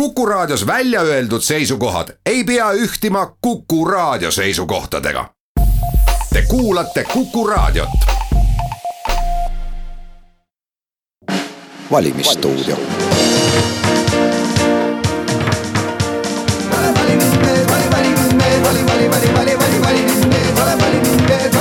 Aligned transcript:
Kuku 0.00 0.26
Raadios 0.26 0.66
välja 0.66 1.00
öeldud 1.00 1.40
seisukohad 1.40 2.08
ei 2.26 2.44
pea 2.44 2.72
ühtima 2.72 3.36
Kuku 3.40 3.84
Raadio 3.84 4.30
seisukohtadega. 4.30 5.30
Te 6.32 6.42
kuulate 6.42 7.04
Kuku 7.04 7.46
Raadiot. 7.46 7.88
valimisstuudio. 11.90 12.76
valimismees, 16.94 17.66
vali 17.66 17.90
valimismees, 17.90 18.62
vali 18.62 18.86
vali 18.86 19.10
vali 19.10 19.34
vali 19.34 19.58
vali 19.58 19.80
valimismees, 19.80 20.60
ole 20.62 20.78
valimismees, 20.78 21.54
ole 21.54 21.55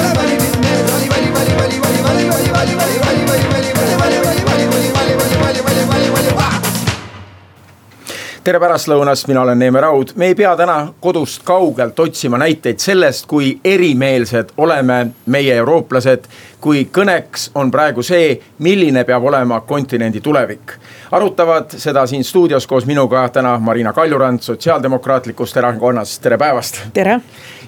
tere 8.46 8.60
pärastlõunast, 8.62 9.26
mina 9.28 9.42
olen 9.42 9.58
Neeme 9.58 9.82
Raud, 9.82 10.12
me 10.22 10.28
ei 10.30 10.36
pea 10.38 10.52
täna 10.58 10.76
kodust 11.02 11.42
kaugelt 11.48 11.98
otsima 12.00 12.38
näiteid 12.38 12.78
sellest, 12.80 13.26
kui 13.26 13.56
erimeelsed 13.66 14.54
oleme 14.62 15.00
meie, 15.26 15.56
eurooplased. 15.56 16.28
kui 16.62 16.88
kõneks 16.90 17.52
on 17.56 17.70
praegu 17.72 18.02
see, 18.02 18.40
milline 18.66 19.04
peab 19.06 19.24
olema 19.24 19.62
kontinendi 19.62 20.22
tulevik. 20.22 20.78
arutavad 21.12 21.74
seda 21.78 22.06
siin 22.08 22.24
stuudios 22.24 22.68
koos 22.68 22.86
minuga 22.86 23.30
täna 23.30 23.58
Marina 23.60 23.94
Kaljurand 23.94 24.40
Sotsiaaldemokraatlikust 24.40 25.58
erakonnast, 25.58 26.22
tere 26.22 26.38
päevast. 26.38 26.82
tere. 26.94 27.20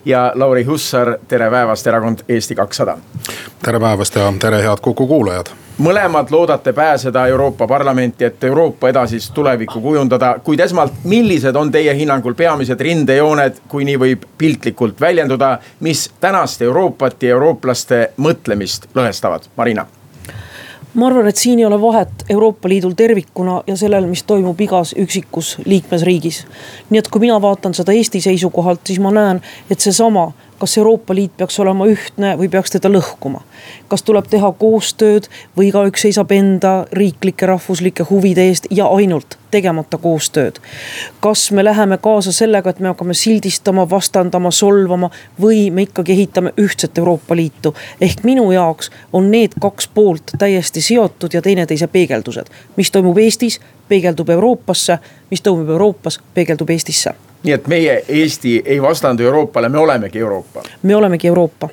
Ja 0.05 0.31
Lauri 0.35 0.63
Hussar, 0.63 1.17
tere 1.27 1.49
päevast, 1.49 1.87
erakond 1.87 2.19
Eesti 2.29 2.55
kakssada. 2.55 2.97
tere 3.63 3.79
päevast 3.79 4.15
ja 4.15 4.33
tere, 4.39 4.61
head 4.63 4.81
Kuku 4.81 5.07
kuulajad 5.07 5.55
mõlemad 5.77 6.31
loodate 6.31 6.73
pääseda 6.73 7.27
Euroopa 7.27 7.67
Parlamenti, 7.67 8.25
et 8.25 8.43
Euroopa 8.43 8.89
edasist 8.89 9.33
tulevikku 9.33 9.81
kujundada, 9.81 10.39
kuid 10.43 10.59
esmalt, 10.59 10.93
millised 11.03 11.55
on 11.55 11.71
teie 11.71 11.93
hinnangul 11.95 12.33
peamised 12.33 12.81
rindejooned, 12.81 13.61
kui 13.67 13.85
nii 13.85 13.99
võib 13.99 14.25
piltlikult 14.37 15.01
väljenduda, 15.01 15.57
mis 15.79 16.09
tänast 16.19 16.61
Euroopat 16.61 17.23
ja 17.23 17.37
eurooplaste 17.37 18.09
mõtlemist 18.17 18.89
lõhestavad, 18.95 19.49
Marina? 19.55 19.85
Ma 20.97 21.07
arvan, 21.07 21.27
et 21.29 21.37
siin 21.37 21.59
ei 21.59 21.65
ole 21.65 21.77
vahet 21.81 22.25
Euroopa 22.29 22.69
Liidul 22.69 22.95
tervikuna 22.97 23.61
ja 23.67 23.77
sellel, 23.77 24.07
mis 24.09 24.23
toimub 24.27 24.61
igas 24.61 24.95
üksikus 24.97 25.57
liikmesriigis. 25.65 26.45
nii 26.89 26.99
et 26.99 27.09
kui 27.13 27.21
mina 27.21 27.37
vaatan 27.41 27.73
seda 27.77 27.93
Eesti 27.93 28.21
seisukohalt, 28.21 28.81
siis 28.85 28.99
ma 28.99 29.11
näen, 29.13 29.41
et 29.69 29.79
seesama 29.79 30.31
kas 30.59 30.77
Euroopa 30.77 31.15
Liit 31.15 31.37
peaks 31.37 31.59
olema 31.59 31.85
ühtne 31.85 32.33
või 32.37 32.49
peaks 32.49 32.71
teda 32.71 32.89
lõhkuma. 32.89 33.41
kas 33.87 34.03
tuleb 34.03 34.27
teha 34.29 34.51
koostööd 34.51 35.27
või 35.57 35.67
igaüks 35.69 36.01
seisab 36.01 36.31
enda 36.31 36.85
riiklike 36.91 37.45
rahvuslike 37.45 38.03
huvide 38.09 38.47
eest 38.47 38.67
ja 38.71 38.87
ainult 38.87 39.37
tegemata 39.51 39.97
koostööd. 39.97 40.59
kas 41.19 41.51
me 41.51 41.63
läheme 41.63 41.97
kaasa 41.97 42.31
sellega, 42.31 42.69
et 42.69 42.79
me 42.79 42.87
hakkame 42.87 43.13
sildistama, 43.13 43.89
vastandama, 43.89 44.51
solvama 44.51 45.09
või 45.41 45.71
me 45.71 45.81
ikkagi 45.81 46.11
ehitame 46.11 46.53
ühtset 46.57 46.97
Euroopa 46.97 47.35
Liitu. 47.35 47.75
ehk 48.01 48.23
minu 48.23 48.51
jaoks 48.51 48.91
on 49.13 49.31
need 49.31 49.53
kaks 49.61 49.87
poolt 49.87 50.31
täiesti 50.37 50.81
seotud 50.81 51.33
ja 51.33 51.41
teineteise 51.41 51.87
peegeldused. 51.87 52.47
mis 52.75 52.91
toimub 52.91 53.17
Eestis, 53.17 53.59
peegeldub 53.87 54.29
Euroopasse, 54.29 54.99
mis 55.31 55.41
toimub 55.41 55.69
Euroopas, 55.69 56.19
peegeldub 56.33 56.69
Eestisse 56.69 57.13
nii 57.47 57.55
et 57.55 57.67
meie 57.67 58.03
Eesti 58.07 58.61
ei 58.65 58.81
vastandu 58.81 59.23
Euroopale, 59.23 59.69
me 59.69 59.77
olemegi 59.79 60.19
Euroopa. 60.19 60.63
me 60.83 60.95
olemegi 60.95 61.27
Euroopa 61.27 61.69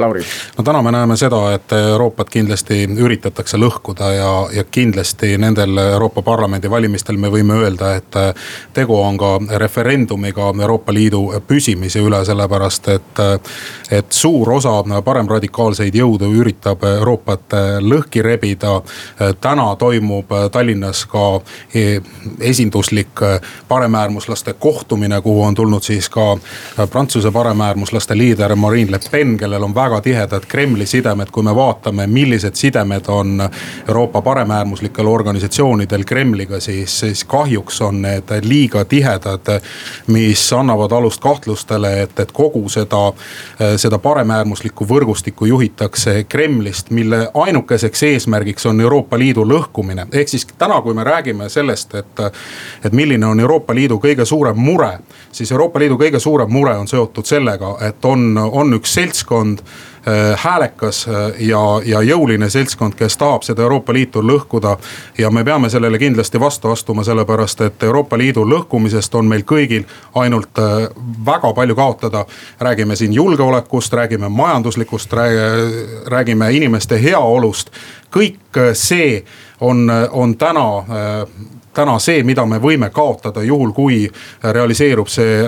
Lauri. 0.00 0.22
no 0.58 0.64
täna 0.64 0.82
me 0.82 0.92
näeme 0.92 1.16
seda, 1.16 1.52
et 1.54 1.72
Euroopat 1.72 2.30
kindlasti 2.30 2.84
üritatakse 2.96 3.58
lõhkuda 3.60 4.12
ja, 4.14 4.32
ja 4.52 4.64
kindlasti 4.64 5.38
nendel 5.38 5.78
Euroopa 5.78 6.22
Parlamendi 6.22 6.70
valimistel 6.70 7.16
me 7.16 7.28
võime 7.30 7.58
öelda, 7.60 7.94
et 7.96 8.18
tegu 8.74 8.96
on 9.00 9.18
ka 9.18 9.32
referendumiga 9.58 10.52
Euroopa 10.60 10.92
Liidu 10.94 11.26
püsimise 11.46 12.00
üle, 12.00 12.24
sellepärast 12.24 12.88
et. 12.88 13.24
et 13.90 14.12
suur 14.12 14.50
osa 14.52 14.70
paremradikaalseid 15.04 15.94
jõude 15.94 16.28
üritab 16.30 16.84
Euroopat 16.84 17.56
lõhki 17.80 18.22
rebida. 18.22 18.80
täna 19.40 19.76
toimub 19.76 20.30
Tallinnas 20.52 21.06
ka 21.06 21.40
esinduslik 22.40 23.20
paremäärmuslaste 23.68 24.52
kohtumine, 24.52 25.20
kuhu 25.20 25.42
on 25.42 25.54
tulnud 25.54 25.82
siis 25.82 26.08
ka 26.08 26.38
Prantsuse 26.90 27.30
paremäärmuslaste 27.30 28.18
liider 28.18 28.54
Marine 28.56 28.90
Le 28.90 29.00
Pen, 29.10 29.36
kellel 29.36 29.62
on 29.62 29.74
väga 29.74 29.89
väga 29.90 30.00
tihedad 30.00 30.42
Kremli 30.48 30.86
sidemed, 30.86 31.26
kui 31.32 31.42
me 31.42 31.54
vaatame, 31.54 32.06
millised 32.06 32.54
sidemed 32.54 33.08
on 33.08 33.48
Euroopa 33.88 34.22
paremäärmuslikel 34.22 35.06
organisatsioonidel 35.06 36.04
Kremliga, 36.04 36.60
siis, 36.60 37.00
siis 37.00 37.24
kahjuks 37.24 37.80
on 37.80 38.02
need 38.02 38.30
liiga 38.42 38.84
tihedad. 38.84 39.60
mis 40.06 40.52
annavad 40.52 40.92
alust 40.92 41.20
kahtlustele, 41.20 42.02
et, 42.02 42.20
et 42.20 42.32
kogu 42.32 42.68
seda, 42.68 43.12
seda 43.76 43.98
paremäärmuslikku 43.98 44.86
võrgustikku 44.88 45.46
juhitakse 45.46 46.24
Kremlist, 46.24 46.90
mille 46.90 47.30
ainukeseks 47.34 48.02
eesmärgiks 48.02 48.66
on 48.66 48.80
Euroopa 48.80 49.18
Liidu 49.18 49.44
lõhkumine. 49.44 50.06
ehk 50.12 50.28
siis 50.28 50.46
täna, 50.58 50.80
kui 50.82 50.94
me 50.94 51.04
räägime 51.04 51.48
sellest, 51.48 51.94
et, 51.94 52.20
et 52.84 52.92
milline 52.92 53.26
on 53.26 53.40
Euroopa 53.40 53.74
Liidu 53.74 53.98
kõige 53.98 54.24
suurem 54.24 54.56
mure, 54.56 54.98
siis 55.32 55.52
Euroopa 55.52 55.78
Liidu 55.78 55.98
kõige 55.98 56.20
suurem 56.20 56.50
mure 56.52 56.76
on 56.76 56.88
seotud 56.88 57.26
sellega, 57.26 57.76
et 57.88 58.04
on, 58.04 58.38
on 58.38 58.74
üks 58.74 58.94
seltskond 58.94 59.58
häälekas 60.36 61.08
äh, 61.08 61.14
ja, 61.38 61.60
ja 61.84 62.00
jõuline 62.02 62.48
seltskond, 62.50 62.94
kes 62.96 63.16
tahab 63.20 63.44
seda 63.44 63.62
Euroopa 63.62 63.92
Liitu 63.92 64.22
lõhkuda. 64.22 64.76
ja 65.18 65.30
me 65.30 65.44
peame 65.44 65.70
sellele 65.70 65.98
kindlasti 65.98 66.40
vastu 66.40 66.70
astuma, 66.70 67.04
sellepärast 67.04 67.60
et 67.60 67.82
Euroopa 67.82 68.18
Liidu 68.18 68.44
lõhkumisest 68.48 69.14
on 69.14 69.28
meil 69.28 69.42
kõigil 69.42 69.84
ainult 70.14 70.58
äh, 70.58 70.88
väga 71.26 71.52
palju 71.52 71.74
kaotada. 71.74 72.24
räägime 72.60 72.96
siin 72.96 73.12
julgeolekust, 73.12 73.92
räägime 73.92 74.28
majanduslikust, 74.28 75.12
räägime 76.06 76.52
inimeste 76.52 77.02
heaolust. 77.02 77.70
kõik 78.10 78.74
see 78.74 79.24
on, 79.60 79.90
on 80.10 80.36
täna 80.36 80.84
täna 81.74 81.98
see, 81.98 82.22
mida 82.26 82.44
me 82.46 82.58
võime 82.62 82.90
kaotada, 82.90 83.42
juhul 83.42 83.72
kui 83.72 84.02
realiseerub 84.42 85.08
see 85.08 85.42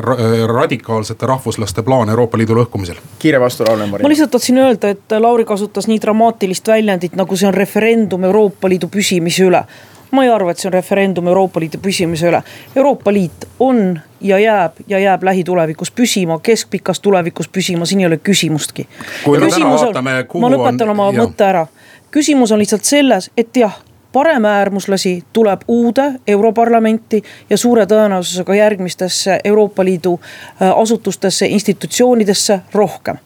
radikaalsete 0.47 1.27
rahvuslaste 1.27 1.83
plaan 1.83 2.09
Euroopa 2.09 2.39
Liidu 2.39 2.57
lõhkumisel. 2.57 3.01
kiire 3.19 3.41
vastulaul, 3.41 3.79
Marina. 3.79 4.03
ma 4.03 4.09
lihtsalt 4.13 4.31
tahtsin 4.31 4.59
öelda, 4.59 4.89
et 4.89 5.17
Lauri 5.19 5.45
kasutas 5.45 5.87
nii 5.87 6.01
dramaatilist 6.01 6.69
väljendit, 6.69 7.17
nagu 7.17 7.37
see 7.37 7.49
on 7.49 7.55
referendum 7.55 8.25
Euroopa 8.25 8.69
Liidu 8.69 8.89
püsimise 8.89 9.49
üle 9.49 9.65
ma 10.13 10.25
ei 10.25 10.31
arva, 10.31 10.53
et 10.53 10.61
see 10.61 10.69
on 10.69 10.75
referendum 10.77 11.29
Euroopa 11.29 11.61
Liidu 11.61 11.79
püsimise 11.83 12.29
üle. 12.29 12.43
Euroopa 12.77 13.13
Liit 13.13 13.47
on 13.61 14.01
ja 14.21 14.39
jääb 14.39 14.83
ja 14.89 14.99
jääb 14.99 15.23
lähitulevikus 15.25 15.91
püsima, 15.91 16.39
keskpikas 16.43 17.01
tulevikus 17.01 17.49
püsima, 17.49 17.87
siin 17.89 18.01
ei 18.01 18.07
ole 18.07 18.19
küsimustki. 18.21 18.87
ma 19.27 20.53
lõpetan 20.53 20.93
oma 20.93 21.09
mõtte 21.17 21.49
ära. 21.49 21.67
küsimus 22.11 22.53
on 22.53 22.59
lihtsalt 22.59 22.85
selles, 22.85 23.31
et 23.37 23.57
jah 23.57 23.79
paremäärmuslasi 24.13 25.25
tuleb 25.33 25.61
uude 25.69 26.13
Europarlamenti 26.27 27.23
ja 27.51 27.59
suure 27.59 27.85
tõenäosusega 27.87 28.55
järgmistesse 28.55 29.41
Euroopa 29.45 29.85
Liidu 29.85 30.21
äh, 30.23 30.79
asutustesse, 30.79 31.47
institutsioonidesse 31.47 32.61
rohkem. 32.73 33.17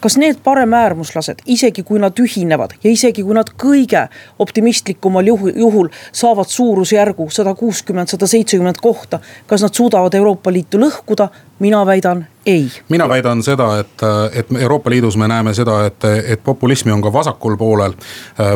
kas 0.00 0.16
need 0.16 0.36
paremäärmuslased, 0.44 1.42
isegi 1.46 1.82
kui 1.82 1.98
nad 1.98 2.12
ühinevad 2.20 2.70
ja 2.84 2.90
isegi 2.90 3.22
kui 3.22 3.34
nad 3.34 3.50
kõige 3.62 4.06
optimistlikumal 4.38 5.26
juhul, 5.26 5.52
juhul 5.56 5.88
saavad 6.12 6.48
suurusjärgu 6.48 7.30
sada 7.30 7.54
kuuskümmend, 7.54 8.08
sada 8.08 8.26
seitsekümmend 8.26 8.80
kohta, 8.82 9.20
kas 9.46 9.62
nad 9.62 9.74
suudavad 9.74 10.14
Euroopa 10.14 10.52
Liitu 10.52 10.78
lõhkuda? 10.78 11.28
mina 11.58 11.86
väidan 11.86 12.26
ei. 12.46 12.72
mina 12.88 13.08
väidan 13.08 13.42
seda, 13.42 13.78
et, 13.78 14.02
et 14.32 14.46
Euroopa 14.60 14.90
Liidus 14.90 15.16
me 15.16 15.28
näeme 15.28 15.54
seda, 15.54 15.86
et, 15.86 16.04
et 16.04 16.44
populismi 16.44 16.92
on 16.92 17.02
ka 17.02 17.12
vasakul 17.12 17.56
poolel. 17.56 17.94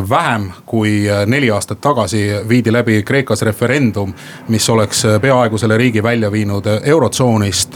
vähem 0.09 0.51
kui 0.67 1.07
neli 1.27 1.51
aastat 1.51 1.81
tagasi 1.81 2.29
viidi 2.49 2.73
läbi 2.73 3.03
Kreekas 3.03 3.43
referendum, 3.43 4.13
mis 4.49 4.71
oleks 4.71 5.03
peaaegu 5.21 5.59
selle 5.59 5.77
riigi 5.77 6.03
välja 6.03 6.33
viinud 6.33 6.67
eurotsoonist. 6.83 7.75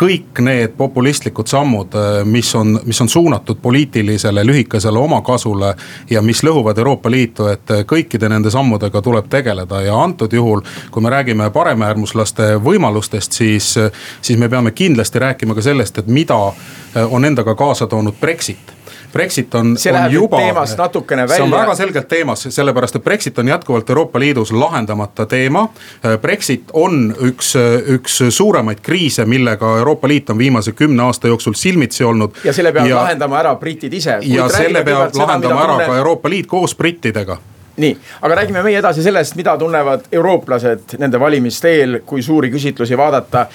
kõik 0.00 0.40
need 0.40 0.76
populistlikud 0.76 1.46
sammud, 1.46 1.94
mis 2.24 2.54
on, 2.54 2.80
mis 2.84 3.00
on 3.00 3.08
suunatud 3.08 3.56
poliitilisele 3.62 4.46
lühikesele 4.46 4.98
omakasule 4.98 5.74
ja 6.10 6.22
mis 6.22 6.42
lõhuvad 6.42 6.78
Euroopa 6.78 7.10
Liitu, 7.10 7.46
et 7.46 7.70
kõikide 7.86 8.28
nende 8.28 8.50
sammudega 8.50 9.02
tuleb 9.02 9.28
tegeleda 9.28 9.82
ja 9.82 10.02
antud 10.02 10.32
juhul, 10.32 10.60
kui 10.90 11.02
me 11.02 11.10
räägime 11.10 11.50
paremäärmuslaste 11.50 12.54
võimalustest, 12.64 13.32
siis, 13.32 13.78
siis 14.22 14.38
me 14.38 14.48
me 14.48 14.50
peame 14.50 14.70
kindlasti 14.70 15.18
rääkima 15.18 15.37
ka 15.54 15.62
sellest, 15.62 15.98
et 15.98 16.06
mida 16.06 16.38
äh, 16.48 17.12
on 17.12 17.24
endaga 17.24 17.54
kaasa 17.54 17.86
toonud 17.86 18.14
Brexit 18.20 18.78
Brexit 19.12 19.54
on, 19.54 19.66
on 19.66 20.12
juba, 20.12 20.66
see 20.66 21.42
on 21.42 21.50
väga 21.50 21.74
selgelt 21.74 22.08
teemas, 22.08 22.42
sellepärast 22.50 22.96
et 22.96 23.04
Brexit 23.04 23.38
on 23.38 23.48
jätkuvalt 23.48 23.90
Euroopa 23.90 24.20
Liidus 24.20 24.52
lahendamata 24.52 25.26
teema. 25.26 25.68
Äh, 26.04 26.18
Brexit 26.20 26.64
on 26.72 27.14
üks, 27.20 27.54
üks 27.88 28.20
suuremaid 28.28 28.82
kriise, 28.84 29.24
millega 29.24 29.78
Euroopa 29.78 30.08
Liit 30.08 30.30
on 30.30 30.38
viimase 30.38 30.72
kümne 30.72 31.02
aasta 31.02 31.28
jooksul 31.28 31.56
silmitsi 31.56 32.04
olnud. 32.04 32.36
ja 32.44 32.52
selle 32.52 32.72
peavad 32.72 32.90
ja, 32.90 32.96
lahendama 32.96 33.40
ära 33.40 33.54
britid 33.56 33.92
ise. 33.92 34.18
ja 34.22 34.48
selle 34.48 34.84
peab 34.84 35.16
lahendama 35.16 35.62
ära 35.64 35.86
ka 35.86 35.96
Euroopa 35.96 36.28
Liit 36.28 36.46
koos 36.46 36.76
brittidega 36.76 37.38
nii, 37.78 37.96
aga 38.22 38.34
räägime 38.34 38.62
meie 38.62 38.78
edasi 38.78 39.02
sellest, 39.02 39.36
mida 39.38 39.54
tunnevad 39.58 40.08
eurooplased 40.12 40.96
nende 40.98 41.20
valimiste 41.20 41.70
eel, 41.78 42.00
kui 42.06 42.22
suuri 42.22 42.50
küsitlusi 42.50 42.98
vaadata. 42.98 43.46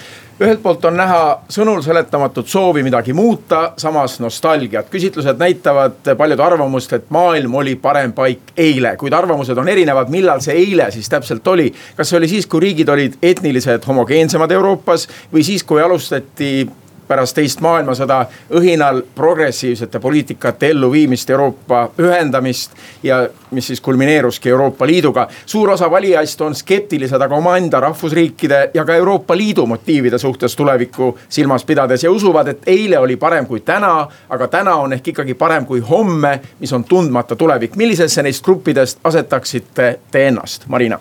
Ühelt 0.42 0.62
poolt 0.64 0.86
on 0.90 0.96
näha 0.98 1.22
sõnul 1.52 1.82
seletamatut 1.86 2.48
soovi 2.50 2.84
midagi 2.84 3.14
muuta, 3.14 3.74
samas 3.78 4.20
nostalgiat. 4.20 4.90
küsitlused 4.90 5.38
näitavad 5.40 6.14
paljude 6.18 6.44
arvamust, 6.44 6.94
et 6.94 7.10
maailm 7.10 7.56
oli 7.56 7.76
parem 7.76 8.14
paik 8.14 8.54
eile, 8.58 8.96
kuid 8.98 9.14
arvamused 9.14 9.58
on 9.58 9.70
erinevad, 9.70 10.10
millal 10.10 10.42
see 10.42 10.56
eile 10.58 10.92
siis 10.92 11.10
täpselt 11.10 11.48
oli. 11.48 11.74
kas 11.98 12.10
see 12.10 12.18
oli 12.18 12.28
siis, 12.28 12.48
kui 12.48 12.60
riigid 12.60 12.90
olid 12.90 13.18
etniliselt 13.22 13.88
homogeensemad 13.88 14.52
Euroopas 14.52 15.08
või 15.34 15.44
siis, 15.44 15.64
kui 15.64 15.82
alustati 15.82 16.68
pärast 17.08 17.36
teist 17.36 17.62
maailmasõda 17.62 18.26
õhinal 18.58 19.02
progressiivsete 19.16 20.00
poliitikate 20.00 20.70
elluviimist, 20.74 21.30
Euroopa 21.30 21.90
ühendamist 22.00 22.72
ja 23.04 23.28
mis 23.52 23.68
siis 23.68 23.82
kulmineeruski 23.82 24.50
Euroopa 24.50 24.88
Liiduga. 24.88 25.28
suur 25.46 25.70
osa 25.70 25.92
valijaist 25.92 26.42
on 26.42 26.56
skeptilised 26.56 27.22
aga 27.22 27.36
omaenda 27.36 27.80
rahvusriikide 27.80 28.70
ja 28.74 28.86
ka 28.86 28.96
Euroopa 28.96 29.38
Liidu 29.38 29.66
motiivide 29.66 30.18
suhtes 30.18 30.56
tulevikku 30.56 31.18
silmas 31.30 31.66
pidades 31.66 32.04
ja 32.04 32.12
usuvad, 32.12 32.48
et 32.48 32.68
eile 32.68 33.00
oli 33.00 33.16
parem 33.16 33.46
kui 33.46 33.60
täna, 33.60 34.08
aga 34.30 34.48
täna 34.48 34.76
on 34.76 34.94
ehk 34.94 35.08
ikkagi 35.08 35.34
parem 35.34 35.66
kui 35.66 35.80
homme, 35.80 36.40
mis 36.60 36.74
on 36.74 36.84
tundmata 36.84 37.36
tulevik. 37.36 37.76
millisesse 37.76 38.24
neist 38.24 38.46
gruppidest 38.46 39.00
asetaksite 39.04 40.00
te 40.12 40.28
ennast, 40.28 40.68
Marina? 40.68 41.00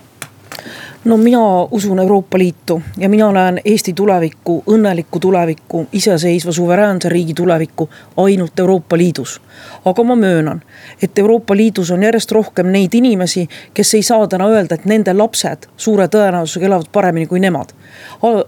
No 1.04 1.16
mina 1.16 1.38
usun 1.70 1.99
Euroopa 1.99 2.38
Liitu 2.38 2.82
ja 2.99 3.08
mina 3.08 3.32
näen 3.32 3.60
Eesti 3.64 3.93
tulevikku, 3.93 4.62
õnnelikku 4.70 5.19
tulevikku, 5.20 5.87
iseseisva 5.93 6.52
suveräänse 6.52 7.08
riigi 7.08 7.34
tulevikku 7.34 7.90
ainult 8.16 8.58
Euroopa 8.58 8.96
Liidus. 8.96 9.40
aga 9.84 10.04
ma 10.04 10.16
möönan, 10.16 10.62
et 11.02 11.19
Euroopa 11.19 11.56
Liidus 11.56 11.90
on 11.90 12.02
järjest 12.02 12.32
rohkem 12.32 12.66
neid 12.66 12.94
inimesi, 12.94 13.49
kes 13.75 13.94
ei 13.94 14.02
saa 14.02 14.26
täna 14.26 14.46
öelda, 14.46 14.75
et 14.75 14.84
nende 14.84 15.12
lapsed 15.12 15.66
suure 15.76 16.06
tõenäosusega 16.06 16.66
elavad 16.66 16.87
paremini 16.93 17.26
kui 17.26 17.40
nemad. 17.40 17.72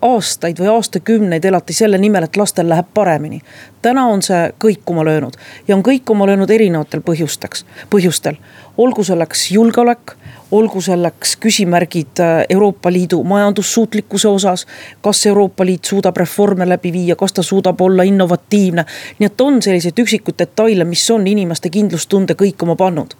aastaid 0.02 0.58
või 0.58 0.68
aastakümneid 0.68 1.44
elati 1.44 1.72
selle 1.72 1.98
nimel, 1.98 2.22
et 2.22 2.36
lastel 2.36 2.68
läheb 2.68 2.86
paremini. 2.94 3.40
täna 3.82 4.06
on 4.06 4.22
see 4.22 4.52
kõikuma 4.64 5.04
löönud 5.04 5.34
ja 5.68 5.76
on 5.76 5.82
kõikuma 5.82 6.26
löönud 6.26 6.50
erinevatel 6.50 7.00
põhjusteks, 7.00 7.64
põhjustel. 7.90 8.36
olgu 8.78 9.04
selleks 9.04 9.50
julgeolek 9.50 10.16
olgu 10.54 10.80
selleks 10.80 11.36
küsimärgid 11.42 12.20
äh, 12.20 12.44
Euroopa 12.48 12.92
Liidu 12.92 13.22
majandussuutlikkuse 13.24 14.28
osas. 14.28 14.66
kas 15.02 15.26
Euroopa 15.26 15.66
Liit 15.66 15.84
suudab 15.84 16.16
reforme 16.16 16.68
läbi 16.68 16.92
viia, 16.92 17.16
kas 17.16 17.32
ta 17.32 17.42
suudab 17.42 17.80
olla 17.80 18.02
innovatiivne. 18.02 18.84
nii 19.18 19.26
et 19.26 19.40
on 19.40 19.62
selliseid 19.62 19.98
üksikuid 19.98 20.38
detaile, 20.38 20.84
mis 20.84 21.10
on 21.10 21.26
inimeste 21.26 21.70
kindlustunde 21.70 22.34
kõikuma 22.34 22.76
pannud 22.76 23.14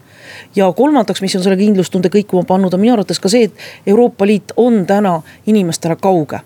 ja 0.56 0.72
kolmandaks, 0.72 1.22
mis 1.22 1.36
on 1.36 1.42
selle 1.42 1.56
kindlustunde 1.56 2.08
kõikuma 2.08 2.46
pannud, 2.46 2.74
on 2.74 2.80
minu 2.80 2.92
arvates 2.92 3.20
ka 3.20 3.28
see, 3.28 3.50
et 3.50 3.86
Euroopa 3.86 4.26
Liit 4.26 4.52
on 4.56 4.86
täna 4.86 5.20
inimestele 5.46 5.96
kauge 5.96 6.40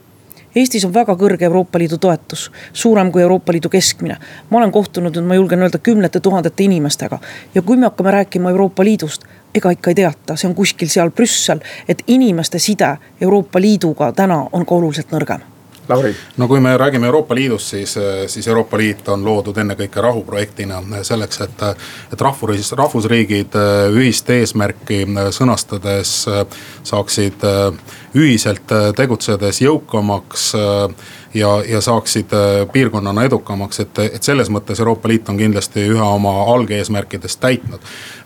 Eestis 0.56 0.84
on 0.88 0.94
väga 0.94 1.12
kõrge 1.18 1.44
Euroopa 1.44 1.78
Liidu 1.78 1.98
toetus, 2.00 2.48
suurem 2.72 3.12
kui 3.12 3.22
Euroopa 3.22 3.52
Liidu 3.52 3.68
keskmine. 3.68 4.16
ma 4.50 4.58
olen 4.58 4.72
kohtunud 4.72 5.14
nüüd, 5.14 5.26
ma 5.28 5.36
julgen 5.36 5.62
öelda, 5.62 5.78
kümnete 5.78 6.20
tuhandete 6.20 6.64
inimestega 6.64 7.18
ja 7.54 7.62
kui 7.62 7.76
me 7.76 7.86
hakkame 7.86 8.10
rääkima 8.10 8.50
Euroopa 8.50 8.84
Liidust, 8.84 9.22
ega 9.54 9.70
ikka 9.70 9.90
ei 9.90 10.00
teata, 10.02 10.36
see 10.36 10.48
on 10.48 10.54
kuskil 10.54 10.90
seal 10.92 11.10
Brüssel, 11.10 11.60
et 11.88 12.02
inimeste 12.06 12.58
side 12.58 12.96
Euroopa 13.20 13.60
Liiduga 13.60 14.12
täna 14.12 14.44
on 14.52 14.66
ka 14.66 14.74
oluliselt 14.74 15.14
nõrgem 15.14 15.46
Lauri. 15.88 16.16
no 16.36 16.48
kui 16.48 16.60
me 16.60 16.76
räägime 16.76 17.06
Euroopa 17.06 17.34
Liidust, 17.34 17.66
siis, 17.66 17.94
siis 18.26 18.48
Euroopa 18.48 18.76
Liit 18.76 19.08
on 19.08 19.24
loodud 19.24 19.56
ennekõike 19.56 20.00
rahuprojektina 20.04 20.82
selleks, 21.02 21.40
et, 21.46 21.62
et 22.12 22.20
rahvus, 22.20 22.72
rahvusriigid 22.76 23.56
ühist 23.96 24.28
eesmärki 24.30 25.06
sõnastades 25.32 26.12
saaksid 26.90 27.46
ühiselt 28.14 28.76
tegutsedes 28.96 29.62
jõukamaks 29.64 30.50
ja, 31.34 31.62
ja 31.68 31.80
saaksid 31.80 32.32
äh, 32.32 32.68
piirkonnana 32.72 33.22
edukamaks, 33.24 33.80
et, 33.80 33.98
et 33.98 34.22
selles 34.22 34.50
mõttes 34.50 34.80
Euroopa 34.80 35.08
Liit 35.08 35.28
on 35.28 35.36
kindlasti 35.36 35.84
ühe 35.92 36.02
oma 36.02 36.42
algeesmärkidest 36.54 37.40
täitnud. 37.40 37.80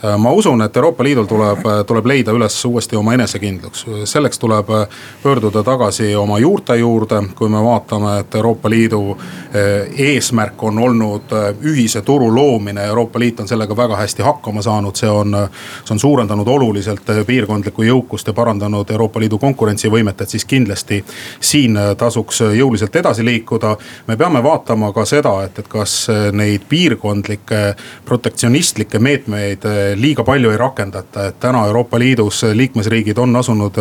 Äh, 0.04 0.16
ma 0.18 0.30
usun, 0.32 0.62
et 0.62 0.76
Euroopa 0.76 1.04
Liidul 1.04 1.26
tuleb, 1.26 1.66
äh, 1.66 1.82
tuleb 1.86 2.06
leida 2.06 2.32
üles 2.32 2.64
uuesti 2.64 2.96
oma 2.96 3.14
enesekindlus, 3.14 3.86
selleks 4.04 4.38
tuleb 4.38 4.70
pöörduda 5.22 5.62
tagasi 5.62 6.14
oma 6.16 6.38
juurte 6.38 6.76
juurde, 6.76 7.22
kui 7.34 7.48
me 7.48 7.62
vaatame, 7.64 8.18
et 8.20 8.34
Euroopa 8.34 8.70
Liidu 8.70 9.02
eesmärk 9.98 10.62
on 10.62 10.78
olnud 10.78 11.32
ühise 11.68 12.02
turu 12.02 12.30
loomine, 12.34 12.84
Euroopa 12.86 13.18
Liit 13.18 13.40
on 13.40 13.48
sellega 13.48 13.76
väga 13.76 13.96
hästi 13.96 14.22
hakkama 14.22 14.62
saanud, 14.62 14.96
see 14.96 15.10
on, 15.10 15.36
see 15.84 15.94
on 15.94 16.00
suurendanud 16.00 16.48
oluliselt 16.48 17.10
piirkondlikku 17.26 17.82
jõukust 17.82 18.26
ja 18.26 18.32
parandanud 18.32 18.90
Euroopa 18.90 19.20
Liidu 19.20 19.38
konkurentsivõimet, 19.38 20.20
et 20.20 20.28
siis 20.28 20.44
kindlasti 20.44 21.02
siin 21.40 21.78
tasuks 21.98 22.40
jõuliselt 22.56 22.91
jõuliselt 22.92 22.96
edasi 22.96 23.24
liikuda. 23.24 23.76
me 24.06 24.16
peame 24.16 24.42
vaatama 24.42 24.92
ka 24.92 25.04
seda, 25.04 25.44
et, 25.44 25.58
et 25.58 25.68
kas 25.68 26.08
neid 26.32 26.62
piirkondlikke 26.68 27.74
protektsionistlikke 28.04 28.98
meetmeid 28.98 29.64
eh, 29.64 29.96
liiga 29.96 30.24
palju 30.24 30.50
ei 30.50 30.56
rakendata, 30.56 31.28
et 31.28 31.40
täna 31.40 31.66
Euroopa 31.66 31.98
Liidus 31.98 32.42
liikmesriigid 32.52 33.18
on 33.18 33.36
asunud 33.36 33.76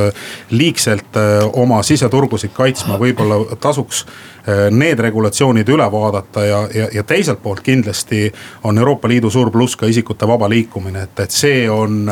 liigselt 0.52 1.18
oma 1.54 1.84
siseturgusid 1.84 2.52
kaitsma, 2.54 2.98
võib-olla 2.98 3.56
tasuks 3.60 4.06
need 4.72 5.00
regulatsioonid 5.00 5.70
üle 5.70 5.86
vaadata 5.92 6.44
ja, 6.46 6.62
ja, 6.74 6.88
ja 6.94 7.04
teiselt 7.04 7.44
poolt 7.44 7.62
kindlasti 7.62 8.32
on 8.64 8.78
Euroopa 8.78 9.08
Liidu 9.08 9.30
suur 9.30 9.52
pluss 9.52 9.76
ka 9.76 9.86
isikute 9.86 10.28
vaba 10.28 10.50
liikumine, 10.50 11.04
et, 11.04 11.20
et 11.20 11.32
see 11.32 11.70
on 11.70 12.10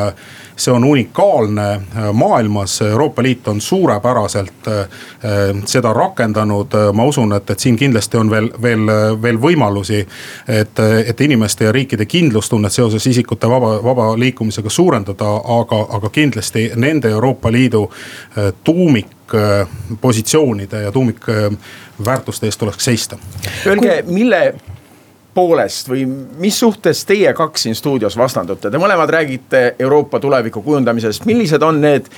see 0.60 0.74
on 0.74 0.84
unikaalne 0.84 1.72
äh, 1.72 2.14
maailmas, 2.14 2.82
Euroopa 2.82 3.24
Liit 3.24 3.48
on 3.48 3.62
suurepäraselt 3.62 4.68
äh, 4.68 4.80
äh, 4.80 4.88
seda 5.66 5.94
rakendanud. 5.94 6.68
ma 6.94 7.04
usun, 7.04 7.34
et, 7.34 7.50
et 7.50 7.60
siin 7.60 7.76
kindlasti 7.76 8.18
on 8.18 8.30
veel, 8.30 8.50
veel, 8.62 8.92
veel 9.22 9.38
võimalusi, 9.42 10.00
et, 10.48 10.80
et 11.06 11.22
inimeste 11.22 11.66
ja 11.66 11.72
riikide 11.72 12.06
kindlustunnet 12.06 12.74
seoses 12.74 13.08
isikute 13.08 13.50
vaba, 13.50 13.78
vaba 13.84 14.10
liikumisega 14.20 14.70
suurendada, 14.70 15.30
aga, 15.60 15.80
aga 15.98 16.10
kindlasti 16.10 16.72
nende 16.76 17.10
Euroopa 17.10 17.52
Liidu 17.52 17.86
tuumik 18.64 19.36
positsioonide 20.02 20.82
ja 20.82 20.92
tuumikväärtuste 20.92 22.48
eest 22.48 22.60
tuleks 22.60 22.86
seista. 22.86 23.18
Öelge, 23.68 24.04
mille 24.08 24.56
poolest 25.34 25.90
või 25.90 26.06
mis 26.38 26.60
suhtes 26.60 27.06
teie 27.06 27.34
kaks 27.34 27.64
siin 27.64 27.76
stuudios 27.76 28.18
vastandute, 28.18 28.72
te 28.72 28.82
mõlemad 28.82 29.10
räägite 29.10 29.76
Euroopa 29.80 30.20
tuleviku 30.20 30.62
kujundamisest, 30.62 31.26
millised 31.26 31.64
on 31.64 31.82
need 31.82 32.10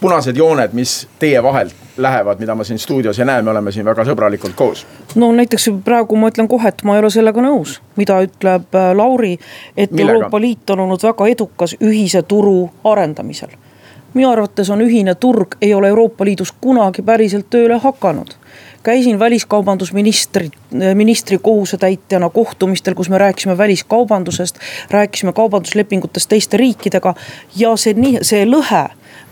punased 0.00 0.36
jooned, 0.36 0.72
mis 0.72 1.08
teie 1.18 1.42
vahelt 1.42 1.74
lähevad, 1.96 2.38
mida 2.38 2.54
ma 2.54 2.64
siin 2.64 2.78
stuudios 2.78 3.18
ei 3.18 3.24
näe, 3.24 3.42
me 3.42 3.50
oleme 3.50 3.72
siin 3.72 3.86
väga 3.86 4.04
sõbralikult 4.04 4.56
koos. 4.56 4.86
no 5.14 5.32
näiteks 5.32 5.68
praegu 5.84 6.16
ma 6.16 6.28
ütlen 6.32 6.48
kohe, 6.48 6.68
et 6.68 6.82
ma 6.84 6.96
ei 6.96 7.04
ole 7.04 7.10
sellega 7.10 7.44
nõus, 7.44 7.78
mida 7.96 8.18
ütleb 8.26 8.74
äh, 8.74 8.90
Lauri, 8.96 9.38
et 9.76 9.92
Millega? 9.92 10.18
Euroopa 10.18 10.40
Liit 10.40 10.70
on 10.70 10.84
olnud 10.84 11.02
väga 11.02 11.28
edukas 11.32 11.76
ühise 11.80 12.22
turu 12.22 12.70
arendamisel 12.84 13.54
minu 14.14 14.30
arvates 14.30 14.70
on 14.70 14.80
ühine 14.80 15.14
turg, 15.14 15.56
ei 15.62 15.74
ole 15.74 15.88
Euroopa 15.88 16.24
Liidus 16.24 16.52
kunagi 16.60 17.02
päriselt 17.02 17.50
tööle 17.50 17.78
hakanud 17.82 18.36
käisin 18.84 19.18
väliskaubandusministri, 19.18 20.50
ministri 20.94 21.38
kohusetäitjana 21.38 22.30
kohtumistel, 22.30 22.94
kus 22.94 23.10
me 23.10 23.18
rääkisime 23.18 23.58
väliskaubandusest, 23.58 24.58
rääkisime 24.90 25.32
kaubanduslepingutest 25.32 26.28
teiste 26.28 26.56
riikidega 26.56 27.14
ja 27.56 27.76
see 27.76 27.96
nii, 27.96 28.18
see 28.22 28.44
lõhe 28.44 28.84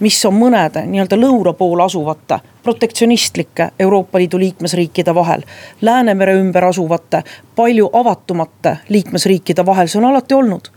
mis 0.03 0.19
on 0.27 0.35
mõnede 0.35 0.83
nii-öelda 0.87 1.17
lõuna 1.19 1.53
pool 1.55 1.81
asuvate 1.85 2.41
protektsionistlike 2.63 3.69
Euroopa 3.79 4.19
Liidu 4.19 4.39
liikmesriikide 4.39 5.15
vahel. 5.15 5.43
Läänemere 5.81 6.35
ümber 6.39 6.65
asuvate 6.65 7.23
palju 7.57 7.91
avatumate 7.93 8.77
liikmesriikide 8.89 9.67
vahel, 9.67 9.91
see 9.91 10.01
on 10.03 10.11
alati 10.11 10.35
olnud. 10.35 10.71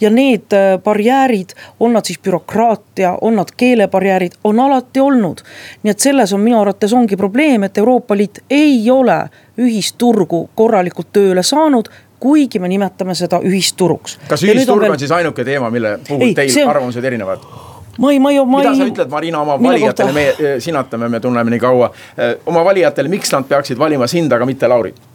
ja 0.00 0.10
need 0.10 0.52
äh, 0.52 0.78
barjäärid, 0.84 1.54
on 1.80 1.92
nad 1.92 2.04
siis 2.04 2.18
bürokraatia, 2.18 3.18
on 3.20 3.36
nad 3.36 3.48
keelebarjäärid, 3.56 4.32
on 4.44 4.60
alati 4.60 5.00
olnud. 5.00 5.42
nii 5.82 5.90
et 5.90 5.98
selles 5.98 6.32
on 6.32 6.40
minu 6.40 6.60
arvates 6.60 6.92
ongi 6.92 7.16
probleem, 7.16 7.62
et 7.62 7.78
Euroopa 7.78 8.16
Liit 8.16 8.44
ei 8.50 8.90
ole 8.90 9.28
ühisturgu 9.58 10.50
korralikult 10.54 11.12
tööle 11.12 11.42
saanud 11.42 11.88
kuigi 12.20 12.58
me 12.58 12.68
nimetame 12.68 13.14
seda 13.14 13.40
ühisturuks. 13.42 14.18
kas 14.28 14.42
ühisturg 14.42 14.76
on, 14.76 14.80
veel... 14.80 14.92
on 14.92 14.98
siis 14.98 15.10
ainuke 15.12 15.44
teema, 15.44 15.70
mille 15.70 15.98
puhul 16.08 16.28
ei, 16.28 16.34
teil 16.34 16.62
on... 16.62 16.70
arvamused 16.70 17.04
erinevad? 17.04 17.71
Ma 17.98 18.12
ei, 18.12 18.18
ma 18.18 18.30
ei, 18.30 18.44
ma 18.44 18.62
ei. 18.62 18.68
mida 18.68 18.74
sa 18.76 18.88
ütled, 18.88 19.10
Marina, 19.10 19.40
oma 19.42 19.58
valijatele, 19.60 20.12
me 20.12 20.26
eh, 20.30 20.58
sinatame, 20.60 21.08
me 21.12 21.20
tunneme 21.20 21.52
nii 21.52 21.62
kaua. 21.62 21.90
Eh, 22.16 22.36
oma 22.46 22.64
valijatele, 22.64 23.10
miks 23.12 23.32
nad 23.34 23.48
peaksid 23.48 23.78
valima 23.78 24.06
sind, 24.10 24.32
aga 24.32 24.48
mitte 24.48 24.68
Laurit? 24.68 25.08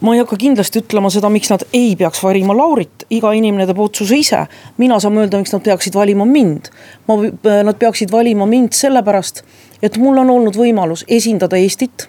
ma 0.00 0.12
ei 0.14 0.20
hakka 0.22 0.36
kindlasti 0.38 0.78
ütlema 0.78 1.10
seda, 1.10 1.26
miks 1.32 1.50
nad 1.50 1.64
ei 1.74 1.96
peaks 1.98 2.20
valima 2.22 2.54
Laurit, 2.54 3.02
iga 3.10 3.32
inimene 3.34 3.66
teeb 3.66 3.80
otsuse 3.82 4.20
ise. 4.20 4.44
mina 4.78 5.00
saan 5.00 5.18
öelda, 5.18 5.40
miks 5.40 5.54
nad 5.56 5.64
peaksid 5.64 5.96
valima 5.98 6.26
mind. 6.28 6.70
ma, 7.08 7.18
eh, 7.24 7.62
nad 7.64 7.78
peaksid 7.78 8.12
valima 8.12 8.46
mind 8.46 8.76
sellepärast, 8.76 9.42
et 9.82 9.98
mul 9.98 10.18
on 10.18 10.30
olnud 10.30 10.56
võimalus 10.56 11.04
esindada 11.08 11.56
Eestit 11.56 12.08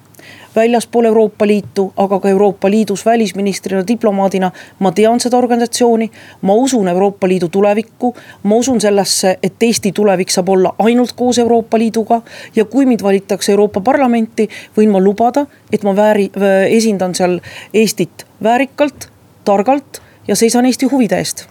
väljaspool 0.55 1.05
Euroopa 1.05 1.47
Liitu, 1.47 1.93
aga 1.97 2.19
ka 2.19 2.29
Euroopa 2.29 2.69
Liidus 2.69 3.05
välisministrina, 3.05 3.83
diplomaadina. 3.87 4.51
ma 4.79 4.91
tean 4.91 5.19
seda 5.19 5.37
organisatsiooni, 5.37 6.11
ma 6.41 6.53
usun 6.53 6.87
Euroopa 6.87 7.27
Liidu 7.27 7.49
tulevikku, 7.49 8.15
ma 8.43 8.55
usun 8.55 8.81
sellesse, 8.81 9.37
et 9.43 9.63
Eesti 9.63 9.91
tulevik 9.91 10.29
saab 10.29 10.49
olla 10.49 10.73
ainult 10.79 11.13
koos 11.15 11.39
Euroopa 11.39 11.77
Liiduga. 11.77 12.21
ja 12.55 12.65
kui 12.65 12.85
mind 12.85 13.03
valitakse 13.03 13.51
Euroopa 13.51 13.81
Parlamenti, 13.81 14.49
võin 14.77 14.89
ma 14.89 14.99
lubada, 14.99 15.45
et 15.71 15.83
ma 15.83 15.95
vääri, 15.95 16.31
esindan 16.69 17.15
seal 17.15 17.39
Eestit 17.73 18.25
väärikalt, 18.43 19.09
targalt 19.45 20.01
ja 20.27 20.35
seisan 20.35 20.65
Eesti 20.65 20.85
huvide 20.85 21.17
eest 21.17 21.45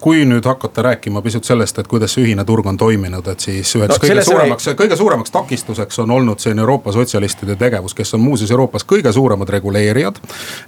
kui 0.00 0.24
nüüd 0.28 0.44
hakata 0.44 0.82
rääkima 0.82 1.22
pisut 1.22 1.44
sellest, 1.44 1.78
et 1.78 1.88
kuidas 1.88 2.12
see 2.14 2.24
ühine 2.26 2.44
turg 2.44 2.66
on 2.68 2.76
toiminud, 2.76 3.26
et 3.32 3.40
siis 3.40 3.70
üheks 3.78 3.96
no, 3.96 4.00
kõige 4.02 4.24
suuremaks 4.26 4.68
oli..., 4.68 4.78
kõige 4.82 4.98
suuremaks 5.00 5.32
takistuseks 5.32 5.98
on 6.04 6.10
olnud 6.10 6.42
siin 6.42 6.58
Euroopa 6.58 6.92
sotsialistide 6.92 7.56
tegevus, 7.56 7.94
kes 7.96 8.14
on 8.14 8.20
muuseas 8.20 8.52
Euroopas 8.52 8.84
kõige 8.84 9.12
suuremad 9.12 9.48
reguleerijad. 9.48 10.20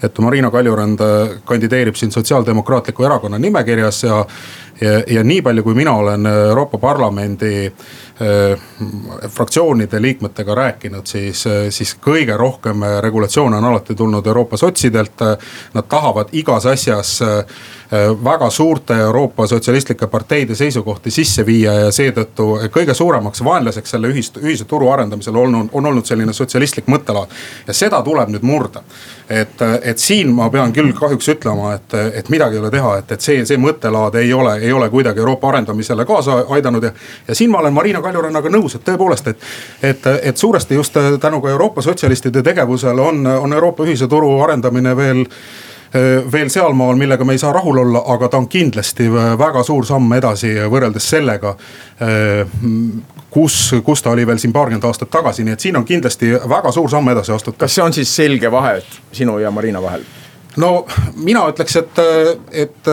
et 0.03 0.19
Marina 0.19 0.51
Kaljurand 0.51 1.01
äh, 1.01 1.37
kandideerib 1.45 1.97
siin 1.97 2.13
Sotsiaaldemokraatliku 2.13 3.05
Erakonna 3.05 3.39
nimekirjas 3.39 4.03
ja 4.03 4.25
ja, 4.81 5.03
ja 5.07 5.25
nii 5.25 5.43
palju, 5.43 5.63
kui 5.63 5.75
mina 5.75 5.93
olen 5.97 6.27
Euroopa 6.27 6.79
Parlamendi 6.79 7.67
äh, 7.67 8.61
fraktsioonide 9.29 10.03
liikmetega 10.03 10.55
rääkinud, 10.55 11.07
siis, 11.07 11.47
äh, 11.47 11.69
siis 11.71 11.97
kõige 12.07 12.37
rohkem 12.37 12.85
regulatsioone 13.01 13.57
on 13.57 13.65
alati 13.65 13.95
tulnud 13.95 14.27
Euroopa 14.27 14.57
sotsidelt. 14.57 15.25
Nad 15.75 15.89
tahavad 15.89 16.33
igas 16.33 16.67
asjas 16.67 17.19
äh, 17.23 17.45
väga 18.25 18.51
suurte 18.51 18.95
Euroopa 18.95 19.47
sotsialistlike 19.47 20.07
parteide 20.07 20.55
seisukohti 20.55 21.11
sisse 21.11 21.47
viia 21.47 21.73
ja 21.73 21.93
seetõttu 21.93 22.49
kõige 22.75 22.95
suuremaks 22.95 23.45
vaenlaseks 23.45 23.95
selle 23.95 24.11
ühist, 24.11 24.41
ühise 24.43 24.65
turu 24.65 24.91
arendamisel 24.91 25.37
olnud, 25.37 25.71
on 25.73 25.87
olnud 25.87 26.07
selline 26.07 26.33
sotsialistlik 26.33 26.89
mõttelaad. 26.91 27.31
ja 27.67 27.75
seda 27.75 28.03
tuleb 28.03 28.29
nüüd 28.35 28.43
murda. 28.43 28.83
Et, 29.31 29.63
et 29.83 29.99
siin 29.99 30.31
ma 30.35 30.49
pean 30.51 30.73
küll 30.73 30.93
kahjuks 30.97 31.29
ütlema, 31.35 31.75
et, 31.75 31.95
et 32.21 32.29
midagi 32.33 32.57
ei 32.57 32.63
ole 32.63 32.71
teha, 32.71 32.93
et, 33.01 33.13
et 33.17 33.21
see, 33.21 33.45
see 33.49 33.59
mõttelaad 33.61 34.19
ei 34.21 34.33
ole 34.35 34.57
ei 34.63 34.73
ole 34.73 34.89
kuidagi 34.91 35.23
Euroopa 35.23 35.49
arendamisele 35.49 36.05
kaasa 36.07 36.45
aidanud 36.57 36.85
ja. 36.85 36.93
ja 37.29 37.35
siin 37.35 37.51
ma 37.51 37.59
olen 37.59 37.75
Marina 37.75 38.03
Kaljurannaga 38.03 38.53
nõus, 38.53 38.77
et 38.79 38.85
tõepoolest, 38.87 39.31
et, 39.33 39.47
et, 39.83 40.11
et 40.23 40.37
suuresti 40.37 40.75
just 40.75 40.99
tänu 41.21 41.41
ka 41.43 41.51
Euroopa 41.51 41.83
sotsialistide 41.83 42.43
tegevusele 42.43 43.03
on, 43.03 43.27
on 43.27 43.53
Euroopa 43.53 43.85
ühise 43.85 44.09
turu 44.09 44.31
arendamine 44.45 44.97
veel 44.97 45.25
veel 46.33 46.51
sealmaal, 46.53 46.97
millega 46.97 47.25
me 47.25 47.37
ei 47.37 47.39
saa 47.39 47.53
rahul 47.53 47.79
olla, 47.83 48.03
aga 48.15 48.29
ta 48.29 48.41
on 48.41 48.49
kindlasti 48.49 49.09
väga 49.13 49.63
suur 49.67 49.87
samm 49.87 50.13
edasi 50.17 50.55
võrreldes 50.71 51.09
sellega. 51.11 51.57
kus, 53.31 53.75
kus 53.85 54.03
ta 54.03 54.11
oli 54.11 54.27
veel 54.27 54.39
siin 54.39 54.53
paarkümmend 54.53 54.85
aastat 54.85 55.11
tagasi, 55.11 55.45
nii 55.45 55.53
et 55.53 55.61
siin 55.61 55.77
on 55.77 55.85
kindlasti 55.85 56.33
väga 56.49 56.73
suur 56.73 56.91
samm 56.91 57.09
edasi 57.13 57.33
astutud. 57.33 57.59
kas 57.59 57.75
see 57.75 57.85
on 57.85 57.93
siis 57.93 58.17
selge 58.17 58.51
vahe 58.53 58.81
sinu 59.13 59.39
ja 59.39 59.51
Marina 59.51 59.83
vahel? 59.83 60.05
no 60.57 60.87
mina 61.17 61.47
ütleks, 61.51 61.77
et, 61.77 62.01
et 62.53 62.93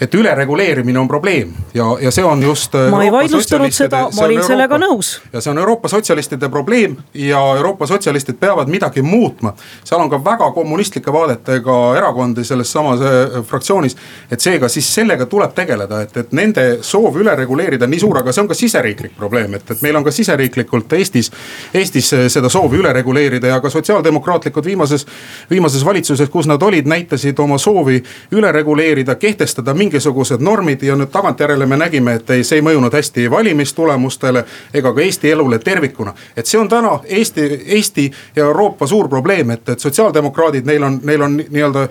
et 0.00 0.14
ülereguleerimine 0.14 0.98
on 0.98 1.08
probleem 1.08 1.52
ja, 1.74 1.84
ja 2.00 2.10
see 2.10 2.24
on 2.24 2.42
just. 2.42 2.72
ma 2.90 3.02
ei 3.04 3.12
vaidlustanud 3.12 3.74
seda, 3.74 4.08
ma 4.16 4.24
olin 4.26 4.42
sellega 4.42 4.78
nõus. 4.82 5.20
ja 5.32 5.40
see 5.40 5.52
on 5.52 5.58
Euroopa 5.62 5.88
sotsialistide 5.88 6.48
probleem 6.50 6.96
ja 7.14 7.38
Euroopa 7.56 7.86
sotsialistid 7.86 8.40
peavad 8.40 8.68
midagi 8.68 9.02
muutma. 9.02 9.54
seal 9.84 10.00
on 10.00 10.10
ka 10.10 10.18
väga 10.24 10.50
kommunistlike 10.50 11.12
vaadetega 11.12 11.76
erakondi 11.96 12.44
selles 12.44 12.72
samas 12.72 13.00
äh, 13.00 13.38
fraktsioonis. 13.46 13.96
et 14.30 14.40
seega 14.40 14.68
siis 14.68 14.94
sellega 14.94 15.26
tuleb 15.26 15.54
tegeleda, 15.54 16.02
et, 16.02 16.16
et 16.16 16.32
nende 16.32 16.66
soov 16.82 17.20
üle 17.22 17.36
reguleerida 17.36 17.86
nii 17.86 18.02
suur, 18.02 18.18
aga 18.18 18.32
see 18.32 18.42
on 18.42 18.50
ka 18.50 18.58
siseriiklik 18.58 19.14
probleem, 19.16 19.54
et, 19.54 19.70
et 19.70 19.86
meil 19.86 19.96
on 19.96 20.04
ka 20.04 20.10
siseriiklikult 20.10 20.92
Eestis. 20.98 21.30
Eestis 21.74 22.10
seda 22.34 22.50
soovi 22.50 22.78
üle 22.82 22.92
reguleerida 22.92 23.54
ja 23.54 23.60
ka 23.62 23.70
sotsiaaldemokraatlikud 23.70 24.64
viimases, 24.64 25.06
viimases 25.50 25.86
valitsuses, 25.86 26.30
kus 26.30 26.50
nad 26.50 26.62
olid, 26.62 26.88
näitasid 26.90 27.38
oma 27.38 27.58
soovi 27.62 28.02
üle 28.34 28.52
reguleerida, 28.52 29.14
kehtestada 29.14 29.74
mingisugused 29.84 30.40
normid 30.40 30.82
ja 30.82 30.96
nüüd 30.96 31.12
tagantjärele 31.12 31.66
me 31.66 31.76
nägime, 31.76 32.18
et 32.18 32.30
ei, 32.30 32.44
see 32.44 32.60
ei 32.60 32.64
mõjunud 32.64 32.94
hästi 32.94 33.28
valimistulemustele 33.30 34.44
ega 34.74 34.92
ka 34.94 35.04
Eesti 35.04 35.30
elule 35.30 35.58
tervikuna. 35.58 36.14
et 36.36 36.46
see 36.46 36.60
on 36.60 36.68
täna 36.68 36.98
Eesti, 37.04 37.64
Eesti 37.66 38.10
ja 38.36 38.44
Euroopa 38.44 38.86
suur 38.86 39.08
probleem, 39.08 39.50
et, 39.50 39.68
et 39.68 39.80
sotsiaaldemokraadid, 39.80 40.66
neil 40.66 40.82
on, 40.82 41.00
neil 41.02 41.22
on 41.22 41.36
nii-öelda 41.36 41.88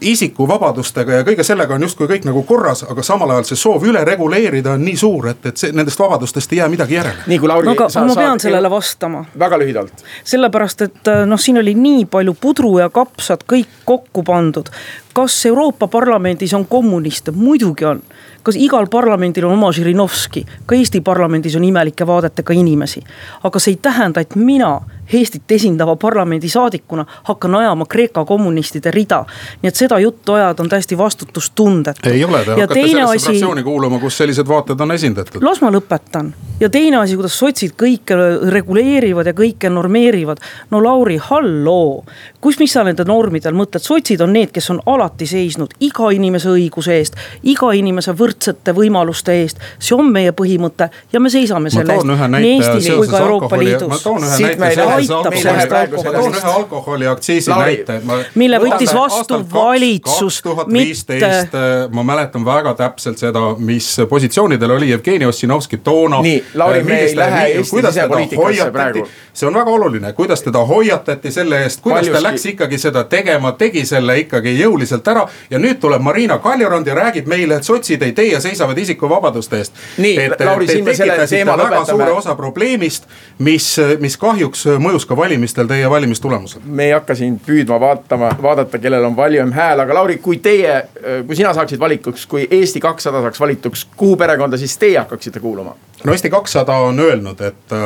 isikuvabadustega 0.00 1.20
ja 1.20 1.26
kõige 1.26 1.44
sellega 1.46 1.74
on 1.74 1.86
justkui 1.86 2.08
kõik 2.10 2.26
nagu 2.28 2.42
korras, 2.48 2.84
aga 2.88 3.02
samal 3.02 3.30
ajal 3.34 3.48
see 3.50 3.60
soov 3.60 3.86
üle 3.88 4.04
reguleerida 4.04 4.74
on 4.74 4.84
nii 4.84 4.96
suur, 4.96 5.28
et, 5.32 5.46
et 5.50 5.60
see 5.60 5.72
nendest 5.72 6.00
vabadustest 6.00 6.52
ei 6.52 6.60
jää 6.62 6.68
midagi 6.72 6.98
järele. 6.98 7.24
nii 7.26 7.38
kui 7.38 7.48
Lauri 7.48 7.68
no,. 7.70 7.76
aga 7.76 7.88
sa, 7.88 8.04
ma 8.04 8.16
pean 8.18 8.40
sa, 8.40 8.48
sellele 8.48 8.70
vastama. 8.70 9.24
väga 9.38 9.58
lühidalt. 9.62 10.04
sellepärast, 10.24 10.86
et 10.88 11.12
noh, 11.26 11.40
siin 11.40 11.58
oli 11.62 11.74
nii 11.74 12.04
palju 12.10 12.36
pudru 12.40 12.78
ja 12.78 12.90
kapsad 12.90 13.46
kõik 13.52 13.82
kokku 13.84 14.22
pandud. 14.22 14.70
kas 15.14 15.46
Euroopa 15.46 15.88
Parlamendis 15.88 16.54
on 16.54 16.66
kommuniste, 16.66 17.30
muidugi 17.30 17.84
on 17.84 18.02
kas 18.44 18.58
igal 18.60 18.86
parlamendil 18.92 19.46
on 19.48 19.56
oma 19.56 19.72
Žirinovski, 19.72 20.44
ka 20.66 20.76
Eesti 20.76 21.00
parlamendis 21.00 21.56
on 21.56 21.64
imelike 21.64 22.06
vaadetega 22.06 22.52
inimesi. 22.52 23.00
aga 23.42 23.58
see 23.58 23.72
ei 23.72 23.78
tähenda, 23.82 24.20
et 24.20 24.36
mina 24.36 24.80
Eestit 25.12 25.50
esindava 25.50 25.96
parlamendisaadikuna 25.96 27.04
hakkan 27.22 27.54
ajama 27.54 27.86
Kreeka 27.86 28.24
kommunistide 28.24 28.90
rida. 28.90 29.24
nii 29.62 29.68
et 29.68 29.76
seda 29.76 29.98
juttu 29.98 30.32
ajada 30.32 30.62
on 30.62 30.68
täiesti 30.68 30.98
vastutustundetu. 30.98 32.08
ei 32.08 32.24
ole, 32.24 32.44
te 32.44 32.50
ja 32.50 32.56
hakkate 32.56 32.88
sellesse 32.88 33.16
asi... 33.16 33.24
fraktsiooni 33.26 33.62
kuuluma, 33.62 33.98
kus 33.98 34.16
sellised 34.16 34.48
vaated 34.48 34.80
on 34.80 34.92
esindatud. 34.92 35.42
las 35.42 35.60
ma 35.60 35.70
lõpetan 35.70 36.32
ja 36.60 36.70
teine 36.70 36.96
asi, 36.96 37.16
kuidas 37.16 37.38
sotsid 37.38 37.74
kõike 37.80 38.16
reguleerivad 38.50 39.26
ja 39.26 39.34
kõike 39.36 39.70
normeerivad. 39.70 40.38
no 40.70 40.82
Lauri, 40.84 41.16
halloo, 41.16 42.04
kus, 42.40 42.58
mis 42.58 42.72
sa 42.72 42.84
nende 42.84 43.04
normidel 43.04 43.54
mõtled, 43.54 43.82
sotsid 43.82 44.20
on 44.20 44.32
need, 44.32 44.52
kes 44.54 44.70
on 44.70 44.80
alati 44.86 45.26
seisnud 45.26 45.74
iga 45.80 46.10
inimese 46.14 46.48
õiguse 46.48 46.98
eest, 46.98 47.18
iga 47.42 47.72
inimese 47.72 48.12
võrdsete 48.12 48.74
võimaluste 48.76 49.36
eest. 49.42 49.60
see 49.78 49.96
on 49.98 50.12
meie 50.12 50.32
põhimõte 50.32 50.90
ja 51.12 51.20
me 51.20 51.30
seisame 51.30 51.70
selle 51.70 51.98
eest 51.98 52.06
nii 52.38 52.54
Eestis 52.54 52.90
kui 52.94 53.08
ka 53.08 53.18
Euroopa 53.18 53.58
Liidus. 53.58 53.88
ma 53.88 53.98
toon 53.98 54.24
ühe 54.24 54.56
näite 54.58 54.86
aitab 54.94 55.34
sellest 55.34 55.72
alkoholist. 55.72 56.44
ühe 56.44 56.52
alkoholiaktsiisi 56.52 57.50
näite. 57.50 58.00
mille 58.34 58.58
võttis 58.58 58.94
vastu 58.94 59.40
valitsus. 59.52 60.42
kaks 60.42 60.42
tuhat 60.42 60.72
viisteist, 60.72 61.54
äh, 61.54 61.90
ma 61.90 62.02
mäletan 62.02 62.44
väga 62.44 62.74
täpselt 62.74 63.18
seda, 63.18 63.54
mis 63.58 63.96
positsioonidel 64.08 64.70
oli 64.70 64.90
Jevgeni 64.90 65.26
Ossinovski 65.26 65.76
toona. 65.76 66.22
nii, 66.22 66.44
Lauri, 66.54 66.82
me 66.82 67.00
ei 67.00 67.16
lähe 67.16 67.46
Eesti 67.46 67.82
sisepoliitikasse 67.86 68.70
praegu. 68.70 69.08
see 69.32 69.46
on 69.46 69.54
väga 69.54 69.70
oluline, 69.70 70.12
kuidas 70.12 70.42
teda 70.42 70.64
hoiatati 70.64 71.30
selle 71.30 71.62
eest, 71.62 71.80
kuidas 71.80 72.00
Paljuski. 72.00 72.22
ta 72.22 72.28
läks 72.28 72.46
ikkagi 72.46 72.78
seda 72.78 73.04
tegema, 73.04 73.52
tegi 73.52 73.86
selle 73.86 74.18
ikkagi 74.18 74.58
jõuliselt 74.60 75.08
ära. 75.08 75.26
ja 75.50 75.58
nüüd 75.58 75.80
tuleb 75.80 76.02
Marina 76.02 76.38
Kaljurand 76.38 76.86
ja 76.86 76.94
räägib 76.94 77.26
meile, 77.26 77.56
et 77.56 77.64
sotsid 77.64 78.02
ei 78.02 78.12
tee 78.12 78.32
ja 78.32 78.40
seisavad 78.40 78.78
isikuvabaduste 78.78 79.58
eest. 79.58 79.72
nii, 79.98 80.30
Lauri, 80.44 80.68
siin 80.68 80.84
me 80.84 80.94
selle 80.94 81.26
teema 81.26 81.56
lõpetame. 81.56 81.70
väga 81.70 81.84
suure 81.84 82.12
osa 82.12 82.34
probleemist, 82.34 83.04
mis, 83.38 83.76
mis 84.00 84.16
kahjuks 84.16 84.66
mõjus 84.84 85.06
ka 85.08 85.16
valimistel 85.16 85.68
teie 85.70 85.90
valimistulemusel? 85.90 86.64
me 86.64 86.88
ei 86.88 86.94
hakka 86.94 87.16
siin 87.18 87.38
püüdma 87.46 87.78
vaatama, 87.80 88.30
vaadata, 88.42 88.80
kellel 88.82 89.08
on 89.08 89.16
valijam 89.16 89.52
hääl, 89.52 89.80
aga 89.84 89.94
Lauri, 90.00 90.18
kui 90.22 90.40
teie, 90.44 90.80
kui 91.26 91.36
sina 91.36 91.54
saaksid 91.56 91.80
valikuks, 91.80 92.26
kui 92.30 92.48
Eesti 92.50 92.82
kakssada 92.84 93.22
saaks 93.24 93.40
valituks, 93.40 93.86
kuhu 93.96 94.16
perekonda 94.20 94.60
siis 94.60 94.76
teie 94.78 94.98
hakkaksite 94.98 95.40
kuuluma? 95.40 95.76
no 96.04 96.12
Eesti 96.12 96.30
kakssada 96.30 96.76
on 96.88 97.00
öelnud, 97.00 97.40
et, 97.40 97.78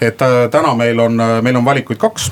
et 0.00 0.26
täna 0.50 0.74
meil 0.74 1.00
on, 1.00 1.22
meil 1.42 1.56
on 1.56 1.64
valikuid 1.64 2.02
kaks 2.02 2.30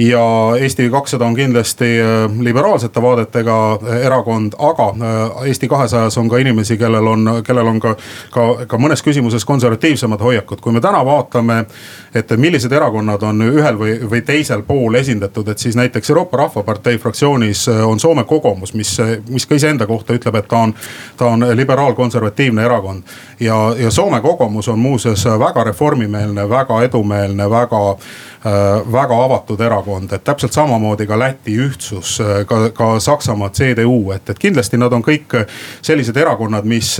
ja 0.00 0.56
Eesti 0.60 0.90
kakssada 0.90 1.26
on 1.26 1.34
kindlasti 1.34 2.00
äh, 2.00 2.40
liberaalsete 2.40 3.02
vaadetega 3.02 3.72
äh, 3.72 4.06
erakond, 4.06 4.52
aga 4.58 4.88
äh, 4.88 5.46
Eesti 5.46 5.68
kahesajas 5.68 6.18
on 6.18 6.28
ka 6.28 6.38
inimesi, 6.38 6.76
kellel 6.76 7.06
on, 7.06 7.42
kellel 7.46 7.66
on 7.66 7.80
ka, 7.80 7.94
ka, 8.30 8.46
ka 8.66 8.78
mõnes 8.78 9.04
küsimuses 9.04 9.44
konservatiivsemad 9.44 10.20
hoiakud. 10.20 10.60
kui 10.60 10.72
me 10.72 10.80
täna 10.80 11.04
vaatame, 11.04 11.64
et 12.14 12.30
millised 12.36 12.72
erakonnad 12.72 13.22
on 13.22 13.42
ühel 13.42 13.78
või, 13.78 13.98
või 14.10 14.22
teisel 14.24 14.62
pool 14.62 14.94
esindatud, 14.94 15.48
et 15.48 15.58
siis 15.58 15.76
näiteks 15.76 16.10
Euroopa 16.10 16.36
Rahvapartei 16.36 16.98
fraktsioonis 16.98 17.68
on 17.68 18.00
Soome 18.00 18.24
Kogumus, 18.24 18.74
mis, 18.74 18.96
mis 19.28 19.46
ka 19.46 19.54
iseenda 19.54 19.86
kohta 19.86 20.16
ütleb, 20.16 20.40
et 20.40 20.48
ta 20.48 20.64
on, 20.64 20.74
ta 21.16 21.26
on 21.34 21.44
liberaalkonservatiivne 21.56 22.64
erakond. 22.64 23.02
ja, 23.40 23.74
ja 23.78 23.90
Soome 23.90 24.20
Kogumus 24.20 24.68
on 24.68 24.78
muuseas 24.78 25.24
väga 25.38 25.64
reformimeelne, 25.64 26.48
väga 26.48 26.82
edumeelne, 26.82 27.50
väga 27.50 27.96
väga 28.44 29.16
avatud 29.24 29.60
erakond, 29.60 30.12
et 30.12 30.24
täpselt 30.24 30.54
samamoodi 30.56 31.06
ka 31.06 31.18
Läti 31.18 31.56
ühtsus, 31.60 32.14
äh, 32.20 32.46
ka, 32.48 32.70
ka 32.76 32.94
Saksamaa 33.00 33.50
CDU, 33.50 34.12
et, 34.14 34.30
et 34.30 34.38
kindlasti 34.40 34.80
nad 34.80 34.92
on 34.96 35.04
kõik 35.04 35.36
sellised 35.82 36.16
erakonnad, 36.16 36.64
mis 36.64 36.94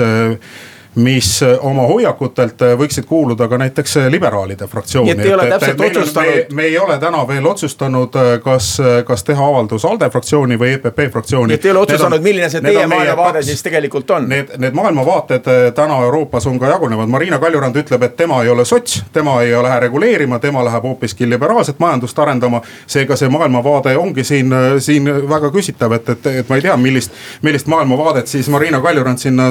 mis 0.94 1.40
oma 1.61 1.82
hoiakutelt 1.87 2.62
võiksid 2.78 3.06
kuuluda 3.06 3.49
ka 3.49 3.59
näiteks 3.59 3.97
liberaalide 4.11 4.66
fraktsiooni. 4.66 5.14
nii 5.14 5.20
et 5.20 5.26
ei 5.26 5.35
ole 5.35 5.47
täpselt 5.50 5.80
otsustanud. 5.80 6.52
me 6.52 6.62
ei 6.62 6.78
ole 6.78 6.99
täna 6.99 7.26
veel 7.28 7.47
otsustanud, 7.47 8.16
kas, 8.42 8.78
kas 9.06 9.25
teha 9.25 9.47
avaldus 9.47 9.85
ALDE 9.85 10.11
fraktsiooni 10.11 10.59
või 10.59 10.73
EPP 10.75 11.12
fraktsiooni. 11.12 11.52
nii 11.52 11.54
et 11.54 11.64
ei 11.64 11.70
ole 11.70 11.78
otsustanud, 11.78 12.23
milline 12.23 12.49
see 12.50 12.61
teie 12.61 12.87
maailmavaade 12.87 13.42
siis 13.42 13.62
tegelikult 13.62 14.11
on? 14.11 14.28
Need, 14.28 14.56
need 14.59 14.75
maailmavaated 14.75 15.47
täna 15.75 16.00
Euroopas 16.02 16.47
on 16.47 16.59
ka 16.59 16.73
jagunevad, 16.73 17.09
Marina 17.09 17.38
Kaljurand 17.38 17.76
ütleb, 17.76 18.02
et 18.02 18.16
tema 18.16 18.42
ei 18.42 18.50
ole 18.50 18.64
sots, 18.64 19.04
tema 19.12 19.40
ei 19.42 19.54
lähe 19.62 19.80
reguleerima, 19.80 20.38
tema 20.38 20.64
läheb 20.64 20.82
hoopiski 20.82 21.28
liberaalset 21.30 21.78
majandust 21.78 22.18
arendama. 22.18 22.62
seega 22.87 23.16
see 23.16 23.28
maailmavaade 23.28 23.97
ongi 23.97 24.25
siin, 24.25 24.54
siin 24.78 25.06
väga 25.28 25.50
küsitav, 25.54 25.92
et, 25.92 26.09
et, 26.09 26.26
et 26.26 26.49
ma 26.49 26.56
ei 26.56 26.62
tea, 26.62 26.76
millist, 26.76 27.14
millist 27.42 27.66
maailmavaadet 27.66 28.26
siis 28.26 28.49
Marina 28.49 28.80
Kaljurand 28.80 29.18
sinna 29.18 29.50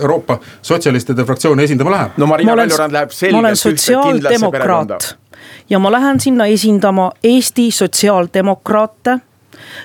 Euroopa 0.00 0.38
sotsialistide 0.66 1.24
fraktsiooni 1.24 1.64
esindama 1.64 1.94
läheb. 1.94 2.16
no 2.16 2.26
Marina 2.26 2.56
Kaljurand 2.56 2.92
läheb 2.92 3.14
selgelt 3.14 3.66
ühte 3.70 4.02
kindlasse 4.02 4.50
perekonda 4.50 4.98
ja 5.70 5.78
ma 5.78 5.92
lähen 5.92 6.20
sinna 6.20 6.46
esindama 6.46 7.12
Eesti 7.24 7.70
sotsiaaldemokraate. 7.70 9.18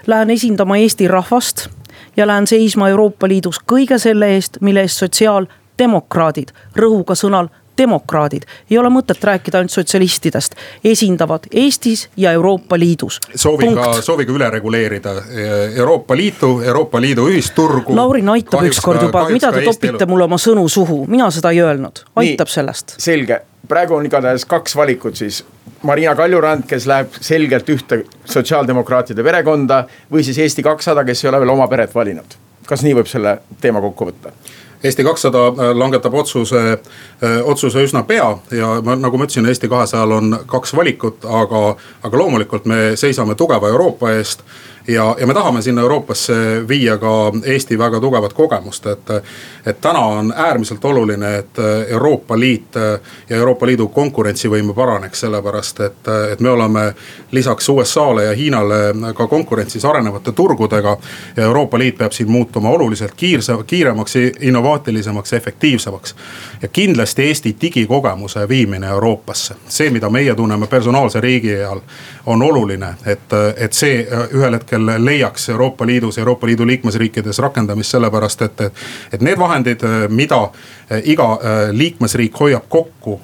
Lähen 0.07 0.29
esindama 0.29 0.77
Eesti 0.77 1.07
rahvast 1.07 1.67
ja 2.17 2.27
lähen 2.27 2.47
seisma 2.47 2.89
Euroopa 2.89 3.27
Liidus 3.27 3.59
kõige 3.73 3.97
selle 3.99 4.33
eest, 4.35 4.57
mille 4.61 4.81
eest 4.81 4.97
sotsiaaldemokraadid, 5.01 6.51
rõhuga 6.75 7.15
sõnal 7.15 7.49
demokraadid, 7.77 8.45
ei 8.69 8.77
ole 8.77 8.89
mõtet 8.93 9.23
rääkida 9.23 9.61
ainult 9.61 9.73
sotsialistidest, 9.73 10.55
esindavad 10.83 11.47
Eestis 11.51 12.07
ja 12.17 12.31
Euroopa 12.31 12.79
Liidus. 12.79 13.19
sooviga, 13.35 13.93
sooviga 14.01 14.33
üle 14.33 14.49
reguleerida 14.49 15.15
Euroopa 15.75 16.17
Liitu, 16.17 16.61
Euroopa 16.61 17.01
Liidu 17.01 17.27
ühisturgu. 17.29 17.95
Lauri 17.95 18.23
aitab 18.31 18.65
ükskord 18.67 19.01
juba, 19.01 19.29
mida 19.29 19.51
te 19.51 19.63
topite 19.65 20.05
mulle 20.05 20.27
oma 20.27 20.37
sõnu 20.41 20.67
suhu, 20.69 21.05
mina 21.07 21.31
seda 21.31 21.51
ei 21.51 21.61
öelnud, 21.61 22.03
aitab 22.15 22.47
Nii, 22.47 22.53
sellest. 22.53 22.95
selge, 22.97 23.41
praegu 23.67 23.95
on 23.95 24.05
igatahes 24.05 24.45
kaks 24.45 24.75
valikut 24.75 25.15
siis. 25.15 25.43
Marina 25.83 26.13
Kaljurand, 26.15 26.67
kes 26.69 26.85
läheb 26.85 27.15
selgelt 27.25 27.69
ühte 27.73 28.03
sotsiaaldemokraatide 28.29 29.23
perekonda 29.25 29.83
või 30.11 30.21
siis 30.23 30.37
Eesti 30.37 30.61
kakssada, 30.63 31.01
kes 31.05 31.23
ei 31.23 31.29
ole 31.31 31.39
veel 31.41 31.53
oma 31.55 31.67
peret 31.67 31.95
valinud. 31.95 32.37
kas 32.67 32.83
nii 32.85 32.93
võib 32.95 33.07
selle 33.09 33.39
teema 33.61 33.81
kokku 33.81 34.05
võtta? 34.11 34.31
Eesti 34.83 35.03
kakssada 35.03 35.47
äh, 35.47 35.71
langetab 35.77 36.13
otsuse, 36.13 36.61
äh, 36.71 37.37
otsuse 37.43 37.83
üsna 37.85 38.03
pea 38.03 38.37
ja 38.51 38.73
ma, 38.83 38.95
nagu 38.97 39.17
ma 39.17 39.27
ütlesin, 39.27 39.45
Eesti 39.49 39.69
kahesajal 39.69 40.11
on 40.17 40.39
kaks 40.49 40.75
valikut, 40.75 41.25
aga, 41.25 41.63
aga 42.03 42.17
loomulikult 42.17 42.65
me 42.65 42.95
seisame 42.95 43.35
tugeva 43.35 43.69
Euroopa 43.69 44.15
eest 44.17 44.41
ja, 44.87 45.15
ja 45.19 45.27
me 45.27 45.33
tahame 45.33 45.61
sinna 45.61 45.81
Euroopasse 45.81 46.67
viia 46.67 46.97
ka 46.97 47.31
Eesti 47.43 47.77
väga 47.77 47.99
tugevat 47.99 48.33
kogemust, 48.33 48.85
et. 48.85 49.09
et 49.65 49.81
täna 49.81 49.99
on 49.99 50.33
äärmiselt 50.35 50.85
oluline, 50.85 51.35
et 51.37 51.59
Euroopa 51.87 52.39
Liit 52.39 52.75
ja 53.29 53.37
Euroopa 53.37 53.65
Liidu 53.65 53.87
konkurentsivõime 53.87 54.73
paraneks, 54.73 55.19
sellepärast 55.19 55.79
et, 55.79 56.07
et 56.31 56.39
me 56.39 56.49
oleme 56.49 56.93
lisaks 57.31 57.69
USA-le 57.69 58.23
ja 58.23 58.33
Hiinale 58.35 59.13
ka 59.13 59.27
konkurentsis 59.27 59.85
arenevate 59.85 60.31
turgudega. 60.31 60.97
ja 61.37 61.43
Euroopa 61.43 61.79
Liit 61.79 61.97
peab 61.97 62.11
siin 62.11 62.31
muutuma 62.31 62.69
oluliselt 62.69 63.13
kiirse, 63.15 63.53
kiiremaks, 63.67 64.15
innovaatilisemaks, 64.39 65.33
efektiivsemaks. 65.33 66.15
ja 66.61 66.67
kindlasti 66.67 67.23
Eesti 67.23 67.55
digikogemuse 67.61 68.49
viimine 68.49 68.87
Euroopasse, 68.87 69.55
see, 69.67 69.89
mida 69.89 70.09
meie 70.09 70.35
tunneme 70.35 70.67
personaalse 70.67 71.21
riigi 71.21 71.63
all, 71.63 71.79
on 72.25 72.41
oluline, 72.41 72.93
et, 73.05 73.33
et 73.57 73.73
see 73.73 74.03
ühel 74.33 74.53
hetkel 74.53 74.91
leiaks 74.97 75.49
Euroopa 75.49 75.85
Liidus, 75.85 76.17
Euroopa 76.17 76.47
Liidu 76.47 76.67
liikmesriikides 76.67 77.39
rakendamist, 77.39 77.91
sellepärast 77.91 78.41
et, 78.41 78.61
et. 78.61 78.73
et 79.13 79.21
need 79.21 79.39
vahendid, 79.39 79.81
mida 80.09 80.41
eh, 80.89 81.01
iga 81.13 81.27
liikmesriik 81.71 82.39
hoiab 82.39 82.67
kokku 82.69 83.19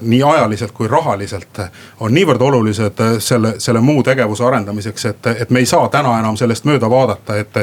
nii 0.00 0.22
ajaliselt 0.22 0.72
kui 0.72 0.88
rahaliselt. 0.88 1.60
on 2.00 2.14
niivõrd 2.14 2.42
olulised 2.42 3.02
selle, 3.18 3.54
selle 3.58 3.80
muu 3.80 4.02
tegevuse 4.02 4.44
arendamiseks, 4.44 5.04
et, 5.04 5.26
et 5.26 5.50
me 5.50 5.58
ei 5.58 5.66
saa 5.66 5.88
täna 5.88 6.18
enam 6.20 6.36
sellest 6.36 6.64
mööda 6.64 6.90
vaadata, 6.90 7.36
et. 7.36 7.56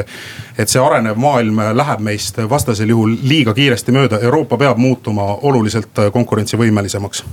et 0.58 0.70
see 0.70 0.82
arenev 0.82 1.18
maailm 1.18 1.60
läheb 1.74 2.00
meist 2.00 2.38
vastasel 2.50 2.90
juhul 2.90 3.16
liiga 3.24 3.54
kiiresti 3.54 3.92
mööda, 3.92 4.20
Euroopa 4.22 4.58
peab 4.58 4.78
muutuma 4.78 5.26
oluliselt 5.42 6.00
konkurentsivõimelisemaks. 6.14 7.24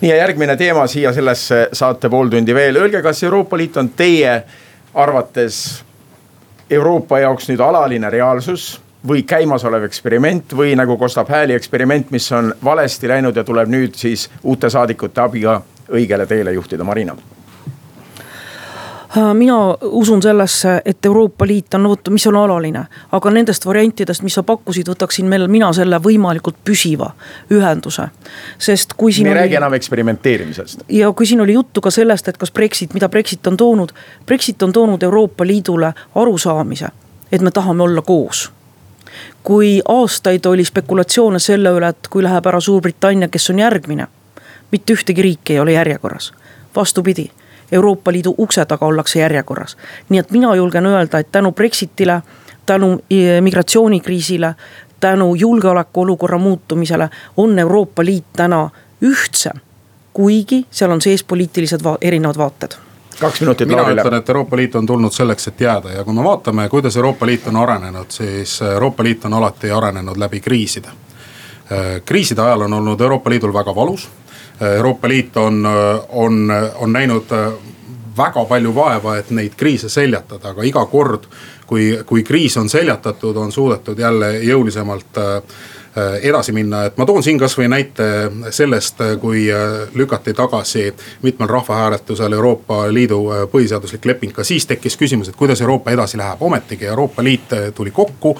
nii 0.00 0.10
ja 0.10 0.16
järgmine 0.16 0.56
teema 0.56 0.86
siia 0.86 1.12
sellesse 1.12 1.68
saate 1.72 2.08
pool 2.08 2.28
tundi 2.28 2.54
veel, 2.54 2.76
öelge, 2.76 2.95
kas 3.02 3.22
Euroopa 3.22 3.56
Liit 3.56 3.76
on 3.76 3.88
teie 3.96 4.42
arvates 4.94 5.84
Euroopa 6.70 7.18
jaoks 7.18 7.48
nüüd 7.48 7.60
alaline 7.60 8.10
reaalsus 8.10 8.80
või 9.06 9.22
käimasolev 9.22 9.86
eksperiment 9.86 10.56
või 10.56 10.74
nagu 10.78 10.96
kostab 10.98 11.30
hääli 11.30 11.54
eksperiment, 11.54 12.10
mis 12.10 12.26
on 12.32 12.54
valesti 12.64 13.08
läinud 13.08 13.36
ja 13.36 13.44
tuleb 13.44 13.70
nüüd 13.70 13.94
siis 13.94 14.28
uute 14.42 14.70
saadikute 14.70 15.20
abiga 15.20 15.60
õigele 15.92 16.26
teele 16.26 16.52
juhtida, 16.58 16.84
Marina 16.84 17.16
mina 19.34 19.76
usun 19.82 20.22
sellesse, 20.22 20.82
et 20.84 21.06
Euroopa 21.06 21.46
Liit 21.46 21.74
on, 21.74 21.88
vot, 21.88 22.08
mis 22.10 22.26
on 22.26 22.36
alaline, 22.36 22.84
aga 23.12 23.30
nendest 23.30 23.66
variantidest, 23.66 24.22
mis 24.22 24.34
sa 24.34 24.42
pakkusid, 24.42 24.88
võtaksin 24.90 25.28
meil 25.30 25.46
mina 25.48 25.70
selle 25.76 26.00
võimalikult 26.02 26.58
püsiva 26.64 27.12
ühenduse. 27.52 28.08
sest 28.58 28.92
kui 28.96 29.12
siin. 29.12 29.28
me 29.28 29.34
ei 29.34 29.40
räägi 29.40 29.56
enam 29.56 29.74
eksperimenteerimisest. 29.74 30.84
ja 30.88 31.12
kui 31.12 31.26
siin 31.26 31.40
oli 31.40 31.52
juttu 31.52 31.80
ka 31.80 31.90
sellest, 31.90 32.28
et 32.28 32.36
kas 32.36 32.50
Brexit, 32.50 32.94
mida 32.94 33.08
Brexit 33.08 33.46
on 33.46 33.56
toonud. 33.56 33.92
Brexit 34.26 34.62
on 34.62 34.72
toonud 34.72 35.02
Euroopa 35.02 35.46
Liidule 35.46 35.92
arusaamise, 36.14 36.88
et 37.32 37.40
me 37.40 37.50
tahame 37.50 37.82
olla 37.82 38.02
koos 38.02 38.50
kui 39.42 39.82
aastaid 39.88 40.46
oli 40.46 40.64
spekulatsioone 40.64 41.38
selle 41.38 41.70
üle, 41.70 41.88
et 41.88 42.08
kui 42.10 42.22
läheb 42.22 42.46
ära 42.46 42.60
Suurbritannia, 42.60 43.28
kes 43.28 43.50
on 43.50 43.58
järgmine. 43.58 44.06
mitte 44.72 44.92
ühtegi 44.92 45.22
riiki 45.22 45.52
ei 45.52 45.60
ole 45.60 45.72
järjekorras, 45.72 46.32
vastupidi 46.76 47.30
Euroopa 47.72 48.12
Liidu 48.12 48.34
ukse 48.38 48.64
taga 48.64 48.86
ollakse 48.86 49.18
järjekorras. 49.18 49.76
nii 50.08 50.20
et 50.20 50.30
mina 50.30 50.54
julgen 50.54 50.86
öelda, 50.86 51.18
et 51.18 51.32
tänu 51.32 51.52
Brexitile, 51.52 52.22
tänu 52.66 52.98
e, 53.10 53.40
migratsioonikriisile, 53.40 54.54
tänu 55.00 55.34
julgeolekuolukorra 55.34 56.38
muutumisele 56.38 57.08
on 57.36 57.58
Euroopa 57.58 58.04
Liit 58.04 58.24
täna 58.36 58.70
ühtsem. 59.02 59.60
kuigi 60.12 60.66
seal 60.70 60.90
on 60.90 61.00
sees 61.00 61.24
poliitilised 61.24 61.84
va 61.84 61.98
erinevad 62.00 62.38
vaated 62.38 62.76
kaks 63.20 63.40
minutit. 63.40 63.68
mina 63.68 63.82
Laurile. 63.82 64.00
ütlen, 64.00 64.14
et 64.14 64.28
Euroopa 64.28 64.56
Liit 64.56 64.74
on 64.74 64.86
tulnud 64.86 65.12
selleks, 65.12 65.48
et 65.48 65.60
jääda 65.60 65.92
ja 65.92 66.04
kui 66.04 66.14
me 66.14 66.24
vaatame, 66.24 66.68
kuidas 66.68 66.96
Euroopa 66.96 67.26
Liit 67.26 67.46
on 67.46 67.56
arenenud, 67.56 68.06
siis 68.08 68.62
Euroopa 68.62 69.02
Liit 69.02 69.24
on 69.24 69.34
alati 69.34 69.70
arenenud 69.70 70.16
läbi 70.16 70.40
kriiside. 70.40 70.88
kriiside 72.04 72.42
ajal 72.42 72.60
on 72.60 72.72
olnud 72.72 73.00
Euroopa 73.00 73.30
Liidul 73.30 73.52
väga 73.52 73.74
valus 73.74 74.08
Euroopa 74.60 75.08
Liit 75.08 75.36
on, 75.36 75.66
on, 76.08 76.52
on 76.74 76.92
näinud 76.92 77.32
väga 78.16 78.44
palju 78.48 78.74
vaeva, 78.74 79.18
et 79.20 79.30
neid 79.30 79.52
kriise 79.56 79.90
seljatada, 79.92 80.54
aga 80.54 80.64
iga 80.64 80.86
kord, 80.88 81.26
kui, 81.66 81.90
kui 82.06 82.22
kriis 82.24 82.56
on 82.56 82.68
seljatatud, 82.72 83.36
on 83.36 83.52
suudetud 83.52 83.98
jälle 83.98 84.30
jõulisemalt 84.46 85.20
äh, 85.20 85.42
Äh, 85.44 85.75
edasi 86.22 86.52
minna, 86.52 86.84
et 86.84 86.96
ma 86.96 87.06
toon 87.06 87.22
siin 87.24 87.38
kasvõi 87.40 87.68
näite 87.72 88.06
sellest, 88.50 89.00
kui 89.20 89.46
äh, 89.52 89.86
lükati 89.94 90.34
tagasi 90.36 90.94
mitmel 91.22 91.48
rahvahääletusel 91.48 92.32
Euroopa 92.32 92.82
Liidu 92.92 93.20
äh, 93.32 93.44
põhiseaduslik 93.52 94.04
leping, 94.04 94.34
ka 94.36 94.44
siis 94.44 94.66
tekkis 94.66 94.96
küsimus, 95.00 95.30
et 95.30 95.36
kuidas 95.36 95.60
Euroopa 95.60 95.90
edasi 95.94 96.18
läheb, 96.18 96.42
ometigi 96.42 96.86
Euroopa 96.86 97.24
Liit 97.24 97.54
tuli 97.74 97.90
kokku. 97.90 98.36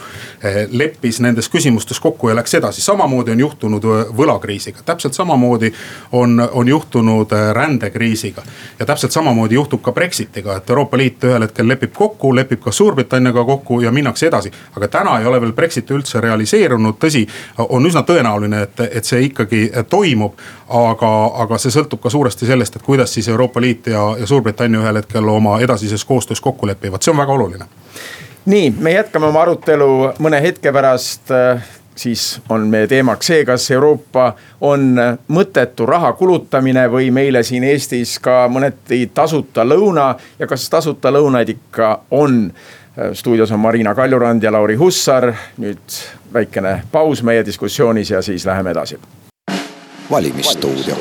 leppis 0.71 1.21
nendes 1.21 1.49
küsimustes 1.49 2.01
kokku 2.01 2.29
ja 2.29 2.35
läks 2.37 2.55
edasi, 2.55 2.83
samamoodi 2.83 3.31
on 3.31 3.41
juhtunud 3.41 3.85
võlakriisiga, 4.17 4.83
täpselt 4.85 5.15
samamoodi 5.15 5.73
on, 6.13 6.49
on 6.53 6.69
juhtunud 6.69 7.33
rändekriisiga. 7.53 8.43
ja 8.79 8.87
täpselt 8.87 9.13
samamoodi 9.13 9.55
juhtub 9.55 9.83
ka 9.83 9.93
Brexitiga, 9.93 10.57
et 10.57 10.71
Euroopa 10.71 10.97
Liit 10.97 11.25
ühel 11.25 11.43
hetkel 11.43 11.69
lepib 11.69 11.95
kokku, 11.95 12.35
lepib 12.37 12.61
ka 12.61 12.73
Suurbritanniaga 12.73 13.45
kokku 13.45 13.81
ja 13.81 13.93
minnakse 13.93 14.27
edasi. 14.27 14.53
aga 14.77 14.89
täna 14.89 15.19
ei 15.21 15.27
ole 15.27 15.41
veel 15.41 15.53
Brexit 15.53 15.91
üldse 15.91 16.21
realiseerunud, 16.21 16.95
tõsi 17.01 17.27
on 17.59 17.87
üsna 17.87 18.03
tõenäoline, 18.07 18.63
et, 18.63 18.81
et 18.91 19.05
see 19.05 19.23
ikkagi 19.31 19.71
toimub. 19.91 20.35
aga, 20.69 21.11
aga 21.43 21.59
see 21.63 21.71
sõltub 21.71 22.01
ka 22.03 22.11
suuresti 22.11 22.47
sellest, 22.47 22.77
et 22.77 22.83
kuidas 22.83 23.13
siis 23.15 23.29
Euroopa 23.29 23.61
Liit 23.61 23.87
ja, 23.87 24.03
ja 24.19 24.27
Suurbritannia 24.27 24.81
ühel 24.81 24.99
hetkel 24.99 25.29
oma 25.29 25.61
edasises 25.61 26.05
koostöös 26.05 26.41
kokku 26.41 26.67
lepivad, 26.67 27.03
see 27.03 27.15
on 27.15 27.23
väga 27.23 27.33
oluline. 27.33 27.65
nii, 28.47 28.75
me 28.79 28.93
jätkame 28.93 29.27
oma 29.27 29.43
arutelu 29.43 30.13
mõne 30.19 30.43
hetke 30.43 30.73
pärast 30.73 31.33
siis 31.97 32.41
on 32.49 32.67
meie 32.69 32.87
teemaks 32.87 33.27
see, 33.27 33.45
kas 33.45 33.71
Euroopa 33.71 34.35
on 34.61 34.95
mõttetu 35.29 35.87
raha 35.87 36.13
kulutamine 36.13 36.87
või 36.93 37.11
meile 37.11 37.43
siin 37.43 37.65
Eestis 37.65 38.19
ka 38.23 38.47
mõneti 38.53 39.07
tasuta 39.15 39.65
lõuna 39.65 40.15
ja 40.39 40.47
kas 40.47 40.69
tasuta 40.71 41.13
lõunaid 41.13 41.55
ikka 41.57 42.01
on 42.11 42.53
stuudios 43.13 43.53
on 43.53 43.61
Marina 43.61 43.95
Kaljurand 43.95 44.43
ja 44.43 44.53
Lauri 44.53 44.75
Hussar. 44.75 45.33
nüüd 45.59 46.01
väikene 46.33 46.83
paus 46.93 47.23
meie 47.23 47.45
diskussioonis 47.47 48.11
ja 48.11 48.23
siis 48.23 48.47
läheme 48.47 48.71
edasi. 48.71 48.99
valimisstuudio 50.11 50.97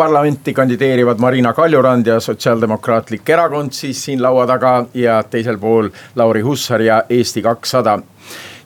europarlamenti 0.00 0.54
kandideerivad 0.54 1.18
Marina 1.18 1.52
Kaljurand 1.52 2.06
ja 2.06 2.20
Sotsiaaldemokraatlik 2.20 3.28
Erakond 3.28 3.72
siis 3.76 4.04
siin 4.04 4.22
laua 4.22 4.46
taga 4.46 4.86
ja 4.94 5.18
teisel 5.22 5.58
pool 5.58 5.90
Lauri 6.16 6.40
Hussar 6.40 6.80
ja 6.80 7.02
Eesti 7.10 7.42
kakssada. 7.42 7.98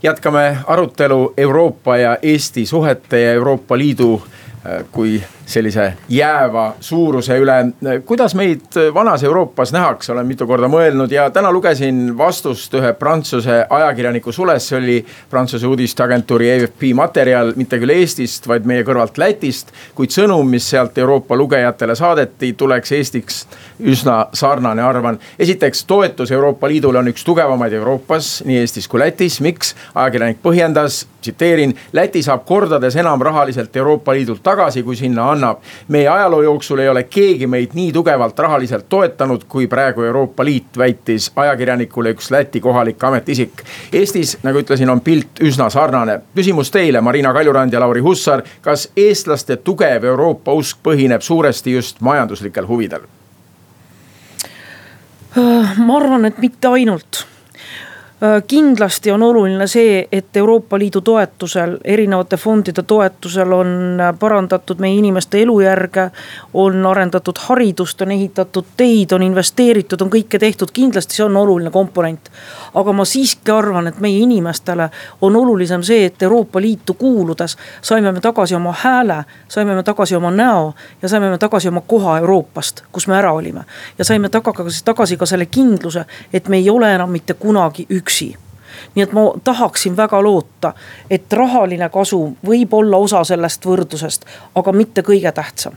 jätkame 0.03 0.59
arutelu 0.67 1.35
Euroopa 1.37 1.97
ja 1.97 2.17
Eesti 2.23 2.67
suhete 2.67 3.21
ja 3.21 3.33
Euroopa 3.33 3.79
Liidu 3.79 4.23
äh, 4.23 4.85
kui 4.93 5.23
sellise 5.47 5.93
jääva 6.09 6.75
suuruse 6.81 7.39
üle. 7.39 7.73
kuidas 8.07 8.35
meid 8.35 8.79
vanas 8.95 9.23
Euroopas 9.23 9.73
nähakse, 9.73 10.13
olen 10.13 10.27
mitu 10.27 10.47
korda 10.47 10.69
mõelnud 10.69 11.13
ja 11.13 11.29
täna 11.31 11.53
lugesin 11.53 12.19
vastust 12.19 12.75
ühe 12.75 12.93
prantsuse 12.99 13.67
ajakirjaniku 13.71 14.33
sules, 14.33 14.69
see 14.69 14.79
oli 14.79 14.99
Prantsuse 15.31 15.67
uudisteagentuuri 15.67 16.51
AFP 16.53 16.83
materjal, 16.95 17.53
mitte 17.57 17.79
küll 17.83 17.93
Eestist, 17.95 18.49
vaid 18.49 18.67
meie 18.69 18.85
kõrvalt 18.87 19.19
Lätist. 19.19 19.73
kuid 19.95 20.13
sõnum, 20.15 20.49
mis 20.49 20.69
sealt 20.71 20.99
Euroopa 20.99 21.37
lugejatele 21.37 21.95
saadeti, 21.97 22.53
tuleks 22.53 22.93
Eestiks 22.93 23.45
üsna 23.81 24.27
sarnane, 24.33 24.83
arvan. 24.83 25.19
esiteks, 25.39 25.85
toetus 25.85 26.31
Euroopa 26.31 26.69
Liidule 26.69 26.99
on 26.99 27.09
üks 27.09 27.25
tugevamaid 27.25 27.73
Euroopas, 27.73 28.43
nii 28.45 28.59
Eestis 28.59 28.89
kui 28.89 29.01
Lätis, 29.01 29.41
miks? 29.41 29.75
ajakirjanik 29.95 30.39
põhjendas, 30.43 31.05
tsiteerin, 31.21 31.75
Läti 31.93 32.23
saab 32.23 32.45
kordades 32.45 32.97
enam 32.97 33.21
rahaliselt 33.21 33.77
Euroopa 33.77 34.13
Liidult 34.13 34.43
tagasi, 34.43 34.83
kui 34.83 34.97
sinna 34.97 35.29
annab. 35.35 35.63
meie 35.89 36.09
ajaloo 36.09 36.43
jooksul 36.43 36.79
ei 36.79 36.89
ole 36.89 37.03
keegi 37.11 37.47
meid 37.47 37.75
nii 37.75 37.93
tugevalt 37.93 38.39
rahaliselt 38.39 38.89
toetanud, 38.89 39.45
kui 39.49 39.67
praegu 39.67 40.03
Euroopa 40.03 40.45
Liit, 40.45 40.79
väitis 40.79 41.31
ajakirjanikule 41.37 42.15
üks 42.15 42.31
Läti 42.31 42.61
kohalik 42.61 43.05
ametiisik. 43.05 43.65
Eestis, 43.93 44.39
nagu 44.43 44.63
ütlesin, 44.63 44.91
on 44.91 45.01
pilt 45.01 45.43
üsna 45.43 45.71
sarnane. 45.71 46.21
küsimus 46.35 46.71
teile, 46.71 47.01
Marina 47.01 47.33
Kaljurand 47.33 47.73
ja 47.73 47.81
Lauri 47.81 48.01
Hussar, 48.01 48.43
kas 48.63 48.89
eestlaste 48.97 49.57
tugev 49.57 50.05
Euroopa 50.05 50.53
usk 50.53 50.79
põhineb 50.83 51.21
suuresti 51.21 51.73
just 51.73 52.01
majanduslikel 52.01 52.67
huvidel? 52.69 53.07
ma 55.77 55.97
arvan, 55.97 56.25
et 56.25 56.37
mitte 56.39 56.69
ainult 56.69 57.25
Äh, 57.25 57.34
kindlasti 58.47 59.11
on 59.11 59.23
oluline 59.23 59.67
see, 59.67 60.09
et 60.13 60.37
Euroopa 60.37 60.79
Liidu 60.79 61.01
toetusel, 61.01 61.79
erinevate 61.85 62.37
fondide 62.37 62.83
toetusel 62.83 63.53
on 63.53 64.01
äh, 64.01 64.19
parandatud 64.19 64.79
meie 64.79 64.95
inimeste 64.95 65.43
elujärge. 65.43 66.11
on 66.55 66.87
arendatud 66.87 67.35
haridust, 67.49 68.03
on 68.03 68.11
ehitatud 68.11 68.65
teid, 68.77 69.13
on 69.13 69.23
investeeritud, 69.23 70.01
on 70.01 70.11
kõike 70.11 70.39
tehtud, 70.39 70.71
kindlasti 70.73 71.15
see 71.15 71.25
on 71.25 71.37
oluline 71.37 71.71
komponent. 71.71 72.31
aga 72.75 72.93
ma 72.93 73.05
siiski 73.05 73.51
arvan, 73.51 73.87
et 73.87 74.01
meie 74.01 74.19
inimestele 74.19 74.89
on 75.21 75.37
olulisem 75.37 75.83
see, 75.83 76.05
et 76.05 76.23
Euroopa 76.23 76.61
Liitu 76.61 76.95
kuuludes 76.95 77.57
saime 77.83 78.13
me 78.13 78.21
tagasi 78.21 78.55
oma 78.55 78.75
hääle, 78.79 79.25
saime 79.49 79.75
me 79.75 79.83
tagasi 79.83 80.17
oma 80.17 80.31
näo 80.31 80.75
ja 81.03 81.09
saime 81.09 81.31
me 81.31 81.39
tagasi 81.39 81.69
oma 81.69 81.81
koha 81.81 82.19
Euroopast, 82.19 82.83
kus 82.93 83.09
me 83.09 83.17
ära 83.17 83.33
olime. 83.33 83.65
ja 83.99 84.05
saime 84.05 84.29
tagasi, 84.29 84.85
tagasi 84.85 85.17
ka 85.17 85.27
selle 85.27 85.47
kindluse, 85.47 86.05
et 86.33 86.49
me 86.49 86.57
ei 86.57 86.71
ole 86.71 86.95
enam 86.95 87.11
mitte 87.11 87.35
kunagi 87.35 87.87
üksi 87.91 88.04
üksi. 88.05 88.35
Nii 88.95 89.03
et 89.03 89.13
ma 89.17 89.25
tahaksin 89.45 89.97
väga 89.97 90.21
loota, 90.23 90.75
et 91.11 91.33
rahaline 91.33 91.89
kasu 91.91 92.21
võib 92.47 92.75
olla 92.77 93.01
osa 93.01 93.25
sellest 93.25 93.65
võrdlusest, 93.67 94.29
aga 94.55 94.73
mitte 94.73 95.03
kõige 95.03 95.33
tähtsam. 95.33 95.75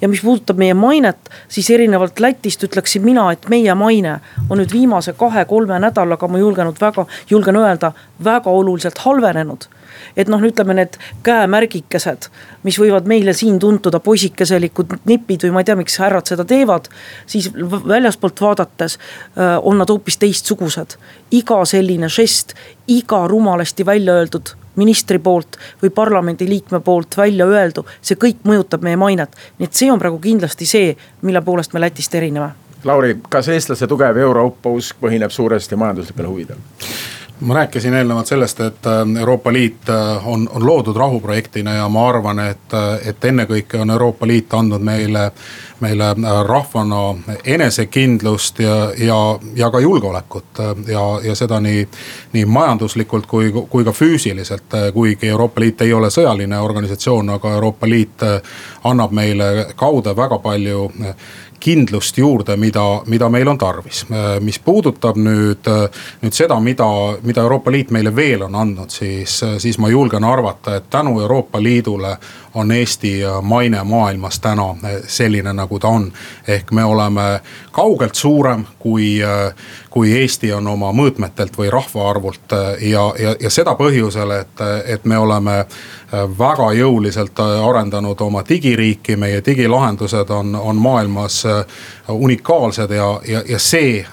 Ja 0.00 0.08
mis 0.08 0.20
puudutab 0.20 0.58
meie 0.58 0.74
mainet, 0.74 1.30
siis 1.48 1.68
erinevalt 1.70 2.20
Lätist 2.20 2.64
ütleksin 2.66 3.04
mina, 3.04 3.28
et 3.32 3.48
meie 3.48 3.74
maine 3.74 4.18
on 4.50 4.58
nüüd 4.58 4.72
viimase 4.72 5.14
kahe-kolme 5.16 5.78
nädalaga, 5.80 6.28
ma 6.28 6.40
julgenud 6.42 6.80
väga, 6.80 7.06
julgen 7.30 7.56
öelda, 7.56 7.92
väga 8.24 8.50
oluliselt 8.50 8.98
halvenenud 9.04 9.68
et 10.16 10.28
noh, 10.32 10.42
ütleme 10.42 10.74
need 10.74 10.98
käemärgikesed, 11.26 12.28
mis 12.66 12.78
võivad 12.80 13.08
meile 13.08 13.32
siin 13.36 13.58
tunduda 13.62 14.00
poisikeselikud 14.00 14.98
nipid 15.04 15.46
või 15.46 15.54
ma 15.54 15.62
ei 15.62 15.68
tea, 15.68 15.78
miks 15.78 15.98
härrad 16.02 16.26
seda 16.28 16.44
teevad. 16.44 16.88
siis 17.26 17.50
väljaspoolt 17.88 18.40
vaadates 18.40 18.98
äh, 18.98 19.56
on 19.62 19.78
nad 19.78 19.88
hoopis 19.88 20.16
teistsugused. 20.16 20.96
iga 21.30 21.64
selline 21.64 22.08
žest, 22.08 22.54
iga 22.86 23.26
rumalasti 23.28 23.86
välja 23.86 24.12
öeldud 24.12 24.56
ministri 24.76 25.18
poolt 25.18 25.56
või 25.82 25.90
parlamendiliikme 25.90 26.80
poolt 26.80 27.16
välja 27.16 27.46
öeldu, 27.46 27.86
see 28.02 28.16
kõik 28.20 28.44
mõjutab 28.44 28.84
meie 28.84 28.96
mainet. 28.96 29.36
nii 29.58 29.64
et 29.64 29.72
see 29.72 29.90
on 29.92 29.98
praegu 29.98 30.18
kindlasti 30.18 30.66
see, 30.66 30.96
mille 31.22 31.40
poolest 31.40 31.72
me 31.72 31.80
Lätist 31.80 32.14
erineme. 32.14 32.50
Lauri, 32.84 33.16
kas 33.28 33.48
eestlase 33.48 33.86
tugev 33.86 34.16
Euroopa 34.16 34.70
usk 34.70 34.96
põhineb 35.00 35.30
suuresti 35.30 35.76
majanduslikel 35.76 36.26
huvidel? 36.26 36.60
Ma 37.40 37.54
rääkisin 37.54 37.94
eelnevalt 37.94 38.26
sellest, 38.26 38.60
et 38.60 38.86
äh, 38.86 39.20
Euroopa 39.20 39.52
Liit 39.52 39.88
äh, 39.88 40.28
on, 40.28 40.48
on 40.52 40.66
loodud 40.66 40.96
rahuprojektina 40.96 41.74
ja 41.74 41.88
ma 41.88 42.08
arvan, 42.08 42.38
et, 42.38 42.72
äh, 42.74 43.08
et 43.08 43.24
ennekõike 43.24 43.80
on 43.80 43.90
Euroopa 43.90 44.26
Liit 44.26 44.54
andnud 44.54 44.80
meile, 44.80 45.30
meile 45.80 46.14
rahvana 46.46 47.02
enesekindlust 47.44 48.58
ja, 48.58 48.76
ja, 48.98 49.18
ja 49.54 49.70
ka 49.70 49.80
julgeolekut 49.80 50.62
ja, 50.88 51.04
ja 51.22 51.34
seda 51.34 51.60
nii, 51.60 51.88
nii 52.32 52.44
majanduslikult 52.44 53.26
kui, 53.26 53.52
kui 53.68 53.84
ka 53.84 53.92
füüsiliselt. 53.92 54.72
kuigi 54.94 55.28
Euroopa 55.28 55.60
Liit 55.60 55.82
ei 55.82 55.92
ole 55.92 56.10
sõjaline 56.10 56.58
organisatsioon, 56.58 57.30
aga 57.30 57.52
Euroopa 57.58 57.88
Liit 57.88 58.24
annab 58.84 59.12
meile 59.12 59.66
kaude 59.76 60.16
väga 60.16 60.38
palju 60.38 60.90
kindlust 61.66 62.18
juurde, 62.18 62.54
mida, 62.56 62.84
mida 63.10 63.28
meil 63.32 63.48
on 63.50 63.58
tarvis. 63.58 64.04
mis 64.40 64.58
puudutab 64.62 65.18
nüüd, 65.18 65.66
nüüd 66.22 66.36
seda, 66.36 66.60
mida, 66.62 66.86
mida 67.26 67.42
Euroopa 67.42 67.72
Liit 67.74 67.90
meile 67.94 68.14
veel 68.14 68.46
on 68.46 68.54
andnud, 68.54 68.92
siis, 68.94 69.40
siis 69.58 69.78
ma 69.82 69.90
julgen 69.90 70.24
arvata, 70.24 70.76
et 70.78 70.86
tänu 70.90 71.16
Euroopa 71.20 71.62
Liidule 71.62 72.16
on 72.56 72.72
Eesti 72.72 73.20
maine 73.42 73.84
maailmas 73.84 74.40
täna 74.40 74.74
selline, 75.06 75.52
nagu 75.52 75.78
ta 75.78 75.88
on. 75.88 76.12
ehk 76.48 76.72
me 76.72 76.84
oleme 76.84 77.40
kaugelt 77.72 78.14
suurem 78.14 78.64
kui, 78.78 79.18
kui 79.90 80.12
Eesti 80.20 80.52
on 80.52 80.66
oma 80.66 80.92
mõõtmetelt 80.92 81.58
või 81.58 81.70
rahvaarvult 81.70 82.56
ja, 82.80 83.04
ja, 83.18 83.36
ja 83.40 83.50
seda 83.50 83.74
põhjusel, 83.76 84.30
et, 84.40 84.64
et 84.86 85.04
me 85.04 85.18
oleme 85.18 85.66
väga 86.38 86.72
jõuliselt 86.72 87.38
arendanud 87.40 88.20
oma 88.20 88.44
digiriiki, 88.48 89.16
meie 89.16 89.42
digilahendused 89.46 90.30
on, 90.30 90.54
on 90.54 90.76
maailmas 90.76 91.42
unikaalsed 92.08 92.90
ja, 92.90 93.20
ja, 93.28 93.42
ja 93.48 93.58
see 93.58 94.04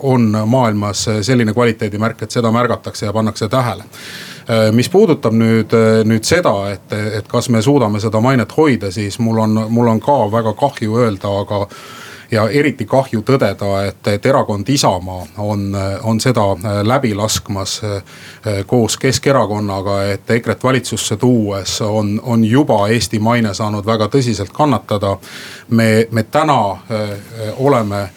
on 0.00 0.30
maailmas 0.46 1.08
selline 1.20 1.52
kvaliteedimärk, 1.52 2.22
et 2.22 2.30
seda 2.30 2.52
märgatakse 2.52 3.06
ja 3.06 3.12
pannakse 3.12 3.48
tähele 3.48 3.84
Äh, 3.84 4.31
mis 4.72 4.88
puudutab 4.88 5.34
nüüd, 5.36 5.72
äh, 5.72 6.02
nüüd 6.08 6.26
seda, 6.26 6.54
et, 6.72 6.92
et 6.92 7.28
kas 7.28 7.48
me 7.48 7.62
suudame 7.62 8.00
seda 8.00 8.20
mainet 8.20 8.52
hoida, 8.56 8.90
siis 8.90 9.18
mul 9.22 9.38
on, 9.38 9.58
mul 9.70 9.90
on 9.92 10.00
ka 10.00 10.16
väga 10.32 10.54
kahju 10.58 10.96
öelda, 11.04 11.30
aga 11.42 11.66
ja 12.32 12.46
eriti 12.48 12.86
kahju 12.88 13.20
tõdeda, 13.28 13.70
et, 13.86 14.08
et 14.08 14.26
erakond 14.26 14.68
Isamaa 14.68 15.26
on, 15.44 15.66
on 16.08 16.20
seda 16.20 16.46
äh, 16.56 16.80
läbi 16.86 17.14
laskmas 17.14 17.80
koos 18.66 18.96
Keskerakonnaga, 18.96 19.98
et 20.14 20.30
EKRE-t 20.30 20.64
valitsusse 20.64 21.16
tuues 21.16 21.80
on, 21.86 22.16
on 22.22 22.44
juba 22.44 22.86
Eesti 22.88 23.20
maine 23.22 23.54
saanud 23.54 23.86
väga 23.86 24.08
tõsiselt 24.08 24.52
kannatada. 24.52 25.18
me, 25.68 26.06
me 26.10 26.22
täna 26.22 26.76
oleme 27.58 28.08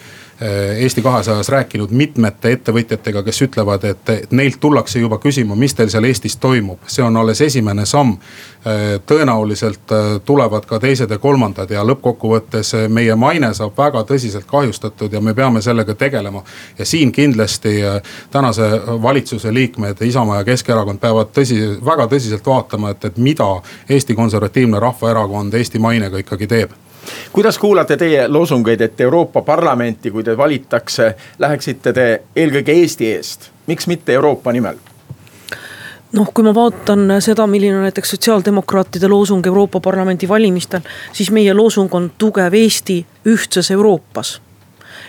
Eesti 0.42 1.02
kahesajas 1.02 1.50
rääkinud 1.50 1.92
mitmete 1.96 2.52
ettevõtjatega, 2.52 3.22
kes 3.24 3.38
ütlevad, 3.46 3.86
et 3.88 4.34
neilt 4.36 4.58
tullakse 4.60 5.00
juba 5.00 5.16
küsima, 5.24 5.56
mis 5.56 5.74
teil 5.74 5.88
seal 5.94 6.04
Eestis 6.10 6.36
toimub, 6.44 6.84
see 6.92 7.06
on 7.06 7.16
alles 7.18 7.40
esimene 7.42 7.86
samm. 7.88 8.18
Eh, 8.66 8.98
tõenäoliselt 9.08 9.92
eh, 9.96 10.06
tulevad 10.26 10.66
ka 10.68 10.80
teised 10.82 11.12
ja 11.12 11.20
kolmandad 11.22 11.72
ja 11.72 11.84
lõppkokkuvõttes 11.88 12.74
meie 12.90 13.16
maine 13.16 13.54
saab 13.54 13.78
väga 13.78 14.02
tõsiselt 14.10 14.48
kahjustatud 14.50 15.14
ja 15.14 15.22
me 15.22 15.34
peame 15.38 15.62
sellega 15.62 15.96
tegelema. 15.96 16.44
ja 16.80 16.86
siin 16.86 17.12
kindlasti 17.12 17.76
tänase 18.32 18.82
valitsuse 19.02 19.54
liikmed, 19.54 20.02
Isamaa 20.02 20.38
ja 20.38 20.44
Keskerakond 20.44 21.00
peavad 21.00 21.32
tõsi, 21.32 21.62
väga 21.86 22.08
tõsiselt 22.12 22.46
vaatama, 22.46 22.90
et, 22.90 23.06
et 23.06 23.18
mida 23.18 23.62
Eesti 23.90 24.16
Konservatiivne 24.16 24.80
Rahvaerakond 24.80 25.54
Eesti 25.54 25.80
mainega 25.80 26.18
ikkagi 26.18 26.48
teeb 26.48 26.74
kuidas 27.34 27.58
kuulate 27.58 27.98
teie 27.98 28.28
loosungeid, 28.28 28.82
et 28.82 29.02
Euroopa 29.02 29.42
Parlamenti, 29.42 30.12
kui 30.12 30.24
teid 30.24 30.38
valitakse, 30.38 31.16
läheksite 31.40 31.94
te 31.94 32.22
eelkõige 32.36 32.72
Eesti 32.72 33.12
eest, 33.14 33.50
miks 33.68 33.88
mitte 33.88 34.14
Euroopa 34.14 34.52
nimel? 34.52 34.78
noh, 36.16 36.30
kui 36.34 36.46
ma 36.48 36.54
vaatan 36.56 37.18
seda, 37.20 37.48
milline 37.48 37.76
on 37.76 37.84
näiteks 37.84 38.16
sotsiaaldemokraatide 38.16 39.08
loosung 39.12 39.46
Euroopa 39.46 39.80
Parlamendi 39.80 40.28
valimistel, 40.28 40.86
siis 41.14 41.32
meie 41.32 41.54
loosung 41.54 41.94
on 41.94 42.12
tugev 42.18 42.54
Eesti 42.54 43.02
ühtses 43.28 43.72
Euroopas. 43.72 44.42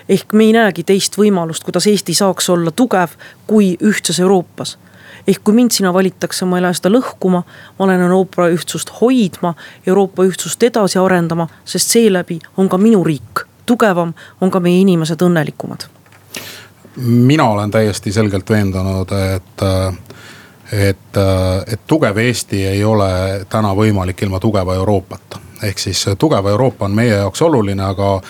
Ehk 0.09 0.33
me 0.33 0.45
ei 0.45 0.53
näegi 0.55 0.83
teist 0.87 1.19
võimalust, 1.19 1.63
kuidas 1.63 1.87
Eesti 1.87 2.15
saaks 2.15 2.51
olla 2.51 2.71
tugev 2.71 3.15
kui 3.47 3.77
ühtses 3.83 4.19
Euroopas 4.21 4.77
ehk 5.27 5.45
kui 5.45 5.55
mind 5.55 5.71
sinna 5.75 5.93
valitakse, 5.95 6.45
ma 6.45 6.59
ei 6.59 6.63
lähe 6.63 6.75
seda 6.75 6.91
lõhkuma. 6.93 7.43
ma 7.79 7.87
lähen 7.87 8.01
Euroopa 8.01 8.49
ühtsust 8.49 8.93
hoidma, 9.01 9.55
Euroopa 9.87 10.25
ühtsust 10.25 10.63
edasi 10.63 10.99
arendama, 10.99 11.49
sest 11.65 11.89
seeläbi 11.89 12.39
on 12.57 12.69
ka 12.69 12.79
minu 12.79 13.05
riik 13.05 13.47
tugevam, 13.67 14.15
on 14.41 14.51
ka 14.51 14.61
meie 14.61 14.81
inimesed 14.81 15.23
õnnelikumad. 15.23 15.89
mina 16.97 17.49
olen 17.49 17.71
täiesti 17.71 18.13
selgelt 18.13 18.51
veendunud, 18.51 19.13
et 19.13 19.67
et, 20.73 21.19
et 21.67 21.81
tugev 21.87 22.17
Eesti 22.19 22.67
ei 22.67 22.85
ole 22.85 23.47
täna 23.49 23.75
võimalik 23.75 24.23
ilma 24.23 24.41
tugeva 24.41 24.75
Euroopata 24.75 25.39
ehk 25.63 25.79
siis 25.79 26.05
tugev 26.19 26.47
Euroopa 26.47 26.85
on 26.85 26.95
meie 26.95 27.15
jaoks 27.17 27.43
oluline, 27.43 27.83
aga 27.85 28.21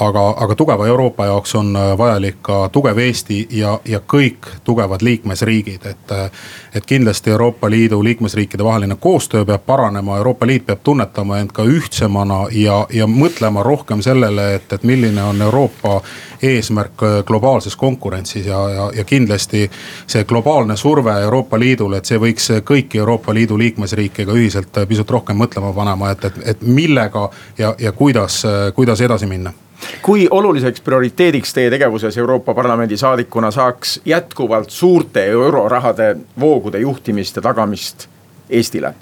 aga, 0.00 0.34
aga 0.36 0.54
tugeva 0.54 0.86
Euroopa 0.86 1.26
jaoks 1.26 1.54
on 1.54 1.76
äh, 1.76 1.98
vajalik 1.98 2.36
ka 2.42 2.68
tugev 2.72 2.98
Eesti 2.98 3.46
ja, 3.50 3.78
ja 3.84 4.00
kõik 4.00 4.50
tugevad 4.64 5.02
liikmesriigid, 5.02 5.86
et. 5.86 6.12
Äh, 6.12 6.30
et 6.74 6.86
kindlasti 6.86 7.30
Euroopa 7.30 7.70
Liidu 7.70 8.00
liikmesriikide 8.04 8.64
vaheline 8.64 8.96
koostöö 9.00 9.44
peab 9.44 9.62
paranema, 9.66 10.16
Euroopa 10.16 10.46
Liit 10.46 10.66
peab 10.66 10.80
tunnetama 10.82 11.38
end 11.38 11.52
ka 11.54 11.62
ühtsemana 11.62 12.48
ja, 12.50 12.86
ja 12.90 13.06
mõtlema 13.06 13.62
rohkem 13.62 14.02
sellele, 14.02 14.54
et, 14.54 14.72
et 14.72 14.82
milline 14.82 15.22
on 15.22 15.42
Euroopa 15.42 16.00
eesmärk 16.42 17.02
äh, 17.02 17.24
globaalses 17.24 17.76
konkurentsis 17.76 18.46
ja, 18.46 18.58
ja, 18.70 18.90
ja 18.96 19.04
kindlasti 19.04 19.70
see 20.06 20.24
globaalne 20.24 20.76
surve 20.76 21.14
Euroopa 21.22 21.58
Liidule, 21.58 22.02
et 22.02 22.10
see 22.10 22.18
võiks 22.18 22.50
kõiki 22.66 22.98
Euroopa 22.98 23.34
Liidu 23.34 23.58
liikmesriike 23.58 24.26
ka 24.26 24.34
ühiselt 24.34 24.82
pisut 24.88 25.10
rohkem 25.10 25.38
mõtlema 25.38 25.70
panema, 25.72 26.10
et, 26.10 26.24
et, 26.24 26.42
et 26.44 26.66
millega 26.66 27.28
ja, 27.58 27.74
ja 27.78 27.92
kuidas, 27.92 28.42
kuidas 28.74 29.00
edasi 29.00 29.30
minna 29.30 29.54
kui 30.02 30.28
oluliseks 30.30 30.80
prioriteediks 30.80 31.54
teie 31.54 31.70
tegevuses 31.70 32.18
Euroopa 32.18 32.54
Parlamendi 32.54 32.96
saadikuna 32.96 33.50
saaks 33.50 34.00
jätkuvalt 34.04 34.70
suurte 34.70 35.26
eurorahade 35.26 36.16
voogude 36.40 36.78
juhtimist 36.78 37.36
ja 37.36 37.42
tagamist 37.42 38.06
Eestile, 38.50 38.94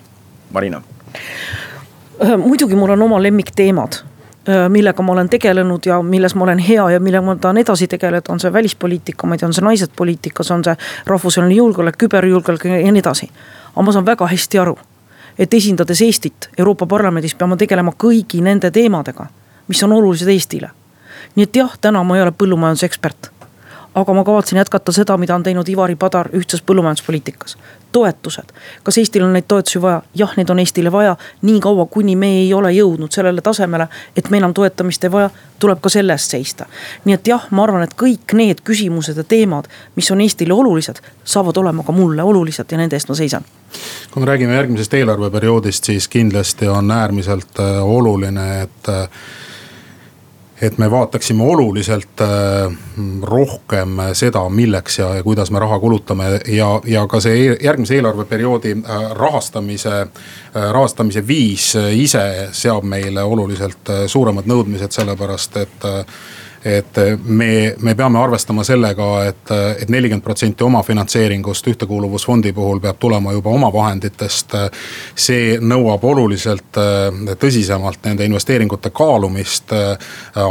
Marina? 0.53 0.83
Muidugi 2.37 2.77
mul 2.77 2.90
on 2.90 3.03
oma 3.03 3.23
lemmikteemad 3.23 3.92
millega 4.68 5.03
ma 5.03 5.12
olen 5.12 5.29
tegelenud 5.29 5.87
ja 5.87 6.03
milles 6.03 6.35
ma 6.35 6.45
olen 6.45 6.59
hea 6.59 6.90
ja 6.90 7.01
millega 7.01 7.23
ma 7.23 7.37
tahan 7.37 7.59
edasi 7.59 7.87
tegeleda, 7.88 8.33
on 8.33 8.40
see 8.40 8.53
välispoliitika, 8.53 9.27
ma 9.27 9.35
ei 9.35 9.38
tea, 9.38 9.47
on 9.47 9.55
see 9.55 9.64
naised 9.64 9.92
poliitikas, 9.97 10.51
on 10.51 10.64
see 10.64 10.75
rahvusvaheline 11.07 11.55
julgeolek, 11.55 11.99
küberjulgeolek 11.99 12.64
ja 12.64 12.92
nii 12.92 13.03
edasi. 13.05 13.31
aga 13.75 13.83
ma 13.83 13.92
saan 13.92 14.07
väga 14.07 14.27
hästi 14.27 14.59
aru, 14.59 14.79
et 15.38 15.55
esindades 15.55 16.03
Eestit 16.03 16.51
Euroopa 16.59 16.87
Parlamendis 16.87 17.35
peame 17.35 17.57
tegelema 17.57 17.95
kõigi 17.99 18.42
nende 18.42 18.71
teemadega 18.71 19.27
mis 19.73 19.83
on 19.83 19.93
olulised 19.93 20.29
Eestile. 20.29 20.71
nii 21.35 21.43
et 21.43 21.57
jah, 21.57 21.79
täna 21.81 22.03
ma 22.05 22.17
ei 22.17 22.23
ole 22.23 22.33
põllumajandusekspert. 22.37 23.31
aga 23.95 24.15
ma 24.15 24.25
kavatsen 24.25 24.59
jätkata 24.59 24.93
seda, 24.93 25.17
mida 25.17 25.35
on 25.35 25.43
teinud 25.43 25.69
Ivari 25.69 25.97
Padar 25.97 26.29
ühtses 26.29 26.61
põllumajanduspoliitikas. 26.67 27.57
toetused, 27.93 28.53
kas 28.83 28.99
Eestil 28.99 29.25
on 29.25 29.33
neid 29.33 29.49
toetusi 29.49 29.83
vaja? 29.83 30.03
jah, 30.15 30.37
neid 30.37 30.51
on 30.51 30.59
Eestile 30.59 30.93
vaja, 30.93 31.17
niikaua 31.43 31.87
kuni 31.87 32.17
me 32.17 32.29
ei 32.43 32.55
ole 32.55 32.73
jõudnud 32.73 33.13
sellele 33.17 33.41
tasemele, 33.41 33.89
et 34.17 34.31
me 34.31 34.37
enam 34.37 34.55
toetamist 34.55 35.05
ei 35.05 35.13
vaja, 35.13 35.31
tuleb 35.59 35.81
ka 35.81 35.89
selle 35.89 36.13
eest 36.13 36.37
seista. 36.37 36.67
nii 37.05 37.15
et 37.15 37.33
jah, 37.33 37.47
ma 37.51 37.65
arvan, 37.65 37.83
et 37.89 37.97
kõik 37.97 38.37
need 38.37 38.61
küsimused 38.61 39.17
ja 39.17 39.25
teemad, 39.25 39.73
mis 39.97 40.11
on 40.11 40.21
Eestile 40.21 40.53
olulised, 40.53 41.01
saavad 41.25 41.57
olema 41.57 41.83
ka 41.83 41.93
mulle 41.93 42.23
olulised 42.23 42.73
ja 42.73 42.79
nende 42.79 43.01
eest 43.01 43.09
ma 43.09 43.15
seisan 43.15 43.49
kui 44.11 44.21
me 44.21 44.27
räägime 44.27 44.53
järgmisest 44.53 44.95
eelarveperioodist, 44.95 45.85
siis 45.85 46.09
kindlasti 46.09 46.69
on 46.69 46.91
äärmiselt 46.91 47.57
äh, 47.61 47.81
oluline, 47.85 48.63
et 48.63 48.89
äh, 48.89 49.09
et 50.62 50.79
me 50.79 50.90
vaataksime 50.90 51.42
oluliselt 51.42 52.20
äh, 52.20 52.72
rohkem 53.22 53.98
seda, 54.14 54.44
milleks 54.48 54.98
ja, 54.98 55.09
ja 55.18 55.22
kuidas 55.22 55.51
me 55.51 55.59
raha 55.59 55.79
kulutame 55.83 56.29
ja, 56.46 56.68
ja 56.87 57.03
ka 57.11 57.20
see 57.20 57.48
e-, 57.48 57.57
järgmise 57.64 57.98
eelarveperioodi 57.98 58.77
äh, 58.79 59.09
rahastamise, 59.18 59.96
äh, 60.07 60.68
rahastamise 60.77 61.27
viis 61.27 61.72
ise 61.98 62.25
seab 62.55 62.87
meile 62.87 63.25
oluliselt 63.27 63.90
suuremad 64.07 64.46
nõudmised, 64.46 64.94
sellepärast 64.94 65.59
et 65.64 65.88
et 66.64 66.98
me, 67.25 67.75
me 67.81 67.94
peame 67.94 68.18
arvestama 68.18 68.64
sellega 68.64 69.09
et, 69.27 69.51
et, 69.51 69.83
et 69.83 69.90
nelikümmend 69.90 70.22
protsenti 70.22 70.64
omafinantseeringust 70.64 71.66
ühtekuuluvusfondi 71.72 72.53
puhul 72.53 72.81
peab 72.81 72.98
tulema 72.98 73.33
juba 73.33 73.51
omavahenditest. 73.51 74.55
see 75.16 75.59
nõuab 75.61 76.05
oluliselt 76.05 76.79
äh, 76.79 77.35
tõsisemalt 77.40 78.05
nende 78.05 78.25
investeeringute 78.25 78.90
kaalumist, 78.90 79.72
äh, 79.72 79.98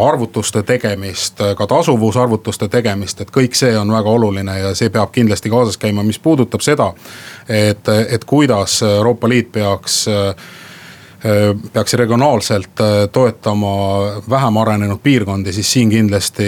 arvutuste 0.08 0.64
tegemist, 0.64 1.40
ka 1.58 1.68
tasuvusarvutuste 1.68 2.68
tegemist, 2.68 3.22
et 3.22 3.32
kõik 3.32 3.56
see 3.56 3.78
on 3.78 3.92
väga 3.92 4.10
oluline 4.10 4.58
ja 4.60 4.76
see 4.76 4.90
peab 4.90 5.12
kindlasti 5.12 5.50
kaasas 5.50 5.78
käima, 5.78 6.04
mis 6.04 6.20
puudutab 6.20 6.62
seda, 6.62 6.92
et, 7.50 7.88
et 7.88 8.26
kuidas 8.26 8.82
Euroopa 8.84 9.30
Liit 9.30 9.52
peaks 9.52 10.08
peaks 11.74 11.94
regionaalselt 11.94 12.80
äh, 12.80 13.10
toetama 13.12 14.02
vähem 14.30 14.58
arenenud 14.58 15.00
piirkondi, 15.04 15.54
siis 15.54 15.74
siin 15.74 15.90
kindlasti 15.90 16.44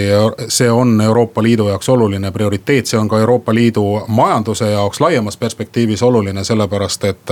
see 0.48 0.72
on 0.72 1.02
Euroopa 1.02 1.44
Liidu 1.44 1.68
jaoks 1.68 1.90
oluline 1.90 2.32
prioriteet, 2.32 2.86
see 2.86 3.00
on 3.00 3.10
ka 3.10 3.20
Euroopa 3.20 3.54
Liidu 3.54 4.02
majanduse 4.08 4.72
jaoks 4.72 5.02
laiemas 5.02 5.38
perspektiivis 5.38 6.04
oluline, 6.04 6.44
sellepärast 6.44 7.04
et. 7.04 7.32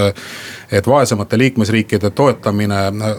et 0.72 0.88
vaesemate 0.88 1.38
liikmesriikide 1.38 2.10
toetamine 2.10 2.76
äh, 2.88 3.18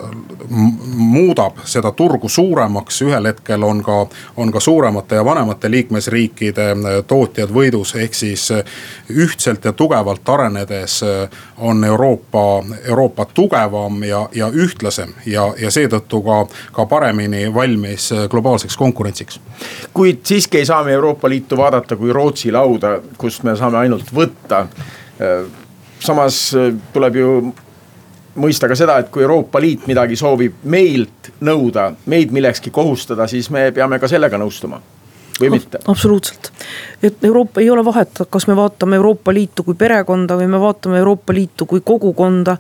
muudab 0.97 1.59
seda 1.65 1.93
turgu 1.93 2.29
suuremaks, 2.29 3.03
ühel 3.03 3.27
hetkel 3.27 3.63
on 3.63 3.83
ka, 3.83 4.07
on 4.37 4.53
ka 4.53 4.61
suuremate 4.61 5.15
ja 5.15 5.25
vanemate 5.25 5.71
liikmesriikide 5.71 6.67
tootjad 7.07 7.51
võidus, 7.51 7.95
ehk 7.99 8.15
siis 8.15 8.49
ühtselt 9.11 9.65
ja 9.65 9.73
tugevalt 9.73 10.29
arenedes 10.29 11.01
on 11.59 11.85
Euroopa, 11.85 12.63
Euroopa 12.89 13.27
tugevam 13.35 14.03
ja 14.03 14.12
ja, 14.13 14.23
ja 14.37 14.49
ühtlasem 14.53 15.15
ja, 15.27 15.47
ja 15.61 15.71
seetõttu 15.73 16.23
ka, 16.27 16.39
ka 16.77 16.87
paremini 16.91 17.47
valmis 17.55 18.11
äh, 18.13 18.27
globaalseks 18.31 18.77
konkurentsiks. 18.81 19.41
kuid 19.95 20.23
siiski 20.29 20.63
ei 20.63 20.69
saa 20.69 20.85
me 20.85 20.93
Euroopa 20.93 21.29
Liitu 21.29 21.57
vaadata 21.57 21.97
kui 21.97 22.13
Rootsi 22.13 22.53
lauda, 22.53 22.99
kust 23.19 23.43
me 23.49 23.57
saame 23.57 23.83
ainult 23.83 24.15
võtta. 24.15 24.67
Äh, 25.21 25.45
samas 26.01 26.45
äh, 26.59 26.73
tuleb 26.93 27.21
ju 27.21 27.37
mõista 28.43 28.69
ka 28.69 28.77
seda, 28.79 28.99
et 29.03 29.13
kui 29.13 29.25
Euroopa 29.25 29.61
Liit 29.61 29.87
midagi 29.91 30.17
soovib 30.17 30.65
meilt 30.65 31.33
nõuda, 31.45 31.93
meid 32.07 32.33
millekski 32.33 32.73
kohustada, 32.73 33.29
siis 33.29 33.51
me 33.53 33.71
peame 33.77 34.01
ka 34.01 34.11
sellega 34.11 34.41
nõustuma 34.41 34.81
või 35.41 35.51
mitte? 35.51 35.79
absoluutselt, 35.89 36.53
et 37.03 37.25
Euroopa 37.25 37.61
ei 37.61 37.71
ole 37.71 37.85
vahet, 37.85 38.23
kas 38.31 38.47
me 38.47 38.57
vaatame 38.57 38.97
Euroopa 38.97 39.35
Liitu 39.35 39.65
kui 39.65 39.75
perekonda 39.75 40.37
või 40.37 40.49
me 40.49 40.61
vaatame 40.61 40.99
Euroopa 40.99 41.35
Liitu 41.35 41.67
kui 41.67 41.81
kogukonda. 41.85 42.57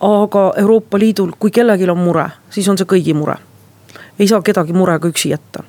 aga 0.00 0.52
Euroopa 0.56 0.98
Liidul, 0.98 1.32
kui 1.38 1.50
kellelgi 1.50 1.90
on 1.90 1.98
mure, 1.98 2.28
siis 2.50 2.68
on 2.68 2.78
see 2.78 2.86
kõigi 2.86 3.14
mure. 3.14 3.36
ei 4.18 4.28
saa 4.28 4.42
kedagi 4.42 4.72
murega 4.72 5.08
üksi 5.08 5.30
jätta 5.30 5.64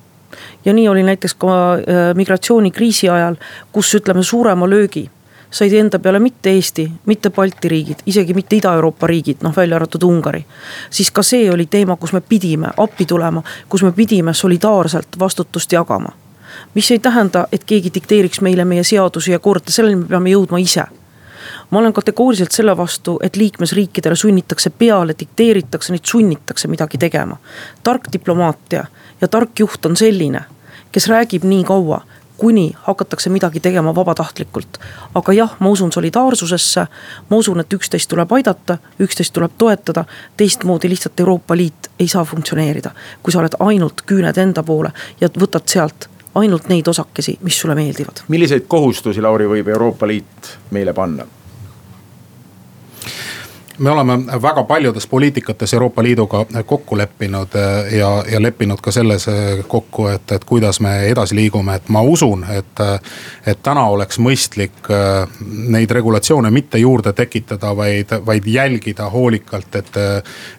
ja 0.65 0.73
nii 0.73 0.87
oli 0.87 1.03
näiteks 1.03 1.33
ka 1.33 1.73
äh, 1.73 2.15
migratsioonikriisi 2.15 3.09
ajal, 3.09 3.35
kus 3.71 3.93
ütleme 3.95 4.23
suurema 4.23 4.69
löögi 4.69 5.09
said 5.55 5.73
enda 5.73 5.99
peale 5.99 6.19
mitte 6.19 6.49
Eesti, 6.49 6.91
mitte 7.05 7.29
Balti 7.29 7.69
riigid, 7.69 8.01
isegi 8.05 8.33
mitte 8.33 8.55
Ida-Euroopa 8.55 9.07
riigid, 9.07 9.43
noh 9.43 9.55
välja 9.55 9.75
arvatud 9.75 10.03
Ungari. 10.03 10.45
siis 10.89 11.11
ka 11.11 11.23
see 11.23 11.51
oli 11.51 11.65
teema, 11.65 11.95
kus 11.95 12.13
me 12.13 12.21
pidime 12.21 12.73
appi 12.77 13.05
tulema, 13.05 13.43
kus 13.69 13.83
me 13.83 13.91
pidime 13.91 14.33
solidaarselt 14.33 15.19
vastutust 15.19 15.71
jagama 15.71 16.24
mis 16.73 16.91
ei 16.91 16.99
tähenda, 16.99 17.47
et 17.51 17.63
keegi 17.63 17.91
dikteeriks 17.93 18.41
meile 18.41 18.65
meie 18.65 18.83
seadusi 18.83 19.31
ja 19.31 19.39
korda, 19.39 19.71
selleni 19.71 19.95
me 19.95 20.05
peame 20.05 20.29
jõudma 20.29 20.61
ise 20.61 20.85
ma 21.69 21.79
olen 21.79 21.93
kategooriliselt 21.93 22.51
selle 22.51 22.77
vastu, 22.77 23.17
et 23.21 23.35
liikmesriikidele 23.35 24.15
sunnitakse 24.15 24.69
peale, 24.69 25.15
dikteeritakse, 25.19 25.93
neid 25.93 26.05
sunnitakse 26.05 26.67
midagi 26.67 26.97
tegema. 26.97 27.37
tark 27.83 28.11
diplomaatia 28.13 28.85
ja 29.21 29.27
tark 29.27 29.59
juht 29.59 29.85
on 29.85 29.95
selline, 29.95 30.41
kes 30.91 31.07
räägib 31.07 31.43
nii 31.43 31.63
kaua, 31.63 32.01
kuni 32.37 32.73
hakatakse 32.83 33.29
midagi 33.29 33.59
tegema 33.59 33.95
vabatahtlikult. 33.95 34.77
aga 35.15 35.33
jah, 35.33 35.55
ma 35.59 35.69
usun 35.69 35.91
solidaarsusesse, 35.91 36.87
ma 37.29 37.37
usun, 37.37 37.59
et 37.59 37.73
üksteist 37.73 38.09
tuleb 38.09 38.31
aidata, 38.31 38.77
üksteist 38.99 39.33
tuleb 39.33 39.51
toetada, 39.57 40.05
teistmoodi 40.37 40.89
lihtsalt 40.89 41.19
Euroopa 41.19 41.57
Liit 41.57 41.91
ei 41.99 42.07
saa 42.07 42.25
funktsioneerida. 42.25 42.91
kui 43.23 43.33
sa 43.33 43.39
oled 43.39 43.55
ainult 43.59 44.01
küüned 44.05 44.37
enda 44.37 44.63
poole 44.63 44.91
ja 45.21 45.27
võtad 45.27 45.65
sealt 45.65 46.09
ainult 46.35 46.67
neid 46.71 46.87
osakesi, 46.87 47.37
mis 47.41 47.59
sulle 47.59 47.75
meeldivad. 47.75 48.25
milliseid 48.27 48.67
kohustusi, 48.67 49.21
Lauri, 49.21 49.47
võib 49.47 49.67
Euroopa 49.67 50.07
Liit 50.07 50.57
meile 50.71 50.93
panna? 50.93 51.25
Me 53.77 53.89
oleme 53.91 54.17
väga 54.41 54.63
paljudes 54.63 55.07
poliitikates 55.07 55.73
Euroopa 55.73 56.03
Liiduga 56.03 56.45
kokku 56.65 56.97
leppinud 56.97 57.47
eh, 57.55 57.97
ja, 57.97 58.23
ja 58.31 58.41
leppinud 58.41 58.81
ka 58.81 58.91
selles 58.91 59.27
eh, 59.27 59.65
kokku, 59.67 60.07
et, 60.07 60.31
et 60.31 60.45
kuidas 60.45 60.79
me 60.79 61.07
edasi 61.09 61.35
liigume, 61.35 61.75
et 61.75 61.89
ma 61.89 62.01
usun, 62.01 62.45
et. 62.49 62.65
et 63.45 63.59
täna 63.63 63.85
oleks 63.89 64.19
mõistlik 64.19 64.87
eh, 64.89 65.41
neid 65.69 65.91
regulatsioone 65.91 66.49
mitte 66.51 66.77
juurde 66.77 67.13
tekitada, 67.13 67.75
vaid, 67.77 68.11
vaid 68.25 68.47
jälgida 68.47 69.09
hoolikalt, 69.09 69.75
et. 69.75 69.97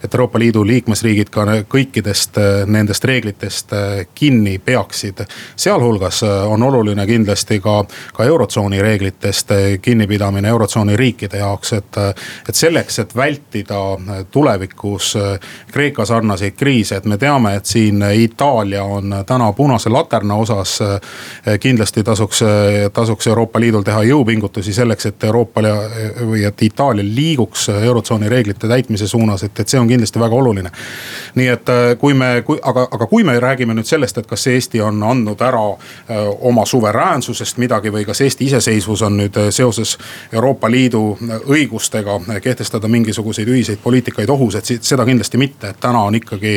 et 0.04 0.14
Euroopa 0.14 0.38
Liidu 0.38 0.62
liikmesriigid 0.66 1.28
ka 1.30 1.44
kõikidest 1.68 2.38
nendest 2.66 3.04
reeglitest 3.04 3.72
kinni 4.14 4.58
peaksid. 4.58 5.20
sealhulgas 5.56 6.22
on 6.22 6.62
oluline 6.62 7.06
kindlasti 7.06 7.60
ka, 7.60 7.84
ka 8.14 8.24
eurotsooni 8.24 8.82
reeglitest 8.82 9.50
kinnipidamine 9.82 10.48
eurotsooni 10.48 10.96
riikide 10.96 11.38
jaoks, 11.38 11.72
et, 11.72 11.98
et 12.48 12.54
selleks, 12.54 12.98
et 12.98 13.05
et 13.06 13.16
vältida 13.16 13.80
tulevikus 14.30 15.14
Kreeka 15.72 16.04
sarnaseid 16.04 16.56
kriise, 16.58 16.96
et 16.96 17.04
me 17.04 17.18
teame, 17.18 17.54
et 17.56 17.66
siin 17.66 18.02
Itaalia 18.02 18.84
on 18.84 19.14
täna 19.26 19.52
punase 19.52 19.90
laterna 19.90 20.34
osas. 20.34 20.78
kindlasti 21.60 22.02
tasuks, 22.02 22.40
tasuks 22.92 23.26
Euroopa 23.26 23.60
Liidul 23.60 23.82
teha 23.82 24.02
jõupingutusi 24.02 24.72
selleks, 24.72 25.06
et 25.06 25.24
Euroopa 25.24 25.62
või 26.26 26.44
et 26.44 26.62
Itaalia 26.62 27.04
liiguks 27.04 27.68
eurotsooni 27.68 28.28
reeglite 28.28 28.68
täitmise 28.68 29.08
suunas, 29.08 29.42
et, 29.42 29.60
et 29.60 29.68
see 29.68 29.80
on 29.80 29.88
kindlasti 29.88 30.20
väga 30.20 30.34
oluline. 30.34 30.70
nii 31.34 31.48
et 31.48 31.70
kui 31.98 32.14
me, 32.14 32.42
aga, 32.62 32.88
aga 32.90 33.06
kui 33.06 33.24
me 33.24 33.38
räägime 33.40 33.74
nüüd 33.74 33.86
sellest, 33.86 34.18
et 34.18 34.26
kas 34.26 34.46
Eesti 34.46 34.80
on 34.80 35.02
andnud 35.02 35.40
ära 35.40 35.62
oma 36.40 36.66
suveräänsusest 36.66 37.58
midagi 37.58 37.92
või 37.92 38.04
kas 38.04 38.20
Eesti 38.20 38.44
iseseisvus 38.44 39.02
on 39.02 39.16
nüüd 39.16 39.38
seoses 39.50 39.98
Euroopa 40.32 40.70
Liidu 40.70 41.18
õigustega 41.46 42.20
kehtestada 42.42 42.88
mingisuguseid 42.96 43.48
ühiseid 43.52 43.80
poliitikaid 43.82 44.30
ohus, 44.32 44.56
et 44.58 44.70
seda 44.80 45.04
kindlasti 45.06 45.40
mitte, 45.40 45.70
et 45.72 45.80
täna 45.80 46.02
on 46.08 46.14
ikkagi 46.18 46.54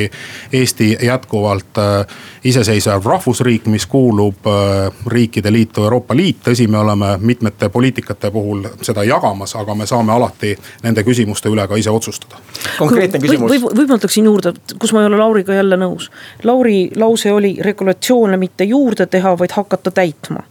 Eesti 0.53 0.89
jätkuvalt 1.05 1.77
äh, 1.77 2.17
iseseisev 2.43 3.05
rahvusriik, 3.05 3.67
mis 3.71 3.85
kuulub 3.89 4.47
äh, 4.47 4.91
riikide 5.07 5.51
liitu 5.53 5.83
Euroopa 5.83 6.15
Liit. 6.15 6.41
tõsi, 6.47 6.67
me 6.67 6.79
oleme 6.79 7.17
mitmete 7.21 7.69
poliitikate 7.69 8.31
puhul 8.31 8.65
seda 8.81 9.03
jagamas, 9.03 9.55
aga 9.59 9.75
me 9.75 9.87
saame 9.89 10.13
alati 10.15 10.55
nende 10.83 11.03
küsimuste 11.03 11.51
üle 11.51 11.67
ka 11.67 11.79
ise 11.79 11.91
otsustada. 11.91 12.41
konkreetne 12.77 13.19
küsimus 13.19 13.51
või, 13.51 13.61
või, 13.61 13.75
võib-olla 13.81 13.99
ütleksin 14.01 14.29
juurde, 14.31 14.53
kus 14.79 14.93
ma 14.93 15.03
ei 15.03 15.11
ole 15.11 15.19
Lauriga 15.19 15.53
jälle 15.53 15.77
nõus. 15.79 16.09
Lauri 16.43 16.89
lause 16.95 17.31
oli 17.31 17.57
regulatsioone 17.61 18.37
mitte 18.37 18.63
juurde 18.63 19.05
teha, 19.05 19.35
vaid 19.37 19.55
hakata 19.55 19.91
täitma 19.91 20.45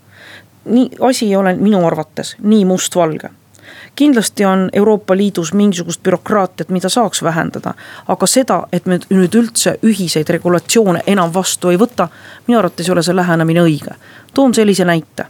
nii, 0.68 0.90
asi 1.01 1.27
ei 1.27 1.37
ole 1.37 1.55
minu 1.57 1.87
arvates 1.87 2.37
nii 2.42 2.64
mustvalge 2.68 3.31
kindlasti 3.98 4.44
on 4.44 4.68
Euroopa 4.72 5.16
Liidus 5.16 5.52
mingisugust 5.54 6.02
bürokraatiat, 6.02 6.68
mida 6.68 6.88
saaks 6.88 7.22
vähendada. 7.22 7.74
aga 8.08 8.26
seda, 8.26 8.62
et 8.72 8.87
me 8.87 9.00
nüüd 9.11 9.34
üldse 9.34 9.78
ühiseid 9.82 10.30
regulatsioone 10.30 11.02
enam 11.06 11.34
vastu 11.34 11.72
ei 11.74 11.78
võta, 11.80 12.08
minu 12.46 12.58
arvates 12.58 12.87
ei 12.87 12.92
ole 12.94 13.02
see 13.02 13.16
lähenemine 13.16 13.64
õige. 13.66 13.94
toon 14.34 14.54
sellise 14.54 14.84
näite 14.84 15.26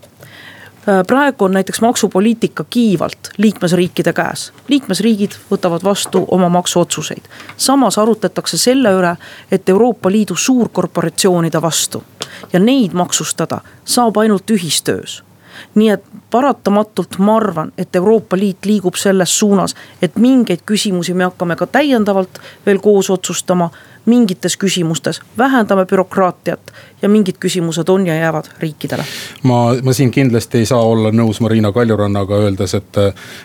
praegu 1.07 1.45
on 1.45 1.53
näiteks 1.53 1.81
maksupoliitika 1.81 2.65
kiivalt 2.71 3.31
liikmesriikide 3.39 4.13
käes. 4.13 4.53
liikmesriigid 4.69 5.37
võtavad 5.51 5.85
vastu 5.85 6.25
oma 6.29 6.49
maksuotsuseid. 6.49 7.25
samas 7.57 7.99
arutletakse 7.99 8.59
selle 8.59 8.93
üle, 8.93 9.17
et 9.51 9.69
Euroopa 9.69 10.11
Liidu 10.11 10.37
suurkorporatsioonide 10.37 11.63
vastu 11.63 12.05
ja 12.53 12.61
neid 12.61 12.93
maksustada 12.93 13.61
saab 13.85 14.17
ainult 14.17 14.51
ühistöös 14.51 15.28
nii 15.75 15.91
et 15.91 16.05
paratamatult 16.31 17.19
ma 17.19 17.37
arvan, 17.37 17.73
et 17.79 17.97
Euroopa 17.97 18.37
Liit 18.37 18.67
liigub 18.67 18.95
selles 18.95 19.39
suunas, 19.39 19.75
et 20.03 20.17
mingeid 20.17 20.65
küsimusi 20.67 21.15
me 21.15 21.25
hakkame 21.25 21.57
ka 21.57 21.67
täiendavalt 21.67 22.41
veel 22.67 22.79
koos 22.79 23.11
otsustama. 23.11 23.71
Mingites 24.09 24.57
küsimustes 24.57 25.21
vähendame 25.39 25.85
bürokraatiat 25.87 26.73
ja 27.03 27.09
mingid 27.09 27.39
küsimused 27.41 27.89
on 27.89 28.07
ja 28.07 28.15
jäävad 28.15 28.45
riikidele. 28.59 29.05
ma, 29.43 29.75
ma 29.83 29.93
siin 29.93 30.11
kindlasti 30.11 30.59
ei 30.59 30.67
saa 30.67 30.83
olla 30.83 31.11
nõus 31.15 31.41
Marina 31.41 31.73
Kaljurannaga 31.73 32.37
öeldes, 32.37 32.75
et, 32.75 32.97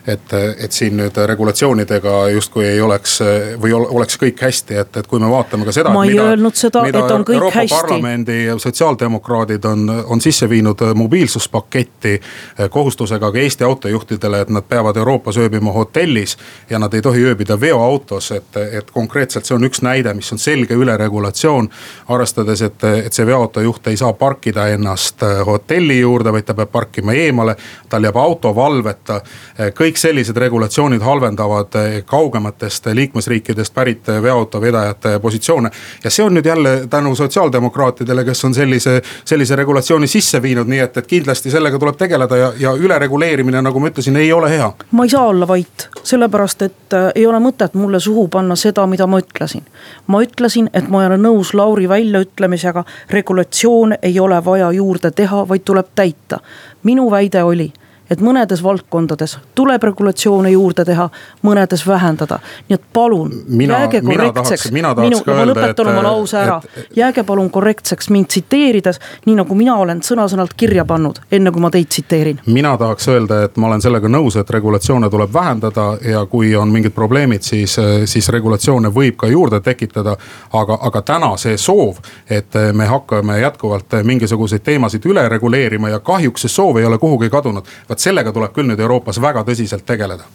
et, 0.07 0.33
et 0.57 0.71
siin 0.71 0.97
nüüd 0.97 1.17
regulatsioonidega 1.25 2.15
justkui 2.33 2.65
ei 2.65 2.81
oleks 2.81 3.19
või 3.61 3.73
oleks 3.73 4.17
kõik 4.21 4.41
hästi, 4.41 4.77
et, 4.81 4.97
et 4.97 5.07
kui 5.07 5.21
me 5.21 5.29
vaatame 5.29 5.65
ka 5.65 5.75
seda. 5.75 5.93
ma 5.93 6.05
ei 6.05 6.15
mida, 6.15 6.29
öelnud 6.33 6.57
seda, 6.57 6.85
et 6.89 6.97
on 6.97 7.25
kõik 7.25 7.37
Euroopa 7.37 7.59
hästi. 7.59 7.75
Parlamendi 7.75 8.39
sotsiaaldemokraadid 8.57 9.65
on, 9.69 9.89
on 10.05 10.21
sisse 10.21 10.49
viinud 10.49 10.81
mobiilsuspaketti 10.95 12.19
kohustusega 12.69 13.31
ka 13.31 13.43
Eesti 13.43 13.63
autojuhtidele, 13.63 14.41
et 14.41 14.49
nad 14.49 14.65
peavad 14.69 14.97
Euroopas 14.97 15.37
ööbima 15.37 15.71
hotellis 15.71 16.37
ja 16.69 16.79
nad 16.79 16.93
ei 16.93 17.01
tohi 17.01 17.23
ööbida 17.29 17.59
veoautos, 17.59 18.31
et, 18.31 18.57
et 18.79 18.91
konkreetselt 18.91 19.45
see 19.45 19.55
on 19.55 19.69
üks 19.69 19.83
näide, 19.85 20.13
mis 20.13 20.31
on 20.33 20.41
selge 20.41 20.73
üleregulatsioon. 20.73 21.69
arvestades, 22.09 22.61
et, 22.61 22.83
et 22.83 23.13
see 23.13 23.25
veoautojuht 23.43 23.88
ei 23.88 23.97
saa 23.97 24.13
parkida 24.13 24.67
ennast 24.67 25.23
äh, 25.23 25.45
hotelli 25.45 25.99
juurde, 25.99 26.32
vaid 26.32 26.45
ta 26.45 26.53
peab 26.53 26.71
parkima 26.71 27.13
eemale. 27.13 27.56
tal 27.89 28.03
jääb 28.03 28.15
auto 28.17 28.56
valveta. 28.56 29.15
Äh, 29.15 29.73
kõik 29.75 29.97
sellised 29.97 30.38
regulatsioonid 30.38 31.01
halvendavad 31.01 31.75
äh, 31.75 32.03
kaugematest 32.06 32.86
liikmesriikidest 32.86 33.73
pärit 33.73 34.08
veoautovedajate 34.08 35.19
positsioone. 35.19 35.69
ja 36.03 36.10
see 36.10 36.25
on 36.25 36.34
nüüd 36.34 36.45
jälle 36.45 36.88
tänu 36.89 37.15
sotsiaaldemokraatidele, 37.15 38.23
kes 38.25 38.45
on 38.45 38.53
sellise, 38.53 39.01
sellise 39.25 39.56
regulatsiooni 39.56 40.08
sisse 40.08 40.41
viinud, 40.41 40.67
nii 40.67 40.79
et, 40.79 40.97
et 40.97 41.08
kindlasti 41.08 41.51
sellega 41.51 41.79
tuleb 41.79 41.97
tegeleda 41.97 42.38
ja, 42.38 42.53
ja 42.60 42.73
ülereguleerimine, 42.73 43.62
nagu 43.62 43.79
ma 43.79 43.91
ütlesin, 43.91 44.15
ei 44.15 44.34
ole 44.34 44.49
hea. 44.49 44.71
ma 44.91 45.03
ei 45.03 45.10
saa 45.10 45.27
olla 45.27 45.47
vait, 45.47 45.89
sellepärast 46.03 46.62
et 46.62 46.97
ei 47.15 47.27
ole 47.27 47.39
mõtet 47.43 47.73
mulle 47.73 47.99
suhu 47.99 48.27
panna 48.27 48.56
seda, 48.56 48.88
mida 48.88 49.08
ma 49.08 49.19
ütlesin. 49.19 49.67
ma 50.08 50.23
ütlesin 50.23 50.69
et 50.73 50.88
ma 50.89 51.03
ei 51.03 51.12
ole 51.12 51.17
nõus 51.17 51.53
Lauri 51.53 51.89
väljaütlemisega, 51.89 52.84
regulatsioone 53.33 53.99
ei 54.01 54.19
ole 54.19 54.45
vaja 54.45 54.71
juurde 54.71 55.11
teha, 55.11 55.47
vaid 55.47 55.61
tuleb 55.65 55.87
täita. 55.95 56.39
minu 56.83 57.11
väide 57.11 57.43
oli 57.43 57.73
et 58.09 58.21
mõnedes 58.21 58.63
valdkondades 58.63 59.37
tuleb 59.55 59.83
regulatsioone 59.83 60.51
juurde 60.51 60.85
teha, 60.85 61.09
mõnedes 61.43 61.87
vähendada. 61.87 62.39
nii 62.69 62.75
et 62.75 62.83
palun, 62.93 63.31
jääge 63.49 64.01
korrektseks, 64.01 64.71
minu, 64.71 64.93
ma 65.27 65.45
lõpetan 65.47 65.89
oma 65.89 66.03
lause 66.03 66.37
ära, 66.37 66.61
jääge 66.95 67.23
palun 67.23 67.49
korrektseks 67.49 68.09
mind 68.09 68.27
tsiteerides, 68.27 68.99
nii 69.25 69.35
nagu 69.39 69.55
mina 69.55 69.75
olen 69.75 70.01
sõna-sõnalt 70.03 70.53
kirja 70.57 70.85
pannud, 70.85 71.19
enne 71.31 71.51
kui 71.51 71.61
ma 71.61 71.71
teid 71.71 71.87
tsiteerin. 71.87 72.39
mina 72.45 72.77
tahaks 72.77 73.07
öelda, 73.07 73.43
et 73.43 73.57
ma 73.57 73.67
olen 73.67 73.81
sellega 73.81 74.07
nõus, 74.07 74.37
et 74.39 74.49
regulatsioone 74.49 75.09
tuleb 75.09 75.33
vähendada 75.33 75.97
ja 76.09 76.25
kui 76.25 76.55
on 76.55 76.71
mingid 76.71 76.91
probleemid, 76.91 77.41
siis, 77.41 77.77
siis 78.05 78.29
regulatsioone 78.29 78.89
võib 78.89 79.15
ka 79.17 79.27
juurde 79.27 79.59
tekitada. 79.59 80.17
aga, 80.53 80.77
aga 80.81 81.01
täna 81.01 81.37
see 81.37 81.57
soov, 81.57 81.97
et 82.29 82.53
me 82.73 82.85
hakkame 82.85 83.39
jätkuvalt 83.39 83.95
mingisuguseid 84.03 84.61
teemasid 84.63 85.05
üle 85.05 85.29
reguleerima 85.29 85.89
ja 85.89 85.99
kahjuks 85.99 86.41
see 86.41 86.49
soov 86.49 86.77
ei 86.77 86.85
ole 86.85 86.97
kuhugi 86.97 87.29
kadunud 87.29 87.65
vot 87.93 88.01
sellega 88.01 88.34
tuleb 88.34 88.53
küll 88.56 88.69
nüüd 88.71 88.82
Euroopas 88.82 89.21
väga 89.21 89.45
tõsiselt 89.47 89.86
tegeleda 89.86 90.25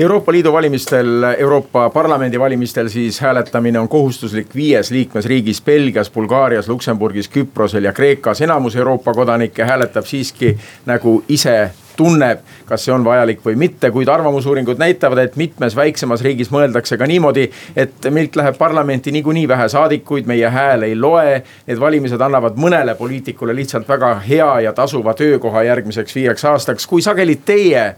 Euroopa 0.00 0.32
Liidu 0.32 0.52
valimistel, 0.52 1.24
Euroopa 1.36 1.90
Parlamendi 1.92 2.38
valimistel 2.40 2.88
siis 2.88 3.18
hääletamine 3.20 3.80
on 3.80 3.88
kohustuslik 3.88 4.54
viies 4.54 4.90
liikmesriigis 4.90 5.60
Belgias, 5.62 6.08
Bulgaarias, 6.10 6.68
Luksemburgis, 6.68 7.28
Küprosel 7.28 7.84
ja 7.84 7.92
Kreekas. 7.92 8.40
enamus 8.40 8.76
Euroopa 8.76 9.12
kodanikke 9.14 9.64
hääletab 9.64 10.06
siiski 10.06 10.56
nagu 10.86 11.22
ise 11.28 11.70
tunneb, 11.98 12.44
kas 12.68 12.86
see 12.86 12.94
on 12.94 13.04
vajalik 13.04 13.42
või 13.44 13.56
mitte, 13.58 13.90
kuid 13.94 14.08
arvamusuuringud 14.08 14.78
näitavad, 14.78 15.20
et 15.24 15.36
mitmes 15.40 15.76
väiksemas 15.76 16.22
riigis 16.24 16.52
mõeldakse 16.54 16.98
ka 16.98 17.08
niimoodi, 17.10 17.48
et 17.76 18.08
meilt 18.14 18.38
läheb 18.38 18.56
parlamenti 18.58 19.12
niikuinii 19.14 19.48
vähe 19.50 19.66
saadikuid, 19.68 20.30
meie 20.30 20.48
hääl 20.54 20.86
ei 20.86 20.94
loe. 20.96 21.42
Need 21.66 21.80
valimised 21.82 22.22
annavad 22.22 22.56
mõnele 22.60 22.94
poliitikule 22.98 23.56
lihtsalt 23.56 23.88
väga 23.88 24.14
hea 24.28 24.48
ja 24.68 24.72
tasuva 24.72 25.14
töökoha 25.18 25.66
järgmiseks 25.68 26.16
viieks 26.16 26.48
aastaks, 26.48 26.86
kui 26.86 27.02
sageli 27.04 27.36
teie 27.44 27.92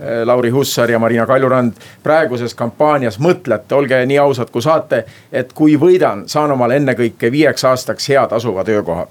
Äh, 0.00 0.26
Lauri 0.26 0.50
Hussar 0.50 0.90
ja 0.90 0.98
Marina 0.98 1.26
Kaljurand 1.26 1.72
praeguses 2.02 2.54
kampaanias 2.54 3.20
mõtlete, 3.22 3.76
olge 3.78 4.00
nii 4.06 4.18
ausad, 4.18 4.50
kui 4.50 4.62
saate, 4.62 5.04
et 5.32 5.52
kui 5.54 5.76
võidan, 5.78 6.24
saan 6.26 6.50
omale 6.50 6.80
ennekõike 6.80 7.30
viieks 7.30 7.64
aastaks 7.70 8.08
hea 8.10 8.26
tasuva 8.26 8.64
töökoha 8.66 9.06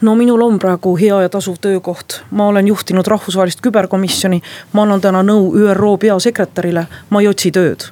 no 0.00 0.14
minul 0.14 0.42
on 0.42 0.58
praegu 0.58 0.96
hea 0.96 1.20
ja 1.22 1.28
tasuv 1.28 1.58
töökoht, 1.60 2.20
ma 2.30 2.48
olen 2.48 2.66
juhtinud 2.66 3.06
rahvusvahelist 3.06 3.60
küberkomisjoni, 3.64 4.42
ma 4.72 4.82
annan 4.82 5.00
täna 5.00 5.22
nõu 5.22 5.52
ÜRO 5.56 5.96
peasekretärile, 5.98 6.86
ma 7.10 7.20
ei 7.20 7.28
otsi 7.28 7.50
tööd 7.50 7.90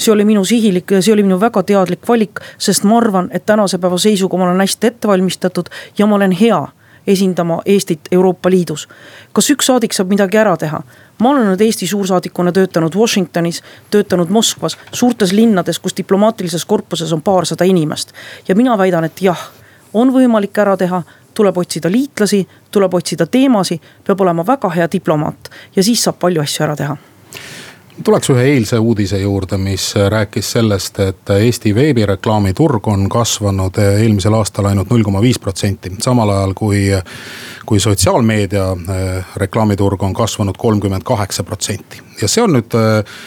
see 0.00 0.12
oli 0.12 0.24
minu 0.24 0.44
sihilik 0.48 0.94
see 1.00 1.12
oli 1.12 1.22
minu 1.22 1.36
väga 1.40 1.62
teadlik 1.62 2.08
valik, 2.08 2.40
sest 2.58 2.86
ma 2.88 2.96
arvan, 2.96 3.28
et 3.36 3.44
tänase 3.46 3.78
päeva 3.78 3.98
seisuga 4.00 4.38
ma 4.38 4.46
olen 4.48 4.62
hästi 4.64 4.86
ette 4.86 5.08
valmistatud 5.08 5.68
ja 5.98 6.06
ma 6.06 6.16
olen 6.16 6.32
hea 6.32 6.60
esindama 7.06 7.60
Eestit 7.66 8.00
Euroopa 8.12 8.50
Liidus. 8.50 8.88
kas 9.32 9.50
üks 9.50 9.66
saadik 9.66 9.92
saab 9.92 10.08
midagi 10.08 10.38
ära 10.38 10.56
teha? 10.56 10.82
ma 11.18 11.30
olen 11.30 11.50
nüüd 11.50 11.60
Eesti 11.64 11.86
suursaadikuna 11.86 12.52
töötanud 12.52 12.96
Washingtonis, 12.96 13.62
töötanud 13.90 14.30
Moskvas, 14.32 14.78
suurtes 14.92 15.32
linnades, 15.32 15.78
kus 15.78 15.96
diplomaatilises 15.96 16.64
korpuses 16.64 17.12
on 17.12 17.22
paarsada 17.22 17.64
inimest. 17.64 18.12
ja 18.48 18.54
mina 18.54 18.78
väidan, 18.78 19.04
et 19.04 19.22
jah, 19.22 19.50
on 19.92 20.12
võimalik 20.14 20.58
ära 20.58 20.76
teha 20.76 21.02
tuleb 21.34 21.56
otsida 21.58 21.90
liitlasi, 21.90 22.46
tuleb 22.70 22.94
otsida 22.94 23.26
teemasid, 23.26 23.80
peab 24.04 24.20
olema 24.20 24.44
väga 24.46 24.70
hea 24.74 24.88
diplomaat 24.92 25.50
ja 25.76 25.82
siis 25.82 26.02
saab 26.04 26.18
palju 26.20 26.42
asju 26.42 26.66
ära 26.66 26.76
teha. 26.76 26.96
Tuleks 28.04 28.30
ühe 28.32 28.44
eilse 28.54 28.78
uudise 28.80 29.18
juurde, 29.20 29.58
mis 29.60 29.90
rääkis 30.08 30.52
sellest, 30.54 31.00
et 31.04 31.32
Eesti 31.34 31.74
veebireklaami 31.76 32.54
turg 32.56 32.86
on 32.88 33.08
kasvanud 33.12 33.76
eelmisel 33.82 34.36
aastal 34.38 34.70
ainult 34.70 34.88
null 34.92 35.04
koma 35.04 35.20
viis 35.20 35.38
protsenti, 35.38 35.92
samal 36.00 36.32
ajal 36.32 36.54
kui, 36.56 36.86
kui 37.68 37.80
sotsiaalmeedia 37.80 38.70
eh, 38.72 39.34
reklaamiturg 39.42 40.02
on 40.02 40.16
kasvanud 40.16 40.56
kolmkümmend 40.56 41.04
kaheksa 41.04 41.44
protsenti. 41.44 42.00
Ja 42.22 42.28
see 42.28 42.44
on 42.44 42.56
nüüd 42.56 42.78
eh, 42.78 43.20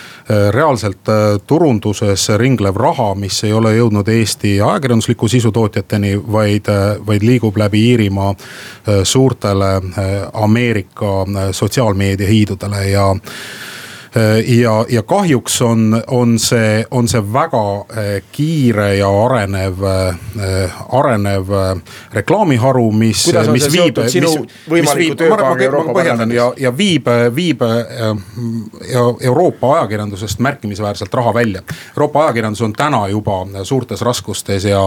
reaalselt 0.51 1.09
eh, 1.09 1.39
turunduses 1.47 2.29
ringlev 2.37 2.77
raha, 2.79 3.13
mis 3.15 3.43
ei 3.43 3.53
ole 3.53 3.73
jõudnud 3.75 4.07
Eesti 4.07 4.55
ajakirjandusliku 4.61 5.27
sisu 5.27 5.51
tootjateni, 5.51 6.15
vaid, 6.31 6.69
vaid 7.07 7.23
liigub 7.23 7.57
läbi 7.57 7.81
Iirimaa 7.89 8.33
suurtele 9.03 9.71
Ameerika 10.33 11.25
sotsiaalmeedia 11.51 12.27
hiidudele 12.27 12.89
ja 12.89 13.07
ja, 14.45 14.85
ja 14.89 15.03
kahjuks 15.03 15.61
on, 15.61 16.03
on 16.07 16.39
see, 16.39 16.85
on 16.91 17.07
see 17.09 17.21
väga 17.33 17.63
kiire 18.31 18.87
ja 18.97 19.09
arenev, 19.25 19.81
arenev 20.91 21.53
reklaamiharu, 22.13 22.91
mis. 22.91 23.23
kuidas 23.25 23.49
on 23.49 23.59
see 23.59 23.71
viib, 23.73 23.97
seotud 23.97 24.13
sinu 24.13 24.33
võimaliku 24.69 25.17
töökohaga 25.17 25.65
Euroopa 25.65 25.95
Parlamendis? 25.97 26.37
ja, 26.37 26.49
ja 26.67 26.73
viib, 26.77 27.09
viib 27.35 27.65
Euroopa 29.21 29.73
ajakirjandusest 29.79 30.39
märkimisväärselt 30.39 31.13
raha 31.13 31.33
välja. 31.33 31.63
Euroopa 31.95 32.27
ajakirjandus 32.27 32.61
on 32.61 32.73
täna 32.77 33.07
juba 33.07 33.41
suurtes 33.63 34.01
raskustes 34.01 34.69
ja 34.69 34.83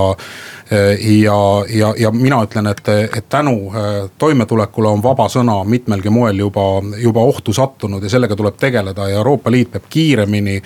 ja, 1.01 1.39
ja, 1.69 1.95
ja 1.99 2.11
mina 2.11 2.41
ütlen, 2.43 2.67
et, 2.67 2.89
et 2.89 3.29
tänu 3.29 3.73
toimetulekule 4.19 4.89
on 4.89 5.03
vaba 5.03 5.29
sõna 5.31 5.61
mitmelgi 5.65 6.11
moel 6.11 6.41
juba, 6.43 6.65
juba 6.99 7.23
ohtu 7.23 7.53
sattunud 7.55 8.03
ja 8.03 8.11
sellega 8.11 8.37
tuleb 8.37 8.57
tegeleda 8.59 9.09
ja 9.09 9.21
Euroopa 9.21 9.51
Liit 9.51 9.71
peab 9.73 9.87
kiiremini 9.91 10.57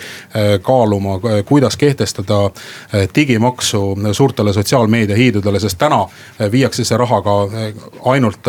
kaaluma, 0.63 1.19
kuidas 1.49 1.77
kehtestada 1.77 2.51
digimaksu 3.15 3.83
suurtele 4.13 4.53
sotsiaalmeedia 4.53 5.17
hiidudele, 5.17 5.61
sest 5.61 5.79
täna 5.79 6.07
viiakse 6.53 6.85
see 6.85 6.97
raha 6.97 7.21
ka 7.23 7.37
ainult, 8.13 8.49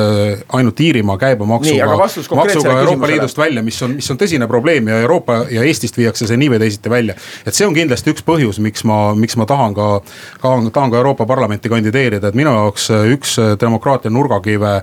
ainult 0.54 0.80
Iirimaa 0.80 1.18
käibemaksuga. 1.18 1.98
maksuga 2.36 2.80
Euroopa 2.80 3.08
Liidust 3.08 3.38
välja, 3.38 3.64
mis 3.64 3.82
on, 3.84 3.98
mis 4.00 4.12
on 4.12 4.18
tõsine 4.18 4.48
probleem 4.48 4.88
ja 4.88 5.00
Euroopa 5.02 5.46
ja 5.52 5.64
Eestist 5.64 5.98
viiakse 5.98 6.28
see 6.28 6.40
nii 6.40 6.50
või 6.54 6.60
teisiti 6.64 6.90
välja. 6.90 7.16
et 7.46 7.54
see 7.54 7.68
on 7.68 7.76
kindlasti 7.76 8.14
üks 8.14 8.26
põhjus, 8.26 8.60
miks 8.60 8.84
ma, 8.88 9.14
miks 9.16 9.38
ma 9.38 9.46
tahan 9.50 9.76
ka, 9.78 9.90
tahan, 10.42 10.72
tahan 10.72 10.92
ka 10.92 11.02
Euroopa 11.02 11.26
Parlamenti 11.42 11.70
kandideerida, 11.74 12.30
et 12.30 12.36
minu 12.38 12.52
jaoks 12.54 12.84
üks 13.16 13.32
demokraatia 13.58 14.12
nurgakive 14.14 14.76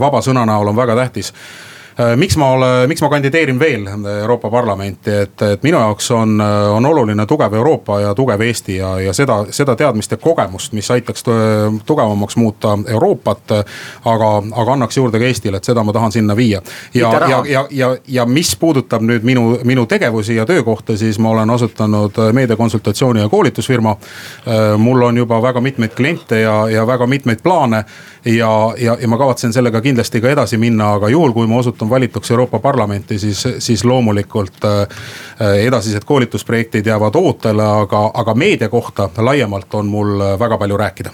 vaba 0.00 0.22
sõna 0.24 0.46
näol 0.48 0.70
on 0.70 0.78
väga 0.78 0.94
tähtis. 0.96 1.28
Äh, 1.28 1.67
miks 2.16 2.36
ma 2.36 2.50
ole, 2.54 2.86
miks 2.86 3.02
ma 3.02 3.08
kandideerin 3.10 3.58
veel 3.58 3.86
Euroopa 4.20 4.50
Parlamenti, 4.50 5.10
et, 5.10 5.42
et 5.42 5.62
minu 5.62 5.78
jaoks 5.78 6.10
on, 6.14 6.40
on 6.74 6.86
oluline 6.86 7.26
tugev 7.26 7.54
Euroopa 7.54 8.00
ja 8.00 8.14
tugev 8.14 8.40
Eesti 8.46 8.76
ja, 8.76 8.92
ja 9.00 9.12
seda, 9.12 9.40
seda 9.50 9.74
teadmist 9.76 10.14
ja 10.14 10.16
kogemust, 10.22 10.72
mis 10.72 10.90
aitaks 10.90 11.24
tugevamaks 11.86 12.36
muuta 12.36 12.78
Euroopat. 12.86 13.52
aga, 14.04 14.30
aga 14.52 14.72
annaks 14.72 14.96
juurde 14.96 15.18
ka 15.18 15.24
Eestile, 15.24 15.56
et 15.56 15.64
seda 15.64 15.82
ma 15.84 15.92
tahan 15.92 16.12
sinna 16.12 16.36
viia. 16.36 16.62
ja, 16.94 17.12
ja, 17.28 17.42
ja, 17.46 17.66
ja, 17.70 17.96
ja 18.08 18.26
mis 18.26 18.56
puudutab 18.56 19.02
nüüd 19.02 19.24
minu, 19.26 19.58
minu 19.64 19.86
tegevusi 19.86 20.36
ja 20.36 20.46
töökohta, 20.46 20.96
siis 20.96 21.18
ma 21.18 21.30
olen 21.30 21.50
asutanud 21.50 22.12
meediakonsultatsiooni 22.32 23.20
ja 23.20 23.28
koolitusfirma. 23.28 23.90
Äh, 23.90 24.78
mul 24.78 25.02
on 25.02 25.16
juba 25.16 25.42
väga 25.42 25.60
mitmeid 25.60 25.94
kliente 25.96 26.40
ja, 26.40 26.68
ja 26.70 26.86
väga 26.86 27.06
mitmeid 27.06 27.42
plaane 27.42 27.84
ja, 28.24 28.74
ja, 28.78 28.96
ja 29.00 29.08
ma 29.08 29.18
kavatsen 29.18 29.52
sellega 29.52 29.80
kindlasti 29.80 30.20
ka 30.20 30.30
edasi 30.30 30.58
minna, 30.58 30.92
aga 30.98 31.08
juhul, 31.12 31.32
kui 31.32 31.46
ma 31.46 31.58
osutun 31.62 31.87
valituks 31.90 32.30
Euroopa 32.30 32.58
Parlamenti, 32.58 33.18
siis, 33.18 33.48
siis 33.58 33.84
loomulikult 33.84 34.64
äh, 34.64 34.98
edasised 35.64 36.04
koolitusprojektid 36.04 36.86
jäävad 36.86 37.14
ootele, 37.14 37.64
aga, 37.82 38.10
aga 38.14 38.34
meedia 38.34 38.68
kohta 38.68 39.10
laiemalt 39.18 39.74
on 39.74 39.86
mul 39.86 40.18
väga 40.38 40.58
palju 40.58 40.76
rääkida. 40.76 41.10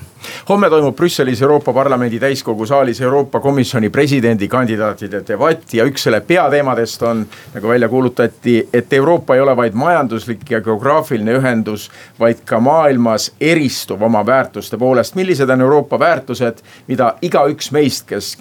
homme 0.49 0.71
toimub 0.71 0.97
Brüsselis 0.97 1.43
Euroopa 1.43 1.73
Parlamendi 1.73 2.21
täiskogu 2.21 2.67
saalis 2.67 3.01
Euroopa 3.01 3.41
Komisjoni 3.41 3.91
presidendikandidaatide 3.91 5.23
debatt 5.29 5.75
ja 5.75 5.85
üks 5.85 6.03
selle 6.03 6.21
peateemadest 6.21 7.03
on, 7.03 7.27
nagu 7.55 7.69
välja 7.69 7.89
kuulutati, 7.89 8.69
et 8.73 8.93
Euroopa 8.93 9.35
ei 9.35 9.41
ole 9.41 9.57
vaid 9.57 9.75
majanduslik 9.75 10.51
ja 10.51 10.61
geograafiline 10.61 11.37
ühendus, 11.39 11.91
vaid 12.21 12.41
ka 12.45 12.61
maailmas 12.61 13.33
eristuv 13.41 14.03
oma 14.03 14.27
väärtuste 14.27 14.79
poolest. 14.79 15.15
millised 15.15 15.51
on 15.51 15.61
Euroopa 15.61 15.99
väärtused, 15.99 16.65
mida 16.87 17.15
igaüks 17.23 17.71
meist, 17.71 18.07
kes 18.07 18.37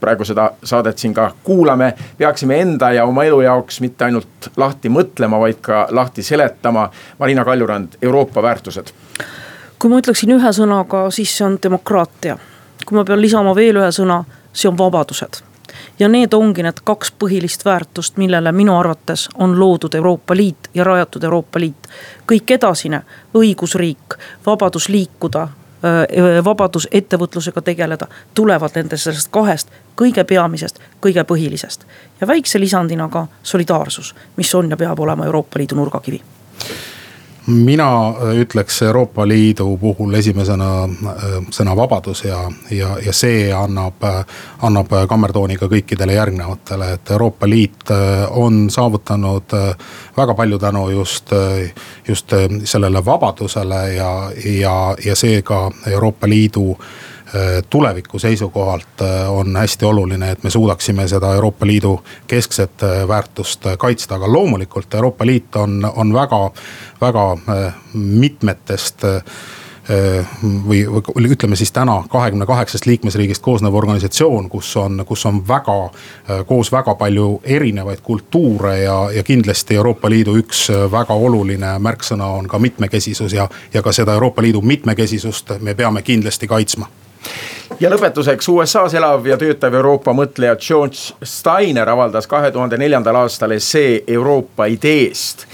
praegu 0.00 0.24
seda 0.24 0.50
saadet 0.64 0.98
siin 0.98 1.14
ka 1.14 1.30
kuulame, 1.44 1.92
peaksime 2.18 2.60
enda 2.60 2.92
ja 2.92 3.04
oma 3.04 3.24
elu 3.24 3.40
jaoks 3.40 3.80
mitte 3.80 4.04
ainult 4.04 4.50
lahti 4.56 4.88
mõtlema, 4.88 5.40
vaid 5.40 5.60
ka 5.60 5.86
lahti 5.90 6.22
seletama. 6.22 6.88
Marina 7.18 7.44
Kaljurand, 7.44 7.98
Euroopa 8.02 8.42
väärtused. 8.42 8.92
kui 9.78 9.90
ma 9.90 9.98
ütleksin 9.98 10.32
ühe 10.34 10.52
sõnaga, 10.52 11.10
siis 11.10 11.36
see 11.36 11.46
on 11.46 11.58
demokraatia. 11.62 12.38
kui 12.86 12.96
ma 12.96 13.04
pean 13.04 13.20
lisama 13.20 13.54
veel 13.54 13.76
ühe 13.76 13.92
sõna, 13.92 14.24
see 14.52 14.68
on 14.68 14.78
vabadused 14.78 15.42
ja 15.98 16.08
need 16.08 16.34
ongi 16.34 16.62
need 16.62 16.80
kaks 16.84 17.12
põhilist 17.18 17.64
väärtust, 17.64 18.16
millele 18.16 18.52
minu 18.52 18.76
arvates 18.78 19.28
on 19.34 19.58
loodud 19.60 19.94
Euroopa 19.94 20.36
Liit 20.36 20.70
ja 20.74 20.84
rajatud 20.84 21.24
Euroopa 21.24 21.60
Liit. 21.60 21.88
kõik 22.32 22.50
edasine, 22.50 23.02
õigusriik, 23.34 24.18
vabadus 24.46 24.88
liikuda, 24.88 25.48
vabadus 26.44 26.88
ettevõtlusega 26.90 27.62
tegeleda, 27.62 28.06
tulevad 28.34 28.74
nendest 28.74 29.04
sellest 29.04 29.30
kahest 29.30 29.70
kõige 29.96 30.24
peamisest, 30.24 30.80
kõige 31.00 31.24
põhilisest. 31.24 31.86
ja 32.20 32.26
väikse 32.26 32.60
lisandina 32.60 33.08
ka 33.08 33.26
solidaarsus, 33.42 34.14
mis 34.36 34.54
on 34.54 34.70
ja 34.70 34.76
peab 34.76 35.00
olema 35.00 35.24
Euroopa 35.24 35.58
Liidu 35.58 35.74
nurgakivi 35.74 36.22
mina 37.48 38.14
ütleks 38.36 38.82
Euroopa 38.82 39.24
Liidu 39.28 39.76
puhul 39.80 40.14
esimesena 40.14 40.68
sõna 41.50 41.76
vabadus 41.76 42.24
ja, 42.24 42.42
ja, 42.70 42.90
ja 43.04 43.12
see 43.16 43.48
annab, 43.54 44.04
annab 44.62 44.92
kammertooni 45.08 45.56
ka 45.56 45.68
kõikidele 45.72 46.16
järgnevatele, 46.18 46.92
et 46.98 47.10
Euroopa 47.16 47.48
Liit 47.48 47.92
on 48.30 48.68
saavutanud 48.70 49.56
väga 50.16 50.34
palju 50.34 50.58
tänu 50.58 50.88
just, 50.90 51.32
just 52.08 52.36
sellele 52.64 53.04
vabadusele 53.04 53.82
ja, 53.94 54.12
ja, 54.44 54.78
ja 55.04 55.16
seega 55.16 55.70
Euroopa 55.86 56.28
Liidu 56.28 56.74
Äh, 56.74 57.17
tuleviku 57.70 58.18
seisukohalt 58.18 59.02
äh, 59.02 59.32
on 59.32 59.56
hästi 59.56 59.84
oluline, 59.84 60.30
et 60.30 60.42
me 60.42 60.50
suudaksime 60.50 61.08
seda 61.08 61.34
Euroopa 61.34 61.66
Liidu 61.66 62.00
keskset 62.26 62.82
äh, 62.82 63.08
väärtust 63.08 63.64
kaitsta, 63.78 64.14
aga 64.14 64.32
loomulikult 64.32 64.94
Euroopa 64.94 65.26
Liit 65.26 65.56
on, 65.56 65.92
on 65.96 66.14
väga, 66.14 66.50
väga 67.00 67.36
mitmetest 67.94 69.04
või, 70.68 70.82
või 70.86 71.30
ütleme 71.32 71.56
siis 71.56 71.72
täna 71.72 72.02
kahekümne 72.10 72.46
kaheksast 72.46 72.86
liikmesriigist 72.86 73.42
koosnev 73.42 73.74
organisatsioon, 73.74 74.50
kus 74.52 74.74
on, 74.76 75.00
kus 75.08 75.24
on 75.26 75.40
väga, 75.48 75.76
koos 76.46 76.72
väga 76.72 76.94
palju 76.94 77.40
erinevaid 77.44 78.04
kultuure 78.04 78.78
ja, 78.82 78.98
ja 79.14 79.22
kindlasti 79.24 79.80
Euroopa 79.80 80.10
Liidu 80.12 80.36
üks 80.36 80.68
väga 80.92 81.16
oluline 81.16 81.72
märksõna 81.80 82.28
on 82.36 82.48
ka 82.48 82.60
mitmekesisus 82.60 83.32
ja, 83.32 83.48
ja 83.74 83.82
ka 83.82 83.92
seda 83.96 84.12
Euroopa 84.20 84.44
Liidu 84.44 84.60
mitmekesisust 84.60 85.56
me 85.60 85.74
peame 85.74 86.04
kindlasti 86.04 86.46
kaitsma 86.46 86.88
ja 87.80 87.90
lõpetuseks 87.90 88.48
USA-s 88.52 88.94
elav 88.94 89.26
ja 89.26 89.36
töötav 89.40 89.74
Euroopa 89.74 90.14
mõtleja 90.16 90.56
George 90.56 91.16
Steiner 91.24 91.88
avaldas 91.88 92.26
kahe 92.30 92.50
tuhande 92.54 92.78
neljandal 92.78 93.24
aastal 93.24 93.56
essee 93.56 94.02
Euroopa 94.06 94.70
ideest 94.70 95.47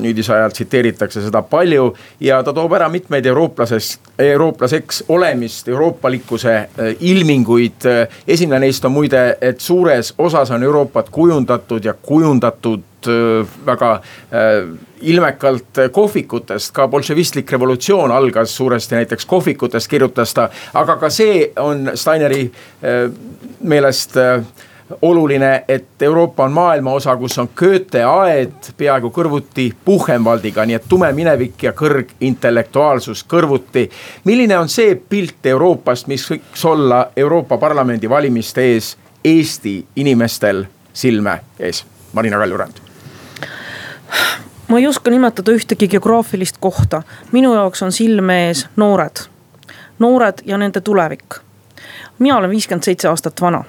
nüüdisajal 0.00 0.50
tsiteeritakse 0.50 1.22
seda 1.24 1.42
palju 1.42 1.90
ja 2.20 2.42
ta 2.44 2.52
toob 2.52 2.72
ära 2.76 2.88
mitmeid 2.92 3.26
eurooplasest, 3.26 4.12
eurooplaseks 4.18 5.04
olemist, 5.08 5.68
euroopalikkuse 5.68 6.54
äh, 6.56 6.94
ilminguid. 7.00 7.88
esimene 8.28 8.66
neist 8.66 8.84
on 8.84 8.92
muide, 8.92 9.36
et 9.40 9.60
suures 9.60 10.14
osas 10.18 10.50
on 10.50 10.62
Euroopat 10.62 11.10
kujundatud 11.10 11.84
ja 11.84 11.94
kujundatud 11.94 12.86
väga 13.66 14.02
ilmekalt 15.00 15.78
kohvikutest, 15.92 16.72
ka 16.76 16.88
bolševistlik 16.88 17.52
revolutsioon 17.52 18.12
algas 18.12 18.56
suuresti 18.56 18.94
näiteks 18.94 19.26
kohvikutest, 19.26 19.88
kirjutas 19.88 20.34
ta. 20.34 20.50
aga 20.74 20.96
ka 20.96 21.10
see 21.10 21.52
on 21.56 21.90
Steineri 21.94 22.50
meelest 23.62 24.16
oluline, 25.02 25.64
et 25.68 26.02
Euroopa 26.02 26.44
on 26.44 26.52
maailma 26.52 26.92
osa, 26.92 27.16
kus 27.16 27.38
on 27.38 27.48
Goethe 27.56 28.02
aed 28.04 28.72
peaaegu 28.76 29.10
kõrvuti 29.14 29.70
Buchenwaldiga, 29.86 30.64
nii 30.66 30.78
et 30.78 30.88
tume 30.88 31.12
minevik 31.12 31.62
ja 31.62 31.72
kõrgintellektuaalsus 31.72 33.24
kõrvuti. 33.24 33.90
milline 34.24 34.58
on 34.58 34.68
see 34.68 34.94
pilt 34.94 35.46
Euroopast, 35.46 36.06
mis 36.06 36.30
võiks 36.30 36.64
olla 36.64 37.10
Euroopa 37.16 37.58
Parlamendi 37.58 38.08
valimiste 38.08 38.62
ees 38.72 38.96
Eesti 39.24 39.86
inimestel 39.96 40.64
silme 40.92 41.40
ees? 41.58 41.84
Marina 42.12 42.38
Kaljurand 42.38 42.80
ma 44.68 44.78
ei 44.78 44.86
oska 44.86 45.10
nimetada 45.10 45.52
ühtegi 45.52 45.88
geograafilist 45.88 46.56
kohta, 46.60 47.02
minu 47.32 47.54
jaoks 47.54 47.82
on 47.82 47.92
silme 47.92 48.46
ees 48.46 48.66
noored, 48.76 49.26
noored 49.98 50.42
ja 50.44 50.58
nende 50.58 50.80
tulevik. 50.80 51.34
mina 52.18 52.36
olen 52.36 52.50
viiskümmend 52.50 52.82
seitse 52.82 53.08
aastat 53.08 53.40
vana 53.40 53.64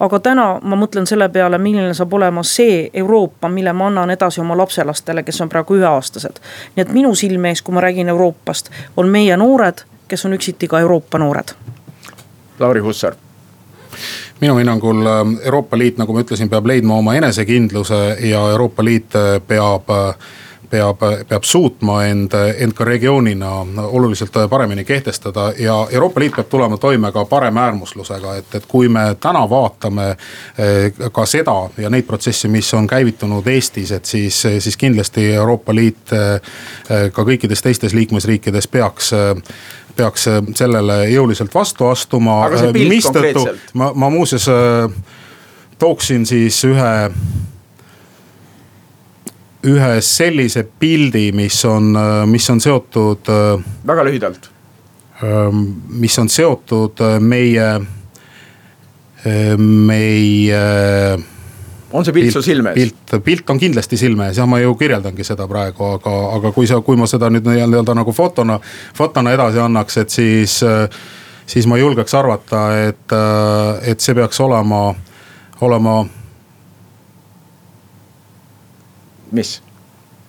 aga 0.00 0.20
täna 0.20 0.46
ma 0.62 0.76
mõtlen 0.76 1.06
selle 1.08 1.28
peale, 1.32 1.58
milline 1.58 1.94
saab 1.94 2.12
olema 2.14 2.42
see 2.46 2.90
Euroopa, 2.94 3.48
mille 3.48 3.72
ma 3.72 3.86
annan 3.90 4.10
edasi 4.10 4.40
oma 4.40 4.56
lapselastele, 4.56 5.22
kes 5.22 5.40
on 5.40 5.48
praegu 5.48 5.78
üheaastased. 5.78 6.40
nii 6.76 6.82
et 6.82 6.92
minu 6.92 7.14
silme 7.14 7.48
ees, 7.48 7.62
kui 7.62 7.74
ma 7.74 7.80
räägin 7.80 8.08
Euroopast, 8.08 8.70
on 8.96 9.08
meie 9.08 9.36
noored, 9.36 9.84
kes 10.08 10.26
on 10.26 10.36
üksiti 10.36 10.68
ka 10.68 10.80
Euroopa 10.80 11.18
noored. 11.18 11.54
Lauri 12.58 12.80
Hussar 12.80 13.16
minu 14.40 14.56
hinnangul 14.56 15.06
ähm, 15.06 15.36
Euroopa 15.44 15.78
Liit, 15.78 15.96
nagu 15.98 16.12
ma 16.12 16.20
ütlesin, 16.20 16.48
peab 16.52 16.66
leidma 16.66 16.98
oma 17.00 17.14
enesekindluse 17.16 18.18
ja 18.20 18.42
Euroopa 18.50 18.84
Liit 18.84 19.16
äh, 19.16 19.40
peab 19.46 19.90
äh, 19.90 20.14
peab, 20.70 21.02
peab 21.28 21.44
suutma 21.44 22.04
end, 22.06 22.34
end 22.58 22.74
ka 22.76 22.84
regioonina 22.84 23.50
oluliselt 23.86 24.34
paremini 24.50 24.84
kehtestada 24.84 25.52
ja 25.58 25.76
Euroopa 25.90 26.20
Liit 26.20 26.36
peab 26.36 26.48
tulema 26.48 26.76
toime 26.76 27.12
ka 27.12 27.24
paremäärmuslusega, 27.24 28.34
et, 28.36 28.54
et 28.54 28.66
kui 28.68 28.88
me 28.88 29.16
täna 29.20 29.44
vaatame 29.50 30.08
eh, 30.10 30.92
ka 31.12 31.26
seda 31.26 31.56
ja 31.78 31.90
neid 31.90 32.06
protsesse, 32.06 32.48
mis 32.48 32.74
on 32.74 32.86
käivitunud 32.86 33.46
Eestis, 33.46 33.92
et 33.92 34.04
siis, 34.04 34.42
siis 34.58 34.76
kindlasti 34.76 35.30
Euroopa 35.34 35.74
Liit 35.74 36.12
eh, 36.12 37.10
ka 37.12 37.24
kõikides 37.24 37.62
teistes 37.62 37.94
liikmesriikides 37.94 38.68
peaks 38.68 39.12
peaks 39.96 40.26
sellele 40.54 41.06
jõuliselt 41.08 41.54
vastu 41.54 41.86
astuma. 41.88 42.42
mistõttu 42.76 43.46
ma, 43.74 43.92
ma 43.94 44.10
muuseas 44.12 44.44
tooksin 45.78 46.26
siis 46.26 46.64
ühe 46.68 46.92
ühe 49.66 50.00
sellise 50.04 50.66
pildi, 50.78 51.30
mis 51.32 51.64
on, 51.64 51.94
mis 52.30 52.50
on 52.50 52.60
seotud. 52.60 53.30
väga 53.86 54.04
lühidalt. 54.04 54.50
Ähm, 55.24 55.62
mis 55.88 56.18
on 56.18 56.28
seotud 56.28 57.00
meie, 57.24 57.70
meie 59.56 60.60
on 61.96 62.04
see 62.04 62.12
pilt 62.12 62.32
su 62.32 62.42
silme 62.42 62.72
ees? 62.72 62.76
pilt, 62.76 63.16
pilt 63.24 63.50
on 63.50 63.60
kindlasti 63.60 63.98
silme 64.00 64.28
ees, 64.28 64.40
jah, 64.40 64.48
ma 64.48 64.58
ju 64.60 64.74
kirjeldangi 64.78 65.24
seda 65.26 65.46
praegu, 65.50 65.84
aga, 65.96 66.14
aga 66.36 66.52
kui 66.54 66.68
sa, 66.68 66.80
kui 66.84 66.98
ma 66.98 67.08
seda 67.10 67.30
nüüd 67.32 67.46
nii-öelda 67.46 67.94
nagu 67.96 68.14
fotona, 68.16 68.58
fotona 68.96 69.32
edasi 69.36 69.62
annaks, 69.62 70.02
et 70.02 70.14
siis. 70.14 70.60
siis 71.46 71.66
ma 71.70 71.76
julgeks 71.78 72.14
arvata, 72.18 72.60
et, 72.88 73.12
et 73.86 74.00
see 74.02 74.14
peaks 74.18 74.40
olema, 74.42 74.88
olema 75.62 76.00
mis? 79.32 79.62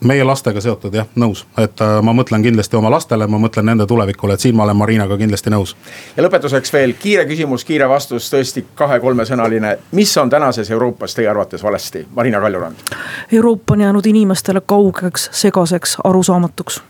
meie 0.03 0.23
lastega 0.23 0.61
seotud 0.61 0.93
jah, 0.93 1.07
nõus, 1.17 1.43
et 1.57 1.81
äh, 1.81 1.97
ma 2.05 2.13
mõtlen 2.13 2.43
kindlasti 2.45 2.77
oma 2.77 2.91
lastele, 2.93 3.27
ma 3.27 3.39
mõtlen 3.41 3.65
nende 3.65 3.87
tulevikule, 3.89 4.35
et 4.37 4.43
siin 4.43 4.55
ma 4.55 4.63
olen 4.67 4.77
Marinaga 4.77 5.17
kindlasti 5.17 5.49
nõus. 5.49 5.75
ja 6.17 6.23
lõpetuseks 6.23 6.73
veel 6.73 6.93
kiire 6.99 7.25
küsimus, 7.25 7.65
kiire 7.65 7.89
vastus, 7.89 8.29
tõesti 8.33 8.65
kahe-kolmesõnaline. 8.75 9.77
mis 9.91 10.17
on 10.17 10.29
tänases 10.29 10.71
Euroopas 10.71 11.15
teie 11.15 11.27
arvates 11.27 11.63
valesti, 11.63 12.07
Marina 12.15 12.41
Kaljurand? 12.41 12.93
Euroopa 13.31 13.73
on 13.73 13.81
jäänud 13.81 14.05
inimestele 14.05 14.61
kaugeks, 14.65 15.29
segaseks, 15.33 15.97
arusaamatuks. 16.03 16.81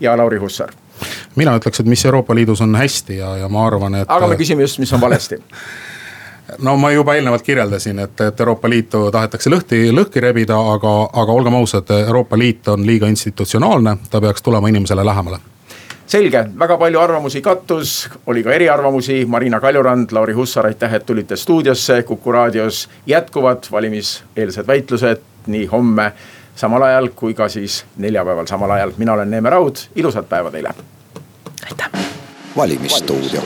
ja 0.00 0.16
Lauri 0.16 0.38
Hussar 0.38 0.72
mina 1.36 1.56
ütleks, 1.56 1.80
et 1.80 1.86
mis 1.86 2.04
Euroopa 2.04 2.34
Liidus 2.34 2.60
on 2.60 2.74
hästi 2.76 3.16
ja, 3.16 3.36
ja 3.36 3.48
ma 3.48 3.66
arvan, 3.66 3.94
et. 3.94 4.10
aga 4.10 4.28
me 4.28 4.36
küsime 4.36 4.60
just, 4.62 4.78
mis 4.78 4.92
on 4.92 5.00
valesti 5.00 5.40
no 6.58 6.76
ma 6.76 6.90
juba 6.92 7.14
eelnevalt 7.14 7.42
kirjeldasin, 7.42 7.98
et, 7.98 8.20
et 8.20 8.40
Euroopa 8.40 8.70
Liitu 8.70 9.10
tahetakse 9.12 9.50
lõhti, 9.50 9.84
lõhki 9.94 10.20
rebida, 10.20 10.58
aga, 10.74 10.92
aga 11.12 11.32
olgem 11.32 11.54
ausad, 11.54 11.90
Euroopa 12.06 12.38
Liit 12.38 12.68
on 12.68 12.86
liiga 12.86 13.08
institutsionaalne, 13.08 13.96
ta 14.10 14.20
peaks 14.20 14.42
tulema 14.42 14.68
inimesele 14.68 15.04
lähemale. 15.04 15.38
Selge, 16.06 16.44
väga 16.58 16.76
palju 16.76 17.00
arvamusi 17.00 17.40
kattus, 17.40 18.10
oli 18.26 18.42
ka 18.44 18.52
eriarvamusi, 18.52 19.24
Marina 19.24 19.60
Kaljurand, 19.60 20.12
Lauri 20.12 20.34
Hussar, 20.36 20.66
aitäh, 20.66 20.94
et 20.94 21.06
tulite 21.06 21.36
stuudiosse, 21.36 22.02
Kuku 22.02 22.32
raadios 22.32 22.88
jätkuvad 23.06 23.70
valimiseelsed 23.72 24.66
väitlused 24.66 25.22
nii 25.46 25.66
homme 25.66 26.12
samal 26.56 26.82
ajal 26.82 27.08
kui 27.16 27.34
ka 27.34 27.48
siis 27.48 27.84
neljapäeval 27.96 28.46
samal 28.46 28.70
ajal, 28.70 28.92
mina 28.98 29.12
olen 29.12 29.30
Neeme 29.30 29.50
Raud, 29.50 29.76
ilusat 29.96 30.28
päeva 30.28 30.50
teile. 30.50 30.74
aitäh. 31.64 31.90
valimisstuudio 32.56 33.42